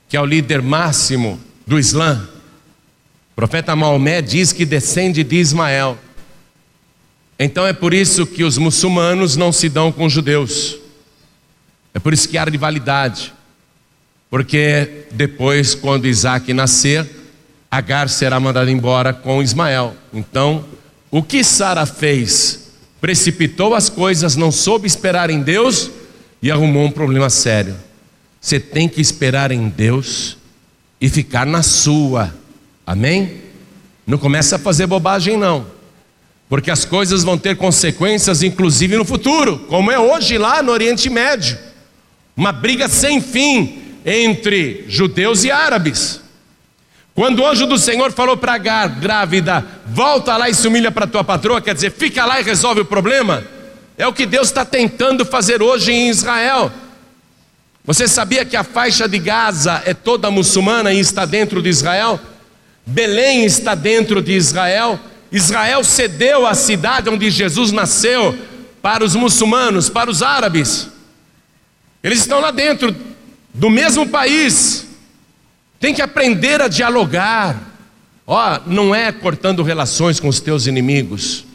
que 0.07 0.17
é 0.17 0.21
o 0.21 0.25
líder 0.25 0.61
máximo 0.61 1.39
do 1.65 1.79
Islã, 1.79 2.27
o 3.31 3.35
profeta 3.35 3.75
Maomé 3.75 4.21
diz 4.21 4.51
que 4.51 4.65
descende 4.65 5.23
de 5.23 5.37
Ismael. 5.37 5.97
Então 7.37 7.65
é 7.65 7.71
por 7.71 7.93
isso 7.93 8.25
que 8.25 8.43
os 8.43 8.57
muçulmanos 8.57 9.37
não 9.37 9.51
se 9.51 9.69
dão 9.69 9.91
com 9.91 10.05
os 10.05 10.13
judeus. 10.13 10.77
É 11.93 11.99
por 11.99 12.13
isso 12.13 12.27
que 12.27 12.37
há 12.37 12.43
rivalidade. 12.43 13.33
Porque 14.29 15.05
depois, 15.11 15.73
quando 15.73 16.07
Isaac 16.07 16.53
nascer, 16.53 17.09
Agar 17.71 18.09
será 18.09 18.39
mandada 18.39 18.71
embora 18.71 19.13
com 19.13 19.43
Ismael. 19.43 19.95
Então, 20.11 20.65
o 21.11 21.21
que 21.21 21.43
Sara 21.43 21.85
fez 21.85 22.68
precipitou 23.01 23.73
as 23.73 23.89
coisas, 23.89 24.35
não 24.35 24.51
soube 24.51 24.87
esperar 24.87 25.29
em 25.29 25.41
Deus 25.41 25.89
e 26.41 26.51
arrumou 26.51 26.85
um 26.85 26.91
problema 26.91 27.29
sério. 27.29 27.75
Você 28.39 28.59
tem 28.59 28.87
que 28.87 29.01
esperar 29.01 29.51
em 29.51 29.67
Deus 29.69 30.37
e 30.99 31.09
ficar 31.09 31.45
na 31.45 31.61
sua. 31.61 32.33
Amém? 32.85 33.41
Não 34.05 34.17
começa 34.17 34.55
a 34.55 34.59
fazer 34.59 34.87
bobagem 34.87 35.37
não. 35.37 35.67
Porque 36.47 36.71
as 36.71 36.83
coisas 36.83 37.23
vão 37.23 37.37
ter 37.37 37.55
consequências 37.57 38.41
inclusive 38.41 38.97
no 38.97 39.05
futuro, 39.05 39.59
como 39.69 39.91
é 39.91 39.99
hoje 39.99 40.37
lá 40.37 40.63
no 40.63 40.71
Oriente 40.71 41.09
Médio. 41.09 41.57
Uma 42.35 42.51
briga 42.51 42.87
sem 42.87 43.21
fim 43.21 43.79
entre 44.05 44.85
judeus 44.87 45.43
e 45.43 45.51
árabes. 45.51 46.21
Quando 47.19 47.39
o 47.39 47.45
anjo 47.45 47.65
do 47.65 47.77
Senhor 47.77 48.13
falou 48.13 48.37
para 48.37 48.53
Agar, 48.53 48.87
grávida, 48.87 49.65
volta 49.87 50.37
lá 50.37 50.49
e 50.49 50.55
se 50.55 50.65
humilha 50.65 50.89
para 50.89 51.05
tua 51.05 51.21
patroa, 51.21 51.59
quer 51.59 51.75
dizer, 51.75 51.91
fica 51.91 52.23
lá 52.23 52.39
e 52.39 52.43
resolve 52.45 52.79
o 52.79 52.85
problema, 52.85 53.43
é 53.97 54.07
o 54.07 54.13
que 54.13 54.25
Deus 54.25 54.47
está 54.47 54.63
tentando 54.63 55.25
fazer 55.25 55.61
hoje 55.61 55.91
em 55.91 56.07
Israel. 56.07 56.71
Você 57.83 58.07
sabia 58.07 58.45
que 58.45 58.55
a 58.55 58.63
faixa 58.63 59.05
de 59.05 59.19
Gaza 59.19 59.83
é 59.85 59.93
toda 59.93 60.31
muçulmana 60.31 60.93
e 60.93 60.99
está 61.01 61.25
dentro 61.25 61.61
de 61.61 61.67
Israel? 61.67 62.17
Belém 62.85 63.43
está 63.43 63.75
dentro 63.75 64.21
de 64.21 64.31
Israel. 64.31 64.97
Israel 65.29 65.83
cedeu 65.83 66.47
a 66.47 66.53
cidade 66.53 67.09
onde 67.09 67.29
Jesus 67.29 67.73
nasceu 67.73 68.33
para 68.81 69.03
os 69.03 69.13
muçulmanos, 69.13 69.89
para 69.89 70.09
os 70.09 70.23
árabes. 70.23 70.87
Eles 72.01 72.19
estão 72.19 72.39
lá 72.39 72.51
dentro 72.51 72.95
do 73.53 73.69
mesmo 73.69 74.07
país, 74.07 74.87
tem 75.79 75.93
que 75.93 76.01
aprender 76.01 76.61
a 76.61 76.67
dialogar. 76.67 77.67
Ó, 78.27 78.59
não 78.67 78.93
é 78.93 79.11
cortando 79.11 79.63
relações 79.63 80.19
com 80.19 80.27
os 80.27 80.39
teus 80.39 80.67
inimigos, 80.67 81.45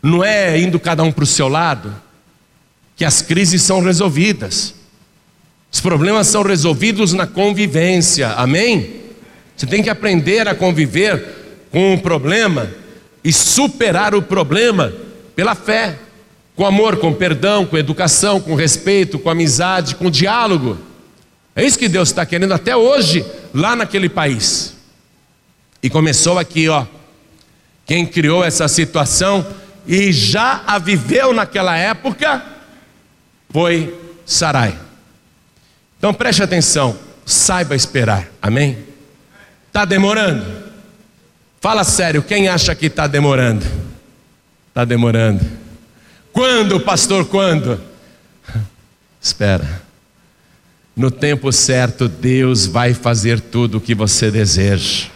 não 0.00 0.22
é 0.22 0.60
indo 0.60 0.78
cada 0.78 1.02
um 1.02 1.10
para 1.10 1.24
o 1.24 1.26
seu 1.26 1.48
lado, 1.48 1.92
que 2.94 3.04
as 3.04 3.20
crises 3.20 3.62
são 3.62 3.80
resolvidas. 3.82 4.74
Os 5.70 5.80
problemas 5.80 6.28
são 6.28 6.42
resolvidos 6.42 7.12
na 7.12 7.26
convivência, 7.26 8.28
amém? 8.30 9.00
Você 9.56 9.66
tem 9.66 9.82
que 9.82 9.90
aprender 9.90 10.46
a 10.46 10.54
conviver 10.54 11.66
com 11.70 11.94
o 11.94 12.00
problema 12.00 12.70
e 13.24 13.32
superar 13.32 14.14
o 14.14 14.22
problema 14.22 14.92
pela 15.34 15.54
fé, 15.54 15.98
com 16.54 16.64
amor, 16.64 16.96
com 16.96 17.12
perdão, 17.12 17.66
com 17.66 17.76
educação, 17.76 18.40
com 18.40 18.54
respeito, 18.54 19.18
com 19.18 19.28
amizade, 19.28 19.96
com 19.96 20.10
diálogo. 20.10 20.78
É 21.58 21.64
isso 21.64 21.76
que 21.76 21.88
Deus 21.88 22.10
está 22.10 22.24
querendo 22.24 22.54
até 22.54 22.76
hoje, 22.76 23.26
lá 23.52 23.74
naquele 23.74 24.08
país. 24.08 24.76
E 25.82 25.90
começou 25.90 26.38
aqui, 26.38 26.68
ó. 26.68 26.86
Quem 27.84 28.06
criou 28.06 28.44
essa 28.44 28.68
situação 28.68 29.44
e 29.84 30.12
já 30.12 30.62
a 30.64 30.78
viveu 30.78 31.32
naquela 31.32 31.76
época 31.76 32.44
foi 33.50 33.92
Sarai. 34.24 34.78
Então 35.98 36.14
preste 36.14 36.44
atenção, 36.44 36.96
saiba 37.26 37.74
esperar, 37.74 38.28
amém? 38.40 38.78
Está 39.66 39.84
demorando? 39.84 40.46
Fala 41.60 41.82
sério, 41.82 42.22
quem 42.22 42.46
acha 42.46 42.72
que 42.72 42.86
está 42.86 43.08
demorando? 43.08 43.66
Está 44.68 44.84
demorando. 44.84 45.44
Quando, 46.32 46.78
pastor, 46.78 47.24
quando? 47.24 47.80
Espera. 49.20 49.87
No 50.98 51.12
tempo 51.12 51.52
certo, 51.52 52.08
Deus 52.08 52.66
vai 52.66 52.92
fazer 52.92 53.38
tudo 53.40 53.78
o 53.78 53.80
que 53.80 53.94
você 53.94 54.32
deseja. 54.32 55.06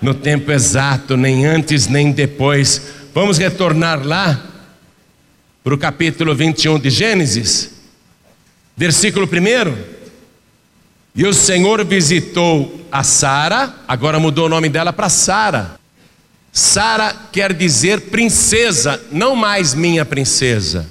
No 0.00 0.14
tempo 0.14 0.52
exato, 0.52 1.16
nem 1.16 1.44
antes 1.44 1.88
nem 1.88 2.12
depois. 2.12 2.80
Vamos 3.12 3.36
retornar 3.36 4.06
lá 4.06 4.40
para 5.64 5.74
o 5.74 5.78
capítulo 5.78 6.32
21 6.32 6.78
de 6.78 6.90
Gênesis, 6.90 7.72
versículo 8.76 9.26
1. 9.26 9.76
E 11.16 11.26
o 11.26 11.34
Senhor 11.34 11.84
visitou 11.84 12.86
a 12.92 13.02
Sara, 13.02 13.74
agora 13.88 14.20
mudou 14.20 14.46
o 14.46 14.48
nome 14.48 14.68
dela 14.68 14.92
para 14.92 15.08
Sara. 15.08 15.74
Sara 16.52 17.12
quer 17.32 17.52
dizer 17.52 18.00
princesa, 18.02 19.02
não 19.10 19.34
mais 19.34 19.74
minha 19.74 20.04
princesa. 20.04 20.88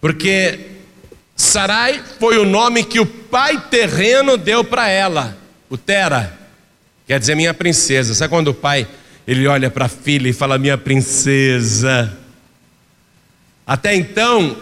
Porque 0.00 0.74
Sarai 1.36 2.02
foi 2.18 2.38
o 2.38 2.44
nome 2.44 2.82
que 2.82 2.98
o 2.98 3.06
pai 3.06 3.60
terreno 3.70 4.36
deu 4.36 4.64
para 4.64 4.88
ela, 4.88 5.36
o 5.68 5.76
Tera. 5.76 6.36
Quer 7.06 7.20
dizer 7.20 7.36
minha 7.36 7.54
princesa. 7.54 8.14
Sabe 8.14 8.30
quando 8.30 8.48
o 8.48 8.54
pai 8.54 8.88
ele 9.26 9.46
olha 9.46 9.70
para 9.70 9.84
a 9.84 9.88
filha 9.88 10.28
e 10.28 10.32
fala 10.32 10.58
minha 10.58 10.78
princesa? 10.78 12.16
Até 13.66 13.94
então, 13.94 14.56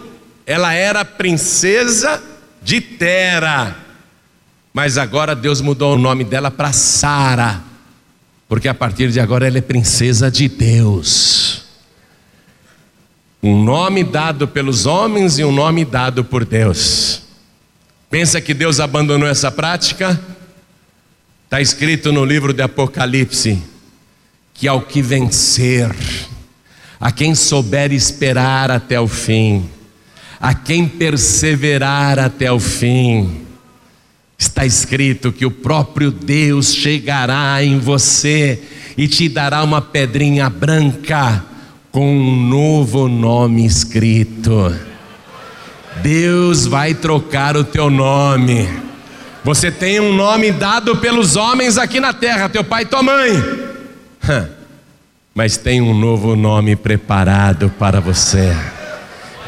ela 0.45 0.75
era 0.75 1.05
princesa 1.05 2.23
de 2.61 2.81
Tera. 2.81 3.77
Mas 4.73 4.99
agora 4.99 5.35
Deus 5.37 5.61
mudou 5.61 5.95
o 5.95 5.99
nome 5.99 6.25
dela 6.25 6.51
para 6.51 6.73
Sara 6.73 7.63
porque 8.49 8.69
a 8.69 8.75
partir 8.75 9.11
de 9.11 9.21
agora 9.21 9.47
ela 9.47 9.59
é 9.59 9.61
princesa 9.61 10.31
de 10.31 10.49
Deus. 10.49 11.64
Um 13.47 13.63
nome 13.63 14.03
dado 14.03 14.49
pelos 14.49 14.87
homens 14.87 15.39
e 15.39 15.45
um 15.45 15.53
nome 15.53 15.85
dado 15.85 16.25
por 16.25 16.47
Deus. 16.47 17.21
Pensa 18.09 18.41
que 18.41 18.55
Deus 18.55 18.81
abandonou 18.81 19.29
essa 19.29 19.53
prática? 19.53 20.19
Está 21.45 21.61
escrito 21.61 22.11
no 22.11 22.25
livro 22.25 22.55
de 22.55 22.63
Apocalipse 22.63 23.63
que 24.55 24.67
ao 24.67 24.81
que 24.81 25.03
vencer, 25.03 25.95
a 26.99 27.13
quem 27.13 27.35
souber 27.35 27.93
esperar 27.93 28.71
até 28.71 28.99
o 28.99 29.07
fim, 29.07 29.69
a 30.41 30.55
quem 30.55 30.89
perseverar 30.89 32.19
até 32.19 32.51
o 32.51 32.59
fim, 32.59 33.43
Está 34.39 34.65
escrito 34.65 35.31
que 35.31 35.45
o 35.45 35.51
próprio 35.51 36.11
Deus 36.11 36.75
chegará 36.75 37.63
em 37.63 37.79
você 37.79 38.63
e 38.97 39.07
te 39.07 39.29
dará 39.29 39.63
uma 39.63 39.83
pedrinha 39.83 40.49
branca 40.49 41.54
com 41.95 42.13
um 42.13 42.49
novo 42.49 43.07
nome 43.07 43.65
escrito. 43.65 44.75
Deus 46.03 46.67
vai 46.67 46.93
trocar 46.93 47.57
o 47.57 47.63
teu 47.63 47.89
nome. 47.89 48.69
Você 49.45 49.71
tem 49.71 50.01
um 50.01 50.13
nome 50.13 50.51
dado 50.51 50.97
pelos 50.97 51.37
homens 51.37 51.79
aqui 51.79 52.01
na 52.01 52.13
terra, 52.13 52.49
teu 52.49 52.65
pai 52.65 52.83
e 52.83 52.87
tua 52.87 53.01
mãe. 53.01 53.31
Mas 55.33 55.57
tem 55.57 55.81
um 55.81 55.97
novo 55.97 56.35
nome 56.35 56.75
preparado 56.75 57.73
para 57.79 58.01
você. 58.01 58.53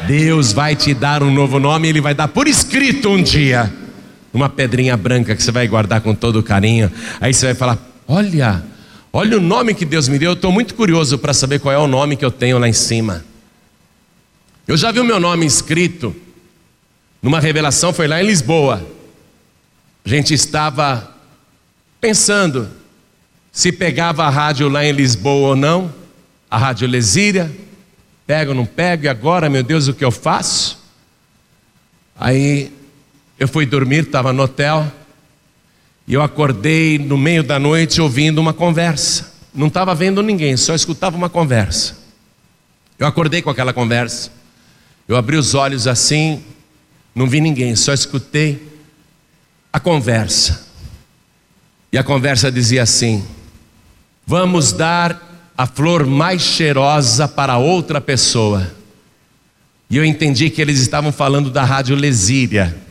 Deus 0.07 0.53
vai 0.53 0.73
te 0.73 0.93
dar 0.93 1.21
um 1.21 1.33
novo 1.33 1.59
nome, 1.59 1.89
Ele 1.89 1.99
vai 1.99 2.13
dar 2.13 2.29
por 2.29 2.47
escrito 2.47 3.09
um 3.09 3.21
dia 3.21 3.69
uma 4.33 4.47
pedrinha 4.47 4.95
branca 4.95 5.35
que 5.35 5.43
você 5.43 5.51
vai 5.51 5.67
guardar 5.67 5.99
com 5.99 6.15
todo 6.15 6.41
carinho. 6.41 6.89
Aí 7.19 7.33
você 7.33 7.47
vai 7.47 7.55
falar: 7.55 7.77
Olha, 8.07 8.63
olha 9.17 9.35
o 9.35 9.41
nome 9.41 9.73
que 9.73 9.83
Deus 9.83 10.07
me 10.07 10.19
deu. 10.19 10.29
Eu 10.29 10.35
estou 10.35 10.51
muito 10.51 10.75
curioso 10.75 11.17
para 11.17 11.33
saber 11.33 11.59
qual 11.59 11.73
é 11.73 11.77
o 11.79 11.87
nome 11.87 12.15
que 12.15 12.23
eu 12.23 12.29
tenho 12.29 12.59
lá 12.59 12.69
em 12.69 12.73
cima. 12.73 13.25
Eu 14.67 14.77
já 14.77 14.91
vi 14.91 14.99
o 14.99 15.03
meu 15.03 15.19
nome 15.19 15.43
escrito 15.43 16.15
numa 17.19 17.39
revelação, 17.39 17.91
foi 17.91 18.07
lá 18.07 18.21
em 18.21 18.27
Lisboa. 18.27 18.87
A 20.05 20.07
gente 20.07 20.35
estava 20.35 21.15
pensando 21.99 22.69
se 23.51 23.71
pegava 23.71 24.23
a 24.23 24.29
rádio 24.29 24.69
lá 24.69 24.85
em 24.85 24.91
Lisboa 24.91 25.49
ou 25.49 25.55
não, 25.55 25.91
a 26.47 26.59
rádio 26.59 26.87
Lesíria, 26.87 27.51
pego 28.27 28.51
ou 28.51 28.55
não 28.55 28.67
pego, 28.67 29.05
e 29.05 29.07
agora, 29.07 29.49
meu 29.49 29.63
Deus, 29.63 29.87
o 29.87 29.95
que 29.95 30.05
eu 30.05 30.11
faço? 30.11 30.77
Aí 32.15 32.71
eu 33.39 33.47
fui 33.47 33.65
dormir, 33.65 34.03
estava 34.03 34.31
no 34.31 34.43
hotel, 34.43 34.85
e 36.07 36.13
eu 36.13 36.21
acordei 36.21 36.97
no 36.97 37.17
meio 37.17 37.43
da 37.43 37.59
noite 37.59 37.99
ouvindo 37.99 38.39
uma 38.39 38.53
conversa. 38.53 39.33
Não 39.53 39.67
estava 39.67 39.93
vendo 39.93 40.23
ninguém, 40.23 40.55
só 40.55 40.73
escutava 40.73 41.17
uma 41.17 41.29
conversa. 41.29 41.97
Eu 42.97 43.05
acordei 43.05 43.41
com 43.41 43.49
aquela 43.49 43.73
conversa. 43.73 44.31
Eu 45.05 45.17
abri 45.17 45.35
os 45.35 45.53
olhos 45.53 45.85
assim, 45.85 46.41
não 47.13 47.27
vi 47.27 47.41
ninguém, 47.41 47.75
só 47.75 47.93
escutei 47.93 48.65
a 49.71 49.79
conversa. 49.79 50.65
E 51.91 51.97
a 51.97 52.03
conversa 52.03 52.49
dizia 52.49 52.83
assim: 52.83 53.25
Vamos 54.25 54.71
dar 54.71 55.51
a 55.57 55.67
flor 55.67 56.05
mais 56.05 56.41
cheirosa 56.41 57.27
para 57.27 57.57
outra 57.57 57.99
pessoa. 57.99 58.71
E 59.89 59.97
eu 59.97 60.05
entendi 60.05 60.49
que 60.49 60.61
eles 60.61 60.79
estavam 60.79 61.11
falando 61.11 61.49
da 61.49 61.63
Rádio 61.63 61.95
Lesíria 61.95 62.86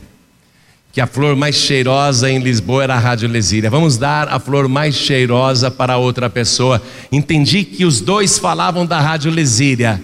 que 0.97 1.01
a 1.01 1.05
flor 1.05 1.35
mais 1.35 1.55
cheirosa 1.55 2.27
em 2.27 2.39
Lisboa 2.39 2.81
era 2.81 2.95
a 2.95 2.99
Rádio 2.99 3.29
Lesíria. 3.29 3.69
Vamos 3.69 3.97
dar 3.97 4.29
a 4.29 4.39
flor 4.39 4.67
mais 4.67 4.95
cheirosa 4.95 5.69
para 5.69 5.95
outra 5.97 6.27
pessoa. 6.27 6.81
Entendi 7.11 7.63
que 7.63 7.85
os 7.85 8.01
dois 8.01 8.39
falavam 8.39 8.83
da 8.83 8.99
Rádio 8.99 9.29
Lesíria. 9.29 10.01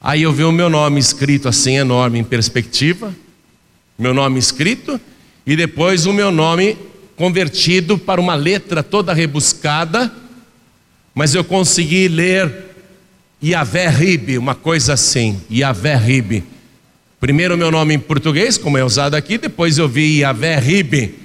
Aí 0.00 0.22
eu 0.22 0.32
vi 0.32 0.42
o 0.42 0.50
meu 0.50 0.70
nome 0.70 0.98
escrito 0.98 1.50
assim, 1.50 1.76
enorme, 1.76 2.18
em 2.18 2.24
perspectiva. 2.24 3.14
Meu 3.98 4.14
nome 4.14 4.38
escrito. 4.38 4.98
E 5.46 5.54
depois 5.54 6.06
o 6.06 6.14
meu 6.14 6.30
nome 6.30 6.78
convertido 7.14 7.98
para 7.98 8.18
uma 8.18 8.34
letra 8.34 8.82
toda 8.82 9.12
rebuscada. 9.12 10.10
Mas 11.14 11.34
eu 11.34 11.44
consegui 11.44 12.08
ler 12.08 12.74
Yahvé 13.44 13.90
Ribe, 13.90 14.38
uma 14.38 14.54
coisa 14.54 14.94
assim. 14.94 15.42
Yahvé 15.50 15.94
Ribe 15.94 16.55
Primeiro 17.18 17.56
meu 17.56 17.70
nome 17.70 17.94
em 17.94 17.98
português, 17.98 18.58
como 18.58 18.76
é 18.76 18.84
usado 18.84 19.14
aqui, 19.14 19.38
depois 19.38 19.78
eu 19.78 19.88
vi 19.88 20.20
Yahvé 20.20 20.58
Ribe. 20.58 21.18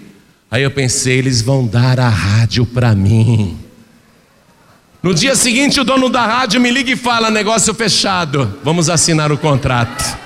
Aí 0.49 0.63
eu 0.63 0.71
pensei, 0.71 1.17
eles 1.17 1.41
vão 1.41 1.65
dar 1.65 1.99
a 1.99 2.09
rádio 2.09 2.65
para 2.65 2.95
mim. 2.95 3.57
No 5.03 5.13
dia 5.13 5.35
seguinte, 5.35 5.79
o 5.79 5.83
dono 5.83 6.09
da 6.09 6.25
rádio 6.25 6.61
me 6.61 6.69
liga 6.71 6.91
e 6.91 6.95
fala: 6.95 7.31
negócio 7.31 7.73
fechado, 7.73 8.59
vamos 8.63 8.89
assinar 8.89 9.31
o 9.31 9.37
contrato. 9.37 10.17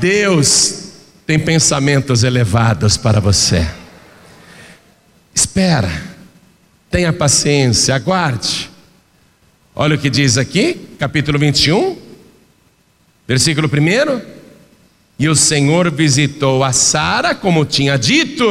Deus 0.00 0.92
tem 1.26 1.38
pensamentos 1.38 2.22
elevados 2.22 2.96
para 2.96 3.20
você. 3.20 3.68
Espera, 5.34 5.90
tenha 6.90 7.12
paciência, 7.12 7.94
aguarde. 7.94 8.70
Olha 9.74 9.96
o 9.96 9.98
que 9.98 10.08
diz 10.08 10.38
aqui, 10.38 10.88
capítulo 10.98 11.38
21, 11.38 12.07
Versículo 13.28 13.68
1: 13.68 14.22
E 15.18 15.28
o 15.28 15.36
Senhor 15.36 15.90
visitou 15.90 16.64
a 16.64 16.72
Sara, 16.72 17.34
como 17.34 17.66
tinha 17.66 17.98
dito, 17.98 18.46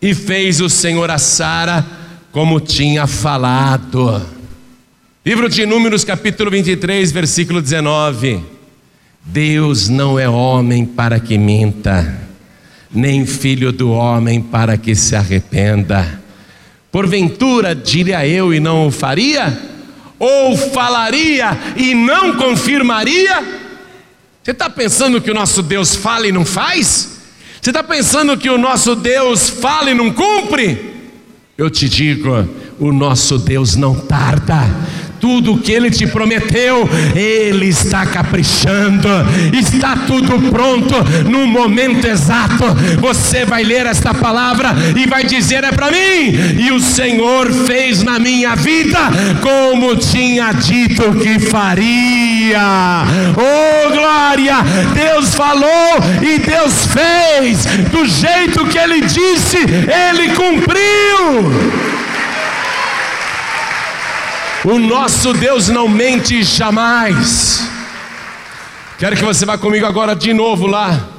e 0.00 0.14
fez 0.14 0.60
o 0.60 0.70
Senhor 0.70 1.10
a 1.10 1.18
Sara 1.18 1.84
como 2.30 2.60
tinha 2.60 3.08
falado. 3.08 4.24
Livro 5.26 5.48
de 5.48 5.66
Números, 5.66 6.04
capítulo 6.04 6.52
23, 6.52 7.10
versículo 7.10 7.60
19. 7.60 8.40
Deus 9.24 9.88
não 9.88 10.18
é 10.20 10.28
homem 10.28 10.84
para 10.84 11.18
que 11.18 11.36
minta, 11.36 12.16
nem 12.92 13.26
filho 13.26 13.72
do 13.72 13.90
homem 13.90 14.40
para 14.40 14.76
que 14.76 14.94
se 14.94 15.16
arrependa. 15.16 16.20
Porventura 16.92 17.74
diria 17.74 18.24
eu 18.24 18.54
e 18.54 18.60
não 18.60 18.86
o 18.86 18.90
faria? 18.92 19.58
Ou 20.16 20.56
falaria 20.56 21.58
e 21.76 21.92
não 21.92 22.36
confirmaria? 22.36 23.63
Você 24.44 24.50
está 24.50 24.68
pensando 24.68 25.22
que 25.22 25.30
o 25.30 25.34
nosso 25.34 25.62
Deus 25.62 25.96
fala 25.96 26.26
e 26.26 26.32
não 26.32 26.44
faz? 26.44 27.18
Você 27.62 27.70
está 27.70 27.82
pensando 27.82 28.36
que 28.36 28.50
o 28.50 28.58
nosso 28.58 28.94
Deus 28.94 29.48
fala 29.48 29.90
e 29.90 29.94
não 29.94 30.12
cumpre? 30.12 31.00
Eu 31.56 31.70
te 31.70 31.88
digo, 31.88 32.46
o 32.78 32.92
nosso 32.92 33.38
Deus 33.38 33.74
não 33.74 33.94
tarda 33.94 34.56
tudo 35.24 35.56
que 35.56 35.72
Ele 35.72 35.90
te 35.90 36.06
prometeu, 36.06 36.86
Ele 37.14 37.68
está 37.68 38.04
caprichando, 38.04 39.08
está 39.54 39.96
tudo 40.06 40.50
pronto 40.50 40.94
no 41.30 41.46
momento 41.46 42.06
exato. 42.06 42.62
Você 43.00 43.46
vai 43.46 43.62
ler 43.64 43.86
esta 43.86 44.12
palavra 44.12 44.74
e 44.94 45.06
vai 45.06 45.24
dizer: 45.24 45.64
É 45.64 45.72
para 45.72 45.90
mim, 45.90 46.60
e 46.62 46.70
o 46.70 46.78
Senhor 46.78 47.50
fez 47.50 48.02
na 48.02 48.18
minha 48.18 48.54
vida 48.54 48.98
como 49.40 49.96
tinha 49.96 50.52
dito 50.52 51.14
que 51.14 51.38
faria. 51.38 53.06
Oh 53.34 53.90
glória! 53.92 54.56
Deus 54.92 55.34
falou 55.34 56.00
e 56.20 56.38
Deus 56.38 56.86
fez, 56.86 57.64
do 57.90 58.04
jeito 58.04 58.66
que 58.66 58.76
Ele 58.76 59.00
disse, 59.00 59.56
Ele 59.56 60.34
cumpriu. 60.34 61.93
O 64.64 64.78
nosso 64.78 65.34
Deus 65.34 65.68
não 65.68 65.86
mente 65.86 66.42
jamais. 66.42 67.68
Quero 68.98 69.14
que 69.14 69.22
você 69.22 69.44
vá 69.44 69.58
comigo 69.58 69.84
agora 69.84 70.16
de 70.16 70.32
novo 70.32 70.66
lá, 70.66 71.10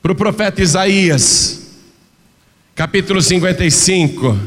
para 0.00 0.12
o 0.12 0.14
profeta 0.14 0.62
Isaías, 0.62 1.72
capítulo 2.76 3.20
55. 3.20 4.38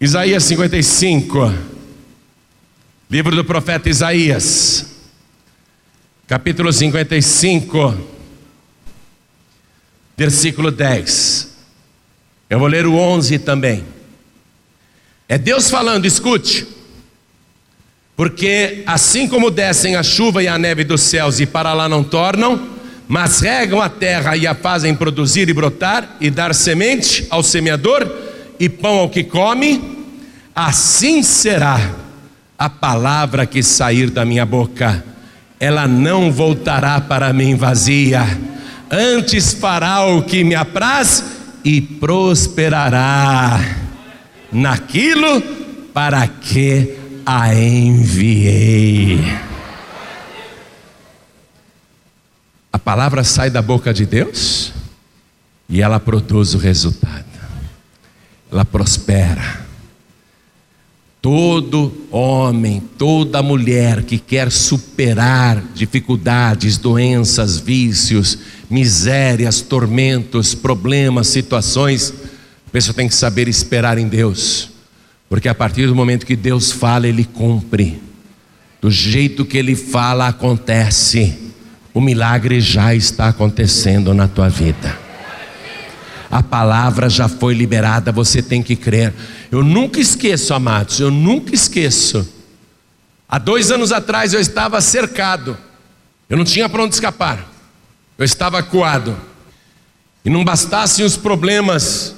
Isaías 0.00 0.44
55, 0.44 1.52
livro 3.10 3.34
do 3.34 3.44
profeta 3.44 3.88
Isaías, 3.88 4.86
capítulo 6.28 6.72
55, 6.72 7.92
versículo 10.16 10.70
10. 10.70 11.56
Eu 12.48 12.60
vou 12.60 12.68
ler 12.68 12.86
o 12.86 12.94
11 12.94 13.40
também. 13.40 13.93
É 15.28 15.38
Deus 15.38 15.70
falando, 15.70 16.04
escute. 16.04 16.66
Porque 18.16 18.82
assim 18.86 19.26
como 19.26 19.50
descem 19.50 19.96
a 19.96 20.02
chuva 20.02 20.42
e 20.42 20.48
a 20.48 20.58
neve 20.58 20.84
dos 20.84 21.00
céus 21.00 21.40
e 21.40 21.46
para 21.46 21.72
lá 21.72 21.88
não 21.88 22.04
tornam, 22.04 22.68
mas 23.08 23.40
regam 23.40 23.80
a 23.80 23.88
terra 23.88 24.36
e 24.36 24.46
a 24.46 24.54
fazem 24.54 24.94
produzir 24.94 25.48
e 25.48 25.52
brotar 25.52 26.16
e 26.20 26.30
dar 26.30 26.54
semente 26.54 27.26
ao 27.30 27.42
semeador 27.42 28.08
e 28.60 28.68
pão 28.68 28.98
ao 28.98 29.08
que 29.08 29.24
come, 29.24 29.98
assim 30.54 31.22
será 31.22 31.92
a 32.56 32.70
palavra 32.70 33.46
que 33.46 33.62
sair 33.62 34.10
da 34.10 34.24
minha 34.24 34.46
boca. 34.46 35.04
Ela 35.58 35.88
não 35.88 36.30
voltará 36.30 37.00
para 37.00 37.32
mim 37.32 37.56
vazia, 37.56 38.22
antes 38.90 39.54
fará 39.54 40.04
o 40.04 40.22
que 40.22 40.44
me 40.44 40.54
apraz 40.54 41.24
e 41.64 41.80
prosperará 41.80 43.83
naquilo 44.54 45.42
para 45.92 46.26
que 46.28 46.96
a 47.26 47.52
enviei. 47.52 49.20
A 52.72 52.78
palavra 52.78 53.24
sai 53.24 53.50
da 53.50 53.60
boca 53.60 53.92
de 53.92 54.06
Deus 54.06 54.72
e 55.68 55.82
ela 55.82 55.98
produz 55.98 56.54
o 56.54 56.58
resultado. 56.58 57.24
Ela 58.50 58.64
prospera. 58.64 59.64
Todo 61.20 62.06
homem, 62.10 62.82
toda 62.98 63.42
mulher 63.42 64.02
que 64.02 64.18
quer 64.18 64.52
superar 64.52 65.62
dificuldades, 65.74 66.76
doenças, 66.76 67.58
vícios, 67.58 68.38
misérias, 68.68 69.62
tormentos, 69.62 70.54
problemas, 70.54 71.28
situações, 71.28 72.12
pessoa 72.74 72.92
tem 72.92 73.06
que 73.06 73.14
saber 73.14 73.46
esperar 73.46 73.98
em 73.98 74.08
Deus. 74.08 74.68
Porque 75.28 75.48
a 75.48 75.54
partir 75.54 75.86
do 75.86 75.94
momento 75.94 76.26
que 76.26 76.34
Deus 76.34 76.72
fala, 76.72 77.06
Ele 77.06 77.24
cumpre. 77.24 78.02
Do 78.80 78.90
jeito 78.90 79.44
que 79.44 79.56
Ele 79.56 79.76
fala, 79.76 80.26
acontece. 80.26 81.38
O 81.94 82.00
milagre 82.00 82.60
já 82.60 82.92
está 82.92 83.28
acontecendo 83.28 84.12
na 84.12 84.26
tua 84.26 84.48
vida. 84.48 84.98
A 86.28 86.42
palavra 86.42 87.08
já 87.08 87.28
foi 87.28 87.54
liberada, 87.54 88.10
você 88.10 88.42
tem 88.42 88.60
que 88.60 88.74
crer. 88.74 89.14
Eu 89.52 89.62
nunca 89.62 90.00
esqueço, 90.00 90.52
amados, 90.52 90.98
eu 90.98 91.12
nunca 91.12 91.54
esqueço. 91.54 92.28
Há 93.28 93.38
dois 93.38 93.70
anos 93.70 93.92
atrás 93.92 94.34
eu 94.34 94.40
estava 94.40 94.80
cercado, 94.80 95.56
eu 96.28 96.36
não 96.36 96.44
tinha 96.44 96.68
para 96.68 96.82
onde 96.82 96.94
escapar, 96.94 97.48
eu 98.18 98.24
estava 98.24 98.58
acuado. 98.58 99.16
E 100.24 100.28
não 100.28 100.44
bastassem 100.44 101.04
os 101.04 101.16
problemas 101.16 102.16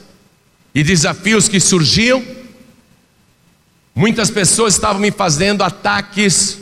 e 0.77 0.85
desafios 0.85 1.49
que 1.49 1.59
surgiam, 1.59 2.23
Muitas 3.97 4.31
pessoas 4.31 4.75
estavam 4.75 5.01
me 5.01 5.11
fazendo 5.11 5.65
ataques 5.65 6.59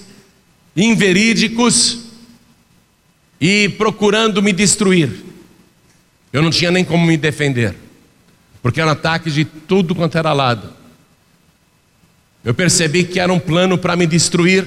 inverídicos 0.77 1.99
e 3.41 3.71
procurando 3.71 4.41
me 4.41 4.53
destruir. 4.53 5.11
Eu 6.33 6.41
não 6.43 6.51
tinha 6.53 6.71
nem 6.71 6.85
como 6.85 7.05
me 7.05 7.17
defender, 7.17 7.75
porque 8.62 8.81
eram 8.81 8.93
ataques 8.93 9.35
de 9.35 9.45
tudo 9.45 9.97
quanto 9.97 10.17
era 10.17 10.33
lado. 10.33 10.73
Eu 12.45 12.55
percebi 12.55 13.03
que 13.03 13.19
era 13.19 13.33
um 13.33 13.41
plano 13.41 13.77
para 13.77 13.97
me 13.97 14.07
destruir 14.07 14.65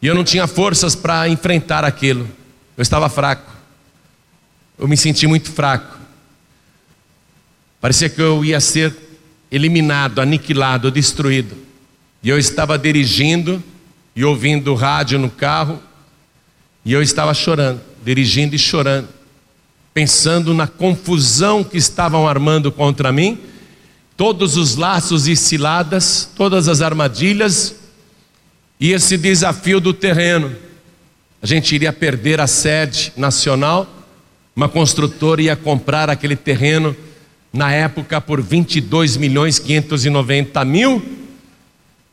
e 0.00 0.06
eu 0.06 0.14
não 0.14 0.22
tinha 0.22 0.46
forças 0.46 0.94
para 0.94 1.28
enfrentar 1.28 1.84
aquilo. 1.84 2.28
Eu 2.76 2.82
estava 2.82 3.08
fraco. 3.08 3.52
Eu 4.78 4.86
me 4.86 4.96
senti 4.96 5.26
muito 5.26 5.50
fraco. 5.50 5.98
Parecia 7.80 8.08
que 8.08 8.20
eu 8.20 8.44
ia 8.44 8.60
ser 8.60 8.94
eliminado, 9.50 10.20
aniquilado, 10.20 10.90
destruído. 10.90 11.56
E 12.22 12.28
eu 12.28 12.38
estava 12.38 12.76
dirigindo 12.76 13.62
e 14.14 14.24
ouvindo 14.24 14.74
rádio 14.74 15.18
no 15.18 15.30
carro, 15.30 15.80
e 16.84 16.92
eu 16.92 17.00
estava 17.00 17.32
chorando, 17.32 17.80
dirigindo 18.04 18.56
e 18.56 18.58
chorando, 18.58 19.08
pensando 19.94 20.52
na 20.52 20.66
confusão 20.66 21.62
que 21.62 21.78
estavam 21.78 22.26
armando 22.26 22.72
contra 22.72 23.12
mim, 23.12 23.38
todos 24.16 24.56
os 24.56 24.74
laços 24.74 25.28
e 25.28 25.36
ciladas, 25.36 26.28
todas 26.36 26.66
as 26.66 26.80
armadilhas, 26.80 27.76
e 28.80 28.92
esse 28.92 29.16
desafio 29.16 29.78
do 29.78 29.92
terreno. 29.92 30.54
A 31.40 31.46
gente 31.46 31.72
iria 31.72 31.92
perder 31.92 32.40
a 32.40 32.48
sede 32.48 33.12
nacional, 33.16 33.86
uma 34.56 34.68
construtora 34.68 35.40
ia 35.40 35.54
comprar 35.54 36.10
aquele 36.10 36.34
terreno 36.34 36.96
na 37.52 37.72
época 37.72 38.20
por 38.20 38.42
22 38.42 39.16
milhões 39.16 39.58
590 39.58 40.64
mil, 40.64 41.02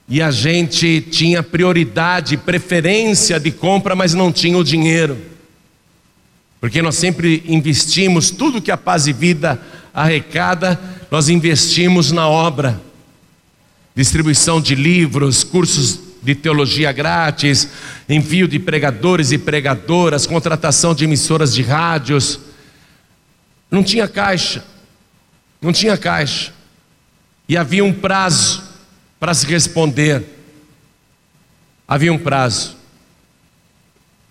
e 0.07 0.21
a 0.21 0.29
gente 0.29 1.01
tinha 1.01 1.41
prioridade, 1.41 2.37
preferência 2.37 3.39
de 3.39 3.51
compra, 3.51 3.95
mas 3.95 4.13
não 4.13 4.31
tinha 4.31 4.57
o 4.57 4.63
dinheiro. 4.63 5.17
Porque 6.59 6.81
nós 6.81 6.95
sempre 6.95 7.43
investimos 7.47 8.29
tudo 8.29 8.61
que 8.61 8.71
a 8.71 8.77
paz 8.77 9.07
e 9.07 9.13
vida 9.13 9.59
arrecada, 9.93 10.79
nós 11.09 11.29
investimos 11.29 12.11
na 12.11 12.27
obra. 12.27 12.79
Distribuição 13.95 14.61
de 14.61 14.75
livros, 14.75 15.43
cursos 15.43 15.99
de 16.21 16.35
teologia 16.35 16.91
grátis, 16.91 17.69
envio 18.09 18.47
de 18.47 18.59
pregadores 18.59 19.31
e 19.31 19.37
pregadoras, 19.37 20.25
contratação 20.27 20.93
de 20.93 21.03
emissoras 21.03 21.53
de 21.53 21.61
rádios. 21.61 22.39
Não 23.69 23.83
tinha 23.83 24.07
caixa. 24.07 24.63
Não 25.65 25.73
tinha 25.73 25.97
caixa. 25.97 26.53
E 27.49 27.57
havia 27.57 27.83
um 27.83 27.91
prazo 27.91 28.63
para 29.19 29.33
se 29.33 29.47
responder. 29.47 30.23
Havia 31.87 32.13
um 32.13 32.19
prazo. 32.19 32.77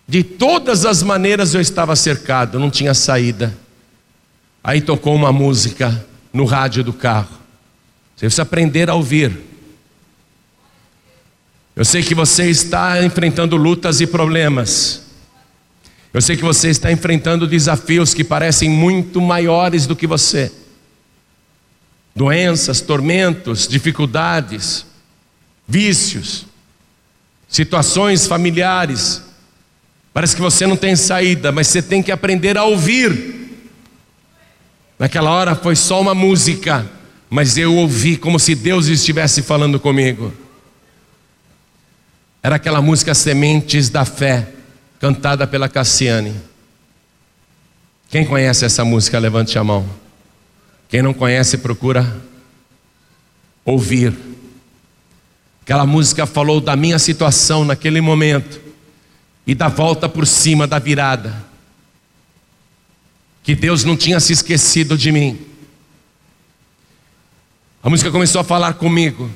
De 0.06 0.22
todas 0.22 0.86
as 0.86 1.02
maneiras 1.02 1.52
eu 1.52 1.60
estava 1.60 1.96
cercado, 1.96 2.60
não 2.60 2.70
tinha 2.70 2.94
saída. 2.94 3.52
Aí 4.62 4.80
tocou 4.80 5.12
uma 5.12 5.32
música 5.32 6.06
no 6.32 6.44
rádio 6.44 6.84
do 6.84 6.92
carro. 6.92 7.36
Você 8.14 8.26
precisa 8.26 8.42
aprender 8.42 8.88
a 8.88 8.94
ouvir. 8.94 9.36
Eu 11.74 11.84
sei 11.84 12.00
que 12.00 12.14
você 12.14 12.48
está 12.48 13.04
enfrentando 13.04 13.56
lutas 13.56 14.00
e 14.00 14.06
problemas. 14.06 15.02
Eu 16.12 16.22
sei 16.22 16.36
que 16.36 16.44
você 16.44 16.68
está 16.68 16.92
enfrentando 16.92 17.44
desafios 17.44 18.14
que 18.14 18.22
parecem 18.22 18.70
muito 18.70 19.20
maiores 19.20 19.84
do 19.84 19.96
que 19.96 20.06
você 20.06 20.52
doenças, 22.14 22.80
tormentos, 22.80 23.66
dificuldades, 23.66 24.86
vícios, 25.66 26.46
situações 27.48 28.26
familiares. 28.26 29.22
Parece 30.12 30.36
que 30.36 30.42
você 30.42 30.66
não 30.66 30.76
tem 30.76 30.94
saída, 30.94 31.50
mas 31.50 31.66
você 31.66 31.82
tem 31.82 32.02
que 32.02 32.12
aprender 32.12 32.56
a 32.56 32.64
ouvir. 32.64 33.34
Naquela 34.98 35.30
hora 35.30 35.56
foi 35.56 35.74
só 35.74 36.00
uma 36.00 36.14
música, 36.14 36.88
mas 37.28 37.58
eu 37.58 37.74
ouvi 37.74 38.16
como 38.16 38.38
se 38.38 38.54
Deus 38.54 38.86
estivesse 38.86 39.42
falando 39.42 39.80
comigo. 39.80 40.32
Era 42.40 42.56
aquela 42.56 42.80
música 42.80 43.14
Sementes 43.14 43.88
da 43.88 44.04
Fé, 44.04 44.48
cantada 45.00 45.46
pela 45.46 45.68
Cassiane. 45.68 46.34
Quem 48.08 48.24
conhece 48.24 48.64
essa 48.64 48.84
música, 48.84 49.18
levante 49.18 49.58
a 49.58 49.64
mão. 49.64 50.03
Quem 50.88 51.02
não 51.02 51.14
conhece, 51.14 51.58
procura 51.58 52.22
ouvir. 53.64 54.14
Aquela 55.62 55.86
música 55.86 56.26
falou 56.26 56.60
da 56.60 56.76
minha 56.76 56.98
situação 56.98 57.64
naquele 57.64 58.00
momento 58.00 58.60
e 59.46 59.54
da 59.54 59.68
volta 59.68 60.08
por 60.08 60.26
cima 60.26 60.66
da 60.66 60.78
virada. 60.78 61.44
Que 63.42 63.54
Deus 63.54 63.84
não 63.84 63.96
tinha 63.96 64.20
se 64.20 64.32
esquecido 64.32 64.96
de 64.96 65.10
mim. 65.10 65.38
A 67.82 67.90
música 67.90 68.10
começou 68.10 68.40
a 68.40 68.44
falar 68.44 68.74
comigo. 68.74 69.30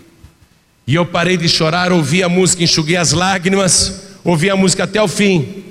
E 0.87 0.95
eu 0.95 1.05
parei 1.05 1.37
de 1.37 1.49
chorar, 1.49 1.93
ouvi 1.93 2.23
a 2.23 2.29
música, 2.29 2.63
enxuguei 2.63 2.97
as 2.97 3.13
lágrimas, 3.13 4.17
ouvi 4.25 4.49
a 4.49 4.57
música 4.57 4.85
até 4.85 5.03
o 5.03 5.09
fim. 5.09 5.65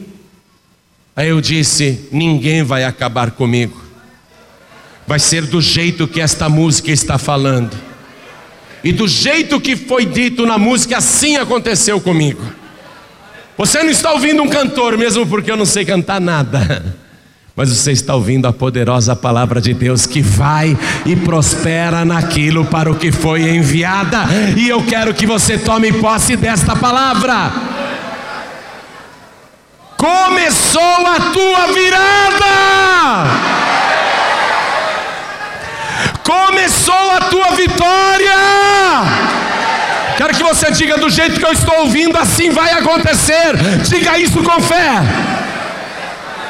Aí 1.15 1.29
eu 1.29 1.41
disse: 1.41 2.07
ninguém 2.11 2.61
vai 2.61 2.83
acabar 2.83 3.31
comigo 3.31 3.86
vai 5.07 5.17
ser 5.17 5.43
do 5.45 5.61
jeito 5.61 6.07
que 6.07 6.19
esta 6.19 6.49
música 6.49 6.91
está 6.91 7.17
falando. 7.17 7.71
E 8.83 8.91
do 8.91 9.07
jeito 9.07 9.59
que 9.59 9.75
foi 9.75 10.05
dito 10.05 10.45
na 10.45 10.57
música, 10.57 10.97
assim 10.97 11.37
aconteceu 11.37 11.99
comigo. 12.01 12.43
Você 13.57 13.81
não 13.81 13.89
está 13.89 14.11
ouvindo 14.11 14.43
um 14.43 14.49
cantor, 14.49 14.97
mesmo 14.97 15.25
porque 15.25 15.49
eu 15.49 15.57
não 15.57 15.65
sei 15.65 15.85
cantar 15.85 16.21
nada. 16.21 16.95
Mas 17.55 17.69
você 17.69 17.91
está 17.91 18.13
ouvindo 18.13 18.45
a 18.47 18.53
poderosa 18.53 19.15
palavra 19.15 19.59
de 19.59 19.73
Deus 19.73 20.05
que 20.05 20.21
vai 20.21 20.77
e 21.07 21.15
prospera 21.15 22.05
naquilo 22.05 22.65
para 22.65 22.91
o 22.91 22.95
que 22.95 23.11
foi 23.11 23.49
enviada. 23.49 24.25
E 24.55 24.69
eu 24.69 24.83
quero 24.83 25.11
que 25.11 25.25
você 25.25 25.57
tome 25.57 25.91
posse 25.93 26.35
desta 26.35 26.75
palavra. 26.75 27.51
Começou 29.97 31.07
a 31.07 31.31
tua 31.33 31.73
virada. 31.73 33.56
Começou 36.27 37.11
a 37.11 37.21
tua 37.21 37.51
vitória. 37.51 38.37
você 40.57 40.71
diga 40.71 40.97
do 40.97 41.09
jeito 41.09 41.39
que 41.39 41.45
eu 41.45 41.51
estou 41.51 41.81
ouvindo, 41.81 42.17
assim 42.17 42.49
vai 42.49 42.71
acontecer. 42.71 43.55
Diga 43.87 44.17
isso 44.17 44.41
com 44.41 44.61
fé. 44.61 45.01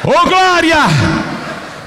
Oh 0.04 0.26
glória! 0.26 0.78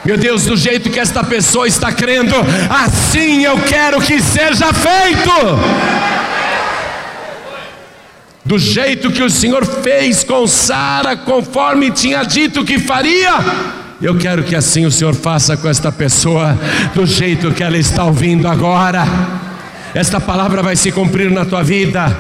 Meu 0.04 0.18
Deus, 0.18 0.46
do 0.46 0.58
jeito 0.58 0.90
que 0.90 1.00
esta 1.00 1.24
pessoa 1.24 1.68
está 1.68 1.92
crendo, 1.92 2.36
assim 2.70 3.44
eu 3.44 3.58
quero 3.60 4.02
que 4.02 4.22
seja 4.22 4.72
feito. 4.74 5.32
Do 8.44 8.58
jeito 8.58 9.12
que 9.12 9.24
o 9.24 9.30
Senhor 9.30 9.66
fez 9.66 10.24
com 10.24 10.46
Sara, 10.48 11.16
conforme 11.16 11.92
tinha 11.92 12.24
dito 12.24 12.66
que 12.66 12.80
faria, 12.80 13.34
eu 14.02 14.18
quero 14.18 14.44
que 14.44 14.56
assim 14.56 14.86
o 14.86 14.92
Senhor 14.92 15.14
faça 15.14 15.56
com 15.56 15.70
esta 15.70 15.92
pessoa, 15.92 16.58
do 16.96 17.06
jeito 17.06 17.54
que 17.54 17.64
ela 17.64 17.78
está 17.78 18.04
ouvindo 18.04 18.48
agora. 18.48 19.04
Esta 19.94 20.20
palavra 20.20 20.64
vai 20.64 20.76
se 20.76 20.92
cumprir 20.92 21.30
na 21.30 21.46
tua 21.46 21.64
vida. 21.64 22.18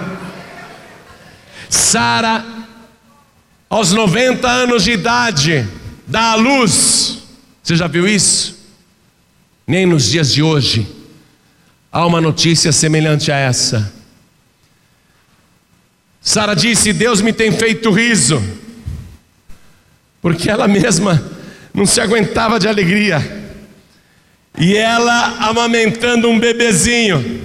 Sara, 1.69 2.45
aos 3.69 3.93
90 3.93 4.47
anos 4.47 4.84
de 4.84 4.91
idade, 4.91 5.67
dá 6.05 6.34
à 6.34 6.36
luz. 6.36 7.23
Você 7.63 7.75
já 7.75 7.88
viu 7.88 8.07
isso? 8.07 8.59
Nem 9.65 9.86
nos 9.86 10.09
dias 10.09 10.32
de 10.32 10.43
hoje 10.43 11.01
há 11.91 12.05
uma 12.05 12.21
notícia 12.21 12.71
semelhante 12.71 13.32
a 13.32 13.38
essa. 13.38 13.91
Sara 16.21 16.53
disse: 16.53 16.93
Deus 16.93 17.21
me 17.21 17.34
tem 17.34 17.51
feito 17.51 17.91
riso, 17.91 18.41
porque 20.21 20.49
ela 20.49 20.67
mesma 20.67 21.40
não 21.74 21.86
se 21.86 22.01
aguentava 22.01 22.59
de 22.59 22.67
alegria. 22.67 23.41
E 24.57 24.76
ela 24.76 25.38
amamentando 25.39 26.30
um 26.30 26.39
bebezinho. 26.39 27.41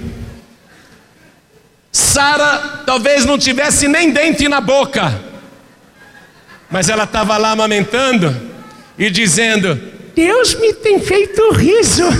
Sara 1.91 2.83
talvez 2.85 3.25
não 3.25 3.37
tivesse 3.37 3.87
nem 3.87 4.11
dente 4.11 4.47
na 4.47 4.61
boca, 4.61 5.19
mas 6.69 6.89
ela 6.89 7.05
estava 7.05 7.37
lá 7.37 7.51
amamentando 7.51 8.35
e 8.97 9.09
dizendo: 9.09 9.75
Deus 10.13 10.53
me 10.55 10.73
tem 10.73 10.99
feito 10.99 11.51
riso. 11.53 12.03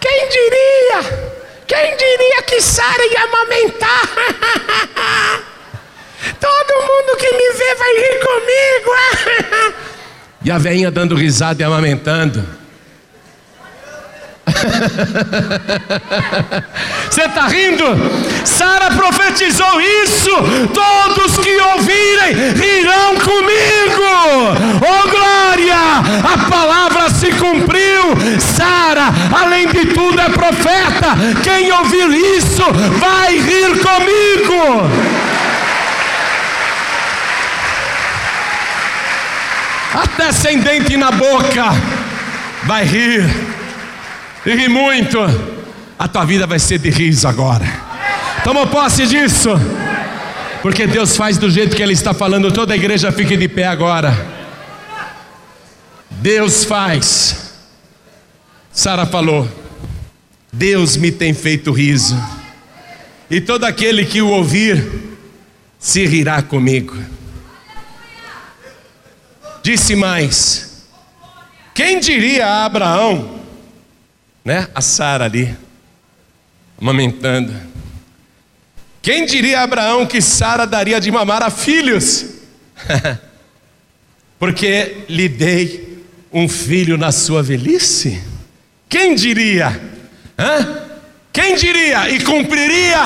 Quem 0.00 0.28
diria? 0.28 1.02
Quem 1.66 1.96
diria 1.96 2.42
que 2.42 2.60
Sara 2.62 3.04
ia 3.12 3.24
amamentar? 3.24 4.08
Todo 6.40 6.82
mundo 6.82 7.16
que 7.18 7.32
me 7.32 7.52
vê 7.52 7.74
vai 7.74 7.92
rir 7.94 8.18
comigo. 8.26 8.90
e 10.44 10.50
a 10.50 10.58
veinha 10.58 10.90
dando 10.90 11.14
risada 11.14 11.62
e 11.62 11.64
amamentando. 11.64 12.44
Você 17.10 17.22
está 17.22 17.48
rindo? 17.48 17.84
Sara 18.44 18.90
profetizou 18.90 19.80
isso. 19.80 20.30
Todos 20.72 21.38
que 21.38 21.56
ouvirem 21.56 22.34
rirão 22.54 23.16
comigo. 23.16 24.04
Oh 24.76 25.08
glória! 25.08 25.76
A 26.24 26.38
palavra 26.50 27.08
se 27.10 27.30
cumpriu. 27.32 28.16
Sara, 28.40 29.12
além 29.40 29.66
de 29.68 29.86
tudo, 29.86 30.20
é 30.20 30.28
profeta. 30.28 31.16
Quem 31.42 31.72
ouvir 31.72 32.10
isso 32.36 32.62
vai 32.98 33.38
rir 33.38 33.80
comigo. 33.80 34.88
Até 39.98 40.30
sem 40.30 40.60
dente 40.60 40.96
na 40.96 41.10
boca, 41.10 41.64
vai 42.64 42.84
rir 42.84 43.28
e 44.46 44.54
ri 44.54 44.68
muito, 44.68 45.18
a 45.98 46.06
tua 46.06 46.24
vida 46.24 46.46
vai 46.46 46.60
ser 46.60 46.78
de 46.78 46.88
riso 46.88 47.26
agora. 47.26 47.66
Toma 48.44 48.64
posse 48.68 49.08
disso, 49.08 49.50
porque 50.62 50.86
Deus 50.86 51.16
faz 51.16 51.36
do 51.36 51.50
jeito 51.50 51.74
que 51.74 51.82
Ele 51.82 51.94
está 51.94 52.14
falando. 52.14 52.52
Toda 52.52 52.74
a 52.74 52.76
igreja 52.76 53.10
fique 53.10 53.36
de 53.36 53.48
pé 53.48 53.66
agora. 53.66 54.16
Deus 56.08 56.62
faz. 56.62 57.54
Sara 58.72 59.04
falou: 59.04 59.48
Deus 60.52 60.96
me 60.96 61.10
tem 61.10 61.34
feito 61.34 61.72
riso, 61.72 62.16
e 63.28 63.40
todo 63.40 63.64
aquele 63.64 64.04
que 64.04 64.22
o 64.22 64.28
ouvir 64.28 64.86
se 65.76 66.06
rirá 66.06 66.40
comigo. 66.40 66.96
Disse 69.68 69.94
mais: 69.94 70.86
Quem 71.74 72.00
diria 72.00 72.46
a 72.46 72.64
Abraão? 72.64 73.38
né? 74.42 74.66
A 74.74 74.80
Sara 74.80 75.26
ali, 75.26 75.54
amamentando. 76.80 77.54
Quem 79.02 79.26
diria 79.26 79.60
a 79.60 79.64
Abraão 79.64 80.06
que 80.06 80.22
Sara 80.22 80.66
daria 80.66 80.98
de 80.98 81.10
mamar 81.10 81.42
a 81.42 81.50
filhos? 81.50 82.24
Porque 84.40 85.04
lhe 85.06 85.28
dei 85.28 86.02
um 86.32 86.48
filho 86.48 86.96
na 86.96 87.12
sua 87.12 87.42
velhice? 87.42 88.22
Quem 88.88 89.14
diria? 89.14 89.78
Hã? 90.38 90.82
Quem 91.30 91.56
diria 91.56 92.08
e 92.08 92.24
cumpriria? 92.24 93.04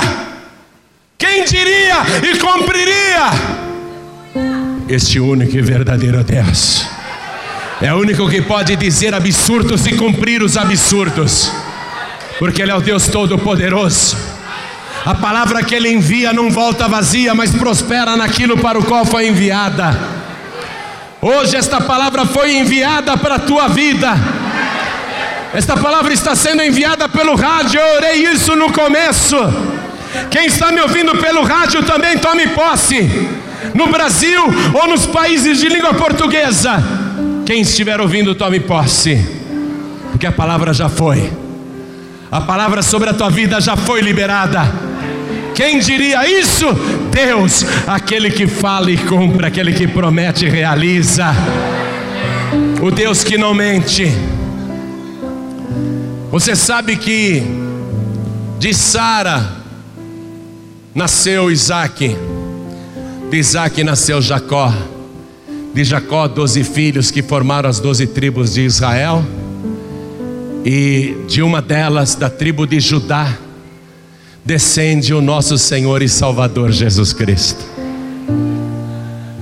Quem 1.18 1.44
diria 1.44 1.96
e 2.22 2.38
cumpriria? 2.38 3.71
Este 4.94 5.18
único 5.18 5.56
e 5.56 5.62
verdadeiro 5.62 6.22
Deus. 6.22 6.86
É 7.80 7.94
o 7.94 7.96
único 7.96 8.28
que 8.28 8.42
pode 8.42 8.76
dizer 8.76 9.14
absurdos 9.14 9.86
e 9.86 9.96
cumprir 9.96 10.42
os 10.42 10.58
absurdos, 10.58 11.50
porque 12.38 12.60
Ele 12.60 12.72
é 12.72 12.74
o 12.74 12.80
Deus 12.82 13.06
Todo-Poderoso. 13.08 14.14
A 15.06 15.14
palavra 15.14 15.62
que 15.62 15.74
Ele 15.74 15.90
envia 15.90 16.34
não 16.34 16.50
volta 16.50 16.88
vazia, 16.88 17.34
mas 17.34 17.52
prospera 17.52 18.18
naquilo 18.18 18.58
para 18.58 18.78
o 18.78 18.84
qual 18.84 19.06
foi 19.06 19.28
enviada. 19.28 19.98
Hoje 21.22 21.56
esta 21.56 21.80
palavra 21.80 22.26
foi 22.26 22.58
enviada 22.58 23.16
para 23.16 23.36
a 23.36 23.38
tua 23.38 23.68
vida. 23.68 24.14
Esta 25.54 25.74
palavra 25.74 26.12
está 26.12 26.36
sendo 26.36 26.62
enviada 26.62 27.08
pelo 27.08 27.34
rádio. 27.34 27.80
Eu 27.80 27.96
orei 27.96 28.26
isso 28.26 28.54
no 28.56 28.70
começo. 28.70 29.38
Quem 30.30 30.44
está 30.48 30.70
me 30.70 30.82
ouvindo 30.82 31.16
pelo 31.16 31.42
rádio 31.42 31.82
também 31.82 32.18
tome 32.18 32.46
posse. 32.48 33.40
No 33.74 33.88
Brasil 33.88 34.42
ou 34.74 34.88
nos 34.88 35.06
países 35.06 35.58
de 35.58 35.68
língua 35.68 35.94
portuguesa 35.94 36.82
quem 37.44 37.60
estiver 37.62 38.00
ouvindo, 38.00 38.34
tome 38.34 38.60
posse, 38.60 39.18
porque 40.10 40.26
a 40.26 40.32
palavra 40.32 40.72
já 40.72 40.88
foi, 40.88 41.30
a 42.30 42.40
palavra 42.40 42.82
sobre 42.82 43.10
a 43.10 43.14
tua 43.14 43.30
vida 43.30 43.60
já 43.60 43.76
foi 43.76 44.00
liberada. 44.00 44.60
Quem 45.54 45.80
diria 45.80 46.26
isso? 46.26 46.66
Deus, 47.10 47.66
aquele 47.86 48.30
que 48.30 48.46
fala 48.46 48.90
e 48.90 48.96
cumpre, 48.96 49.46
aquele 49.46 49.72
que 49.72 49.86
promete 49.86 50.46
e 50.46 50.48
realiza, 50.48 51.26
o 52.80 52.90
Deus 52.90 53.24
que 53.24 53.36
não 53.36 53.52
mente. 53.52 54.06
Você 56.30 56.56
sabe 56.56 56.96
que 56.96 57.42
de 58.58 58.72
Sara 58.72 59.44
nasceu 60.94 61.50
Isaac, 61.50 62.16
de 63.32 63.38
Isaac 63.38 63.82
nasceu 63.82 64.20
Jacó 64.20 64.70
de 65.72 65.84
Jacó, 65.84 66.28
doze 66.28 66.62
filhos 66.62 67.10
que 67.10 67.22
formaram 67.22 67.66
as 67.66 67.80
doze 67.80 68.06
tribos 68.06 68.52
de 68.52 68.60
Israel, 68.60 69.24
e 70.66 71.16
de 71.26 71.42
uma 71.42 71.62
delas, 71.62 72.14
da 72.14 72.28
tribo 72.28 72.66
de 72.66 72.78
Judá, 72.78 73.34
descende 74.44 75.14
o 75.14 75.22
nosso 75.22 75.56
Senhor 75.56 76.02
e 76.02 76.10
Salvador 76.10 76.70
Jesus 76.72 77.14
Cristo. 77.14 77.64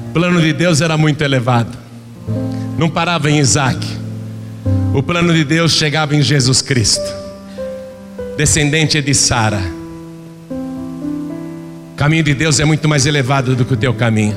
O 0.09 0.12
plano 0.12 0.41
de 0.41 0.53
Deus 0.53 0.80
era 0.80 0.97
muito 0.97 1.20
elevado, 1.22 1.76
não 2.78 2.88
parava 2.88 3.28
em 3.28 3.41
Isaac, 3.41 3.84
o 4.95 5.03
plano 5.03 5.34
de 5.34 5.43
Deus 5.43 5.72
chegava 5.72 6.14
em 6.14 6.22
Jesus 6.22 6.62
Cristo, 6.62 7.12
descendente 8.36 9.03
de 9.03 9.14
Sara. 9.14 9.80
Caminho 12.01 12.22
de 12.22 12.32
Deus 12.32 12.59
é 12.59 12.64
muito 12.64 12.88
mais 12.88 13.05
elevado 13.05 13.55
do 13.55 13.62
que 13.62 13.74
o 13.74 13.76
teu 13.76 13.92
caminho. 13.92 14.34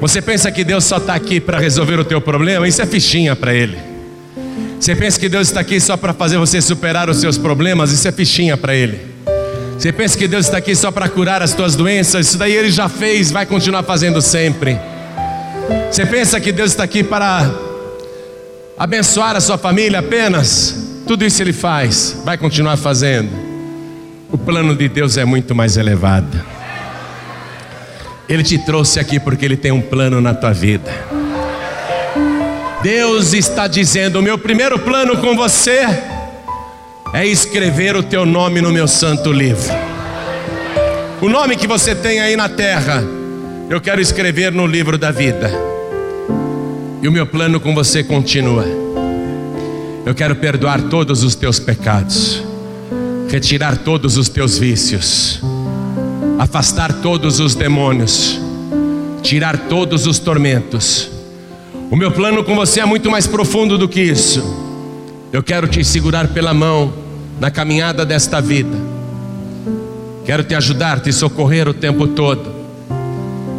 Você 0.00 0.20
pensa 0.20 0.50
que 0.50 0.64
Deus 0.64 0.82
só 0.82 0.96
está 0.96 1.14
aqui 1.14 1.38
para 1.38 1.60
resolver 1.60 2.00
o 2.00 2.04
teu 2.04 2.20
problema? 2.20 2.66
Isso 2.66 2.82
é 2.82 2.86
fichinha 2.86 3.36
para 3.36 3.54
Ele. 3.54 3.78
Você 4.76 4.96
pensa 4.96 5.20
que 5.20 5.28
Deus 5.28 5.46
está 5.46 5.60
aqui 5.60 5.78
só 5.78 5.96
para 5.96 6.12
fazer 6.12 6.38
você 6.38 6.60
superar 6.60 7.08
os 7.08 7.18
seus 7.18 7.38
problemas? 7.38 7.92
Isso 7.92 8.08
é 8.08 8.10
fichinha 8.10 8.56
para 8.56 8.74
Ele. 8.74 8.98
Você 9.78 9.92
pensa 9.92 10.18
que 10.18 10.26
Deus 10.26 10.46
está 10.46 10.58
aqui 10.58 10.74
só 10.74 10.90
para 10.90 11.08
curar 11.08 11.40
as 11.40 11.52
tuas 11.52 11.76
doenças? 11.76 12.26
Isso 12.26 12.36
daí 12.36 12.56
Ele 12.56 12.72
já 12.72 12.88
fez, 12.88 13.30
vai 13.30 13.46
continuar 13.46 13.84
fazendo 13.84 14.20
sempre. 14.20 14.76
Você 15.88 16.04
pensa 16.04 16.40
que 16.40 16.50
Deus 16.50 16.72
está 16.72 16.82
aqui 16.82 17.04
para 17.04 17.48
abençoar 18.76 19.36
a 19.36 19.40
sua 19.40 19.56
família 19.56 20.00
apenas? 20.00 20.74
Tudo 21.06 21.24
isso 21.24 21.40
Ele 21.40 21.52
faz, 21.52 22.16
vai 22.24 22.36
continuar 22.36 22.76
fazendo. 22.76 23.49
O 24.32 24.38
plano 24.38 24.74
de 24.76 24.88
Deus 24.88 25.16
é 25.16 25.24
muito 25.24 25.54
mais 25.54 25.76
elevado. 25.76 26.40
Ele 28.28 28.44
te 28.44 28.58
trouxe 28.58 29.00
aqui 29.00 29.18
porque 29.18 29.44
Ele 29.44 29.56
tem 29.56 29.72
um 29.72 29.80
plano 29.80 30.20
na 30.20 30.32
tua 30.32 30.52
vida. 30.52 30.92
Deus 32.82 33.32
está 33.34 33.66
dizendo: 33.66 34.20
o 34.20 34.22
meu 34.22 34.38
primeiro 34.38 34.78
plano 34.78 35.16
com 35.16 35.34
você 35.34 35.84
é 37.12 37.26
escrever 37.26 37.96
o 37.96 38.02
teu 38.02 38.24
nome 38.24 38.60
no 38.60 38.70
meu 38.70 38.86
santo 38.86 39.32
livro. 39.32 39.74
O 41.20 41.28
nome 41.28 41.56
que 41.56 41.66
você 41.66 41.94
tem 41.94 42.20
aí 42.20 42.36
na 42.36 42.48
terra, 42.48 43.02
eu 43.68 43.80
quero 43.80 44.00
escrever 44.00 44.52
no 44.52 44.66
livro 44.66 44.96
da 44.96 45.10
vida. 45.10 45.50
E 47.02 47.08
o 47.08 47.12
meu 47.12 47.26
plano 47.26 47.58
com 47.58 47.74
você 47.74 48.04
continua. 48.04 48.64
Eu 50.06 50.14
quero 50.14 50.36
perdoar 50.36 50.82
todos 50.82 51.22
os 51.22 51.34
teus 51.34 51.58
pecados, 51.58 52.42
retirar 53.30 53.76
todos 53.76 54.16
os 54.16 54.28
teus 54.28 54.58
vícios, 54.58 55.40
afastar 56.36 56.92
todos 56.94 57.38
os 57.38 57.54
demônios, 57.54 58.40
tirar 59.22 59.56
todos 59.68 60.04
os 60.04 60.18
tormentos. 60.18 61.08
O 61.92 61.96
meu 61.96 62.10
plano 62.10 62.42
com 62.42 62.56
você 62.56 62.80
é 62.80 62.84
muito 62.84 63.08
mais 63.08 63.28
profundo 63.28 63.78
do 63.78 63.88
que 63.88 64.00
isso. 64.00 64.42
Eu 65.32 65.44
quero 65.44 65.68
te 65.68 65.84
segurar 65.84 66.26
pela 66.28 66.52
mão 66.52 66.92
na 67.38 67.52
caminhada 67.52 68.04
desta 68.04 68.40
vida. 68.40 68.76
Quero 70.24 70.42
te 70.42 70.56
ajudar, 70.56 70.98
te 70.98 71.12
socorrer 71.12 71.68
o 71.68 71.74
tempo 71.74 72.08
todo. 72.08 72.50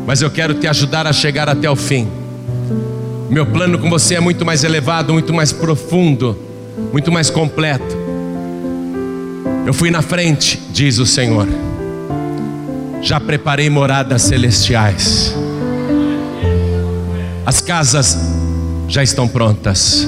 Mas 0.05 0.21
eu 0.21 0.29
quero 0.29 0.53
te 0.53 0.67
ajudar 0.67 1.07
a 1.07 1.13
chegar 1.13 1.47
até 1.47 1.69
o 1.69 1.77
fim. 1.77 2.09
Meu 3.29 3.45
plano 3.45 3.79
com 3.79 3.89
você 3.89 4.15
é 4.15 4.19
muito 4.19 4.45
mais 4.45 4.65
elevado, 4.65 5.13
muito 5.13 5.33
mais 5.33 5.53
profundo, 5.53 6.37
muito 6.91 7.09
mais 7.09 7.29
completo. 7.29 8.10
Eu 9.65 9.73
fui 9.73 9.91
na 9.91 10.01
frente, 10.01 10.61
diz 10.71 10.97
o 10.97 11.05
Senhor. 11.05 11.47
Já 13.01 13.19
preparei 13.19 13.69
moradas 13.69 14.23
celestiais. 14.23 15.35
As 17.45 17.61
casas 17.61 18.17
já 18.87 19.03
estão 19.03 19.27
prontas. 19.27 20.07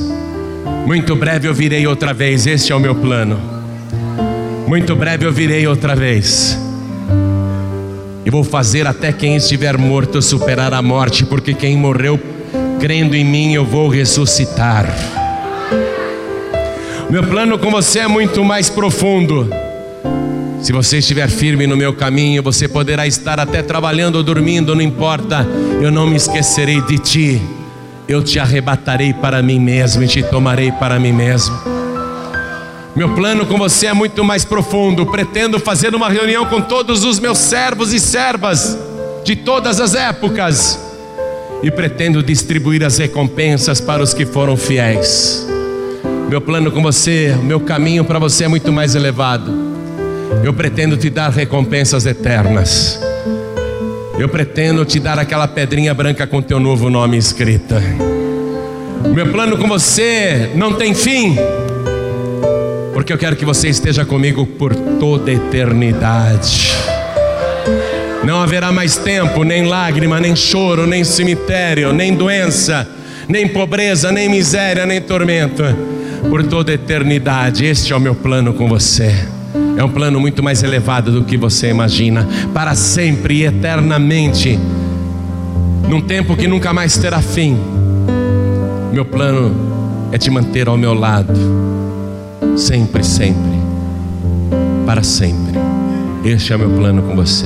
Muito 0.86 1.16
breve 1.16 1.48
eu 1.48 1.54
virei 1.54 1.86
outra 1.88 2.14
vez, 2.14 2.46
este 2.48 2.72
é 2.72 2.76
o 2.76 2.80
meu 2.80 2.96
plano. 2.96 3.40
Muito 4.68 4.96
breve 4.96 5.26
eu 5.26 5.32
virei 5.32 5.68
outra 5.68 5.96
vez. 5.96 6.58
E 8.26 8.30
vou 8.30 8.44
fazer 8.44 8.88
até 8.88 9.12
quem 9.12 9.36
estiver 9.36 9.78
morto 9.78 10.22
superar 10.22 10.74
a 10.74 10.82
morte, 10.82 11.26
porque 11.26 11.54
quem 11.54 11.78
morreu 11.78 12.20
crendo 12.80 13.16
em 13.16 13.24
mim 13.24 13.54
eu 13.54 13.66
vou 13.66 13.88
ressuscitar. 13.88 14.86
Meu 17.10 17.24
plano 17.24 17.60
com 17.60 17.70
você 17.70 18.00
é 18.00 18.08
muito 18.08 18.44
mais 18.44 18.70
profundo. 18.70 19.50
Se 20.62 20.72
você 20.72 21.00
estiver 21.00 21.30
firme 21.30 21.68
no 21.68 21.76
meu 21.76 21.94
caminho, 21.94 22.42
você 22.42 22.68
poderá 22.68 23.06
estar 23.06 23.40
até 23.40 23.62
trabalhando 23.62 24.16
ou 24.16 24.24
dormindo, 24.24 24.74
não 24.74 24.82
importa, 24.82 25.46
eu 25.82 25.92
não 25.92 26.08
me 26.08 26.16
esquecerei 26.16 26.82
de 26.82 26.98
ti 26.98 27.42
eu 28.08 28.22
te 28.22 28.40
arrebatarei 28.40 29.14
para 29.14 29.42
mim 29.42 29.60
mesmo 29.60 30.04
e 30.04 30.08
te 30.08 30.22
tomarei 30.24 30.72
para 30.72 31.00
mim 31.00 31.12
mesmo. 31.12 31.58
Meu 32.96 33.16
plano 33.16 33.46
com 33.46 33.58
você 33.58 33.88
é 33.88 33.94
muito 33.94 34.24
mais 34.24 34.46
profundo. 34.46 35.06
Pretendo 35.06 35.60
fazer 35.60 35.96
uma 35.96 36.10
reunião 36.10 36.46
com 36.46 36.62
todos 36.62 37.04
os 37.04 37.20
meus 37.20 37.38
servos 37.38 37.92
e 37.92 38.00
servas 38.00 38.78
de 39.24 39.36
todas 39.36 39.80
as 39.80 39.96
épocas 39.96 40.80
e 41.64 41.72
pretendo 41.72 42.22
distribuir 42.22 42.84
as 42.84 42.98
recompensas 42.98 43.80
para 43.80 44.04
os 44.04 44.14
que 44.14 44.26
foram 44.26 44.58
fiéis. 44.58 45.53
Meu 46.34 46.42
plano 46.42 46.72
com 46.72 46.82
você, 46.82 47.38
meu 47.44 47.60
caminho 47.60 48.04
para 48.04 48.18
você 48.18 48.46
é 48.46 48.48
muito 48.48 48.74
mais 48.74 48.96
elevado. 48.96 49.54
Eu 50.44 50.52
pretendo 50.52 50.98
te 50.98 51.08
dar 51.08 51.30
recompensas 51.30 52.08
eternas. 52.08 53.00
Eu 54.18 54.28
pretendo 54.28 54.84
te 54.84 55.00
dar 55.00 55.20
aquela 55.20 55.48
pedrinha 55.48 55.94
branca 55.94 56.26
com 56.26 56.42
teu 56.42 56.60
novo 56.60 56.90
nome 56.90 57.18
escrita. 57.20 57.80
Meu 59.14 59.32
plano 59.32 59.60
com 59.60 59.68
você 59.68 60.50
não 60.56 60.74
tem 60.74 60.96
fim, 60.96 61.38
porque 62.96 63.14
eu 63.14 63.18
quero 63.20 63.36
que 63.36 63.46
você 63.46 63.70
esteja 63.70 64.04
comigo 64.04 64.44
por 64.44 64.74
toda 64.74 65.30
a 65.30 65.36
eternidade. 65.36 66.74
Não 68.24 68.42
haverá 68.42 68.72
mais 68.72 68.98
tempo, 68.98 69.44
nem 69.44 69.68
lágrima, 69.68 70.20
nem 70.20 70.36
choro, 70.36 70.88
nem 70.88 71.04
cemitério, 71.04 71.94
nem 71.94 72.16
doença, 72.16 72.90
nem 73.30 73.48
pobreza, 73.48 74.12
nem 74.12 74.28
miséria, 74.28 74.84
nem 74.84 75.00
tormento. 75.00 75.94
Por 76.30 76.44
toda 76.44 76.72
a 76.72 76.76
eternidade, 76.76 77.66
este 77.66 77.94
é 77.94 77.96
o 77.96 78.00
meu 78.00 78.16
plano 78.16 78.54
com 78.54 78.68
você. 78.68 79.14
É 79.78 79.84
um 79.84 79.90
plano 79.90 80.20
muito 80.20 80.44
mais 80.44 80.64
elevado 80.64 81.12
do 81.12 81.24
que 81.24 81.38
você 81.38 81.70
imagina, 81.70 82.28
para 82.54 82.76
sempre 82.76 83.40
e 83.40 83.46
eternamente, 83.46 84.60
num 85.88 86.02
tempo 86.02 86.36
que 86.36 86.48
nunca 86.48 86.74
mais 86.74 86.98
terá 86.98 87.22
fim. 87.22 87.58
Meu 88.92 89.06
plano 89.06 90.10
é 90.12 90.18
te 90.18 90.30
manter 90.30 90.68
ao 90.68 90.78
meu 90.78 90.94
lado, 90.94 91.34
sempre, 92.56 93.04
sempre, 93.04 93.58
para 94.86 95.02
sempre. 95.02 95.54
Este 96.24 96.54
é 96.54 96.56
o 96.56 96.60
meu 96.60 96.70
plano 96.70 97.02
com 97.02 97.16
você. 97.16 97.46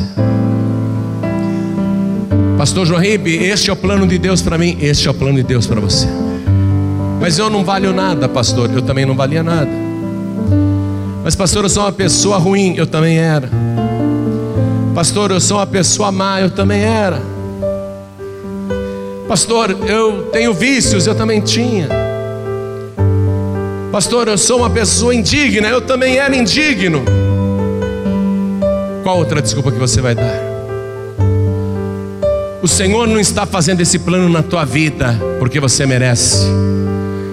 Pastor 2.57 2.85
Joaíbe, 2.85 3.35
este 3.35 3.69
é 3.69 3.73
o 3.73 3.75
plano 3.75 4.05
de 4.07 4.17
Deus 4.17 4.41
para 4.41 4.57
mim, 4.57 4.77
este 4.81 5.07
é 5.07 5.11
o 5.11 5.13
plano 5.13 5.35
de 5.37 5.43
Deus 5.43 5.65
para 5.65 5.79
você. 5.79 6.07
Mas 7.19 7.39
eu 7.39 7.49
não 7.49 7.63
valho 7.63 7.93
nada, 7.93 8.29
pastor, 8.29 8.69
eu 8.71 8.81
também 8.81 9.05
não 9.05 9.15
valia 9.15 9.43
nada. 9.43 9.69
Mas, 11.23 11.35
pastor, 11.35 11.63
eu 11.63 11.69
sou 11.69 11.83
uma 11.83 11.91
pessoa 11.91 12.37
ruim, 12.37 12.75
eu 12.77 12.87
também 12.87 13.17
era. 13.17 13.49
Pastor, 14.95 15.31
eu 15.31 15.41
sou 15.41 15.57
uma 15.57 15.67
pessoa 15.67 16.11
má, 16.11 16.39
eu 16.39 16.49
também 16.49 16.81
era. 16.81 17.21
Pastor, 19.27 19.75
eu 19.87 20.29
tenho 20.31 20.53
vícios, 20.53 21.05
eu 21.05 21.13
também 21.13 21.41
tinha. 21.41 21.89
Pastor, 23.91 24.27
eu 24.27 24.37
sou 24.37 24.59
uma 24.59 24.69
pessoa 24.69 25.13
indigna, 25.13 25.67
eu 25.67 25.81
também 25.81 26.17
era 26.17 26.35
indigno. 26.35 27.03
Qual 29.03 29.17
outra 29.17 29.41
desculpa 29.41 29.71
que 29.71 29.77
você 29.77 30.01
vai 30.01 30.15
dar? 30.15 30.47
O 32.61 32.67
Senhor 32.67 33.07
não 33.07 33.19
está 33.19 33.45
fazendo 33.45 33.81
esse 33.81 33.99
plano 33.99 34.29
na 34.29 34.41
tua 34.41 34.65
vida 34.65 35.19
porque 35.39 35.59
você 35.59 35.85
merece. 35.85 36.45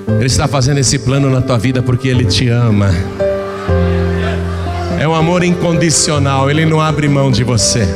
Ele 0.07 0.27
está 0.27 0.47
fazendo 0.47 0.79
esse 0.79 0.99
plano 0.99 1.31
na 1.31 1.41
tua 1.41 1.59
vida 1.59 1.83
porque 1.83 2.09
Ele 2.09 2.25
te 2.25 2.49
ama. 2.49 2.91
É 4.99 5.07
um 5.07 5.15
amor 5.15 5.45
incondicional, 5.45 6.51
ele 6.51 6.65
não 6.65 6.81
abre 6.81 7.09
mão 7.09 7.31
de 7.31 7.45
você. 7.45 7.87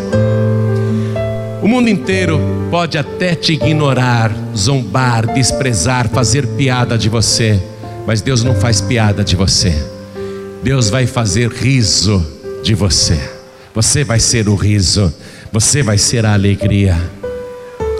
O 1.62 1.66
mundo 1.66 1.88
inteiro 1.88 2.38
pode 2.70 2.98
até 2.98 3.34
te 3.34 3.54
ignorar, 3.54 4.30
zombar, 4.54 5.26
desprezar, 5.32 6.08
fazer 6.10 6.46
piada 6.46 6.98
de 6.98 7.08
você, 7.08 7.62
mas 8.06 8.20
Deus 8.20 8.44
não 8.44 8.54
faz 8.54 8.82
piada 8.82 9.24
de 9.24 9.36
você. 9.36 9.74
Deus 10.62 10.90
vai 10.90 11.06
fazer 11.06 11.50
riso 11.50 12.24
de 12.62 12.74
você. 12.74 13.18
Você 13.74 14.04
vai 14.04 14.20
ser 14.20 14.46
o 14.48 14.54
riso, 14.54 15.10
você 15.50 15.82
vai 15.82 15.96
ser 15.96 16.26
a 16.26 16.34
alegria. 16.34 16.94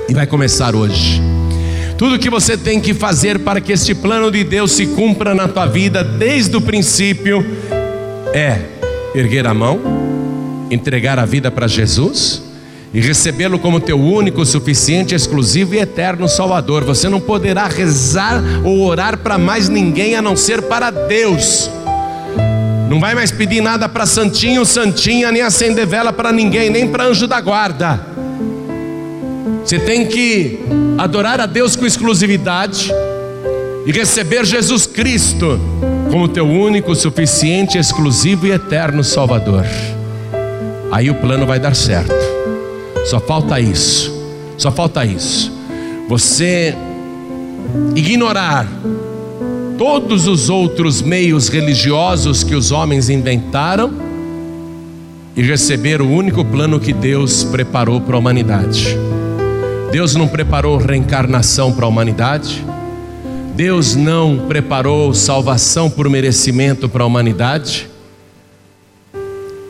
E 0.09 0.13
vai 0.13 0.27
começar 0.27 0.75
hoje. 0.75 1.38
Tudo 1.99 2.17
que 2.17 2.31
você 2.31 2.57
tem 2.57 2.81
que 2.81 2.95
fazer 2.95 3.41
para 3.41 3.61
que 3.61 3.73
este 3.73 3.93
plano 3.93 4.31
de 4.31 4.45
Deus 4.45 4.71
se 4.71 4.87
cumpra 4.87 5.35
na 5.35 5.49
tua 5.49 5.67
vida 5.67 6.05
desde 6.05 6.57
o 6.57 6.61
princípio 6.61 7.45
é 8.33 8.61
erguer 9.17 9.49
a 9.49 9.53
mão, 9.53 9.81
entregar 10.71 11.19
a 11.19 11.27
vida 11.27 11.51
para 11.51 11.67
Jesus 11.67 12.41
e 12.95 13.01
recebê-lo 13.01 13.59
como 13.59 13.81
teu 13.81 13.99
único, 13.99 14.47
suficiente, 14.47 15.13
exclusivo 15.13 15.75
e 15.75 15.79
eterno 15.79 16.29
Salvador. 16.29 16.85
Você 16.85 17.09
não 17.09 17.19
poderá 17.19 17.67
rezar 17.67 18.45
ou 18.63 18.81
orar 18.87 19.19
para 19.19 19.37
mais 19.37 19.69
ninguém 19.69 20.15
a 20.15 20.23
não 20.23 20.37
ser 20.37 20.63
para 20.63 20.93
Deus. 20.93 21.69
Não 22.89 23.01
vai 23.01 23.17
mais 23.17 23.33
pedir 23.33 23.61
nada 23.61 23.89
para 23.89 24.07
santinho, 24.07 24.65
santinha, 24.65 25.33
nem 25.33 25.43
acender 25.43 25.85
vela 25.85 26.13
para 26.13 26.31
ninguém, 26.31 26.71
nem 26.71 26.87
para 26.87 27.07
anjo 27.07 27.27
da 27.27 27.41
guarda. 27.41 28.18
Você 29.69 29.79
tem 29.79 30.07
que 30.07 30.59
adorar 30.97 31.43
a 31.43 31.45
Deus 31.45 31.77
com 31.77 31.85
exclusividade 31.85 32.91
e 33.85 33.93
receber 33.93 34.47
Jesus 34.47 34.87
Cristo 34.87 35.61
como 36.11 36.27
teu 36.27 36.47
único, 36.47 36.95
suficiente, 36.95 37.77
exclusivo 37.77 38.47
e 38.47 38.51
eterno 38.51 39.05
Salvador. 39.05 39.67
Aí 40.91 41.11
o 41.11 41.17
plano 41.17 41.45
vai 41.45 41.61
dar 41.61 41.77
certo. 41.77 42.15
Só 43.05 43.21
falta 43.21 43.61
isso. 43.61 44.11
Só 44.57 44.73
falta 44.73 45.05
isso. 45.05 45.53
Você 46.09 46.75
ignorar 47.95 48.67
todos 49.77 50.27
os 50.27 50.49
outros 50.49 51.03
meios 51.03 51.51
religiosos 51.51 52.43
que 52.43 52.55
os 52.55 52.73
homens 52.73 53.11
inventaram 53.11 53.93
e 55.37 55.43
receber 55.43 56.01
o 56.01 56.09
único 56.09 56.43
plano 56.43 56.81
que 56.81 56.95
Deus 56.95 57.45
preparou 57.45 58.01
para 58.01 58.17
a 58.17 58.19
humanidade. 58.19 58.97
Deus 59.91 60.15
não 60.15 60.29
preparou 60.29 60.77
reencarnação 60.77 61.73
para 61.73 61.87
a 61.87 61.89
humanidade. 61.89 62.65
Deus 63.57 63.97
não 63.97 64.47
preparou 64.47 65.15
salvação 65.15 65.91
por 65.91 66.09
merecimento 66.09 66.89
para 66.89 67.05
a 67.05 67.07
humanidade? 67.07 67.89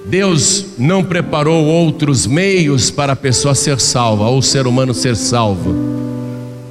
Deus 0.07 0.67
não 0.79 1.05
preparou 1.05 1.65
outros 1.65 2.27
meios 2.27 2.91
para 2.91 3.13
a 3.13 3.17
pessoa 3.17 3.55
ser 3.55 3.79
salva, 3.79 4.25
ou 4.25 4.39
o 4.39 4.43
ser 4.43 4.67
humano 4.67 4.93
ser 4.93 5.15
salvo. 5.15 5.75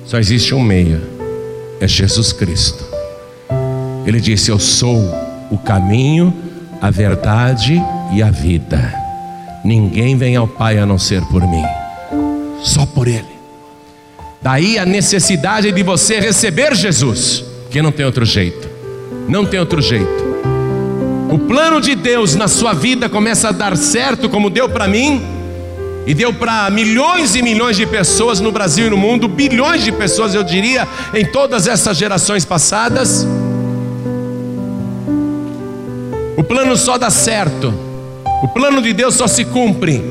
Só 0.06 0.18
existe 0.18 0.54
um 0.54 0.62
meio: 0.62 1.02
é 1.80 1.88
Jesus 1.88 2.34
Cristo. 2.34 2.84
Ele 4.06 4.20
disse: 4.20 4.52
Eu 4.52 4.60
sou 4.60 5.00
o 5.50 5.58
caminho, 5.58 6.34
a 6.82 6.89
verdade 6.89 7.82
e 8.12 8.22
a 8.22 8.30
vida. 8.30 8.93
Ninguém 9.64 10.18
vem 10.18 10.36
ao 10.36 10.48
Pai 10.48 10.78
a 10.78 10.86
não 10.86 10.98
ser 10.98 11.22
por 11.26 11.41
mim, 11.48 11.64
só 12.64 12.86
por 12.86 13.08
Ele. 13.08 13.37
Daí 14.42 14.78
a 14.78 14.86
necessidade 14.86 15.72
de 15.72 15.84
você 15.84 16.20
receber 16.20 16.76
Jesus, 16.76 17.44
que 17.70 17.82
não 17.82 17.92
tem 17.92 18.06
outro 18.06 18.26
jeito, 18.26 18.68
não 19.28 19.46
tem 19.46 19.60
outro 19.60 19.82
jeito. 19.82 20.28
O 21.30 21.40
plano 21.40 21.82
de 21.82 21.96
Deus 21.96 22.36
na 22.36 22.48
sua 22.48 22.74
vida 22.74 23.10
começa 23.10 23.50
a 23.50 23.52
dar 23.52 23.76
certo, 23.76 24.30
como 24.30 24.50
deu 24.50 24.70
para 24.70 24.88
mim, 24.88 25.22
e 26.06 26.14
deu 26.14 26.34
para 26.34 26.70
milhões 26.70 27.36
e 27.36 27.42
milhões 27.42 27.76
de 27.76 27.86
pessoas 27.86 28.40
no 28.40 28.50
Brasil 28.50 28.88
e 28.88 28.90
no 28.90 28.96
mundo, 28.98 29.28
bilhões 29.28 29.84
de 29.84 29.92
pessoas, 29.92 30.34
eu 30.34 30.44
diria, 30.44 30.88
em 31.14 31.26
todas 31.26 31.68
essas 31.68 31.98
gerações 31.98 32.46
passadas. 32.46 33.28
O 36.38 36.44
plano 36.44 36.78
só 36.78 36.98
dá 36.98 37.10
certo, 37.10 37.74
o 38.42 38.48
plano 38.48 38.82
de 38.82 38.94
Deus 38.94 39.16
só 39.16 39.28
se 39.28 39.44
cumpre 39.44 40.02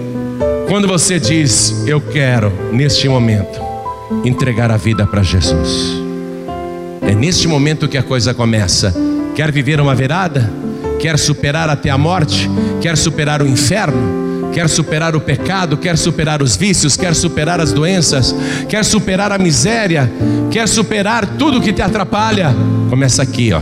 quando 0.68 0.86
você 0.86 1.18
diz: 1.18 1.86
Eu 1.86 2.00
quero, 2.00 2.52
neste 2.72 3.08
momento, 3.08 3.65
entregar 4.24 4.70
a 4.70 4.76
vida 4.76 5.06
para 5.06 5.22
Jesus. 5.22 6.00
É 7.02 7.14
neste 7.14 7.46
momento 7.46 7.88
que 7.88 7.98
a 7.98 8.02
coisa 8.02 8.34
começa. 8.34 8.94
Quer 9.34 9.52
viver 9.52 9.80
uma 9.80 9.94
virada? 9.94 10.50
Quer 10.98 11.18
superar 11.18 11.68
até 11.68 11.90
a 11.90 11.98
morte? 11.98 12.48
Quer 12.80 12.96
superar 12.96 13.42
o 13.42 13.46
inferno? 13.46 14.50
Quer 14.52 14.68
superar 14.68 15.14
o 15.14 15.20
pecado? 15.20 15.76
Quer 15.76 15.98
superar 15.98 16.42
os 16.42 16.56
vícios? 16.56 16.96
Quer 16.96 17.14
superar 17.14 17.60
as 17.60 17.72
doenças? 17.72 18.34
Quer 18.68 18.84
superar 18.84 19.30
a 19.30 19.38
miséria? 19.38 20.10
Quer 20.50 20.66
superar 20.66 21.26
tudo 21.36 21.60
que 21.60 21.72
te 21.72 21.82
atrapalha? 21.82 22.54
Começa 22.88 23.22
aqui, 23.22 23.52
ó. 23.52 23.60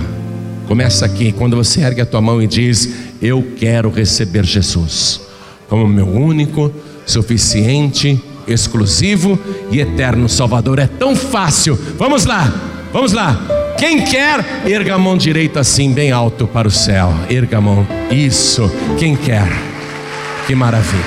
Começa 0.69 1.05
aqui, 1.05 1.33
quando 1.33 1.57
você 1.57 1.81
ergue 1.81 2.01
a 2.01 2.07
tua 2.07 2.21
mão 2.21 2.41
e 2.41 2.47
diz: 2.47 2.89
Eu 3.21 3.45
quero 3.59 3.91
receber 3.91 4.45
Jesus 4.45 5.21
como 5.69 5.89
meu 5.89 6.07
único, 6.07 6.73
suficiente, 7.07 8.21
exclusivo 8.47 9.39
e 9.71 9.81
eterno 9.81 10.29
Salvador. 10.29 10.79
É 10.79 10.87
tão 10.87 11.15
fácil. 11.15 11.79
Vamos 11.99 12.25
lá, 12.25 12.53
vamos 12.93 13.13
lá. 13.13 13.39
Quem 13.79 14.03
quer, 14.03 14.63
erga 14.67 14.95
a 14.95 14.99
mão 14.99 15.17
direita 15.17 15.61
assim, 15.61 15.93
bem 15.93 16.13
alto 16.13 16.47
para 16.47 16.69
o 16.69 16.71
céu. 16.71 17.13
Erga 17.29 17.59
a 17.59 17.61
mão. 17.61 17.87
Isso. 18.11 18.71
Quem 18.99 19.17
quer? 19.17 19.47
Que 20.47 20.55
maravilha. 20.55 21.05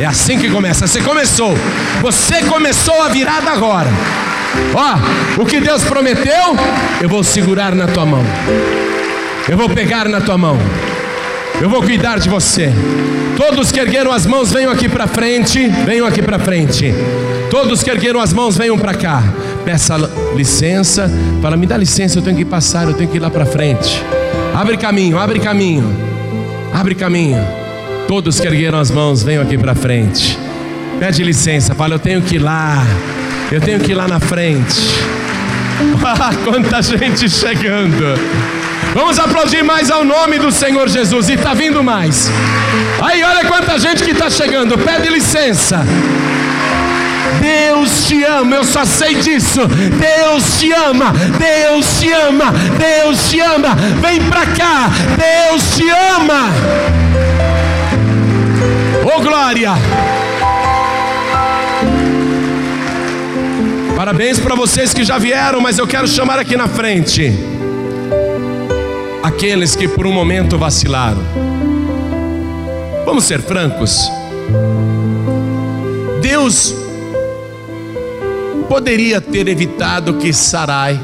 É 0.00 0.06
assim 0.06 0.38
que 0.38 0.48
começa. 0.48 0.86
Você 0.86 1.02
começou. 1.02 1.54
Você 2.00 2.42
começou 2.44 3.02
a 3.02 3.08
virada 3.08 3.50
agora. 3.50 3.90
Ó, 4.74 5.42
o 5.42 5.44
que 5.44 5.60
Deus 5.60 5.84
prometeu, 5.84 6.56
eu 7.00 7.08
vou 7.08 7.22
segurar 7.22 7.74
na 7.74 7.86
tua 7.86 8.06
mão. 8.06 8.24
Eu 9.48 9.56
vou 9.56 9.68
pegar 9.68 10.08
na 10.08 10.20
tua 10.20 10.38
mão. 10.38 10.58
Eu 11.60 11.70
vou 11.70 11.82
cuidar 11.82 12.18
de 12.18 12.28
você. 12.28 12.70
Todos 13.36 13.72
que 13.72 13.80
ergueram 13.80 14.12
as 14.12 14.26
mãos, 14.26 14.52
venham 14.52 14.70
aqui 14.70 14.88
para 14.88 15.06
frente. 15.06 15.66
Venham 15.86 16.06
aqui 16.06 16.22
para 16.22 16.38
frente. 16.38 16.92
Todos 17.50 17.82
que 17.82 17.90
ergueram 17.90 18.20
as 18.20 18.32
mãos, 18.32 18.56
venham 18.56 18.78
para 18.78 18.94
cá. 18.94 19.22
Peça 19.64 19.96
licença. 20.34 21.10
Fala, 21.40 21.56
me 21.56 21.66
dá 21.66 21.76
licença, 21.76 22.18
eu 22.18 22.22
tenho 22.22 22.36
que 22.36 22.44
passar, 22.44 22.86
eu 22.86 22.94
tenho 22.94 23.08
que 23.08 23.16
ir 23.16 23.20
lá 23.20 23.30
para 23.30 23.46
frente. 23.46 24.02
Abre 24.54 24.76
caminho, 24.76 25.18
abre 25.18 25.40
caminho. 25.40 25.84
Abre 26.72 26.94
caminho. 26.94 27.42
Todos 28.06 28.38
que 28.38 28.46
ergueram 28.46 28.78
as 28.78 28.90
mãos, 28.90 29.22
venham 29.22 29.42
aqui 29.42 29.56
para 29.56 29.74
frente. 29.74 30.38
Pede 30.98 31.22
licença, 31.22 31.74
fala, 31.74 31.94
eu 31.94 31.98
tenho 31.98 32.22
que 32.22 32.36
ir 32.36 32.38
lá. 32.38 32.84
Eu 33.50 33.60
tenho 33.60 33.80
que 33.80 33.92
ir 33.92 33.94
lá 33.94 34.06
na 34.06 34.20
frente. 34.20 34.80
Ah, 36.02 36.30
quanta 36.44 36.80
gente 36.80 37.28
chegando. 37.28 38.14
Vamos 38.96 39.18
aplaudir 39.18 39.62
mais 39.62 39.90
ao 39.90 40.06
nome 40.06 40.38
do 40.38 40.50
Senhor 40.50 40.88
Jesus. 40.88 41.28
E 41.28 41.34
está 41.34 41.52
vindo 41.52 41.84
mais. 41.84 42.30
Aí, 43.02 43.22
olha 43.22 43.44
quanta 43.44 43.78
gente 43.78 44.02
que 44.02 44.12
está 44.12 44.30
chegando. 44.30 44.78
Pede 44.78 45.10
licença. 45.10 45.84
Deus 47.38 48.06
te 48.06 48.24
ama, 48.24 48.56
eu 48.56 48.64
só 48.64 48.86
sei 48.86 49.16
disso. 49.16 49.60
Deus 49.66 50.58
te 50.58 50.72
ama, 50.72 51.12
Deus 51.12 52.00
te 52.00 52.10
ama, 52.10 52.54
Deus 52.78 53.28
te 53.28 53.38
ama. 53.38 53.76
Vem 54.00 54.18
para 54.30 54.46
cá, 54.46 54.90
Deus 55.18 55.76
te 55.76 55.90
ama. 55.90 56.48
Oh 59.14 59.20
glória! 59.20 59.72
Parabéns 63.94 64.38
para 64.38 64.54
vocês 64.54 64.94
que 64.94 65.04
já 65.04 65.18
vieram, 65.18 65.60
mas 65.60 65.78
eu 65.78 65.86
quero 65.86 66.08
chamar 66.08 66.38
aqui 66.38 66.56
na 66.56 66.66
frente 66.66 67.55
aqueles 69.26 69.74
que 69.74 69.88
por 69.88 70.06
um 70.06 70.12
momento 70.12 70.56
vacilaram. 70.56 71.20
Vamos 73.04 73.24
ser 73.24 73.42
francos. 73.42 74.08
Deus 76.22 76.72
poderia 78.68 79.20
ter 79.20 79.48
evitado 79.48 80.14
que 80.14 80.32
Sarai 80.32 81.00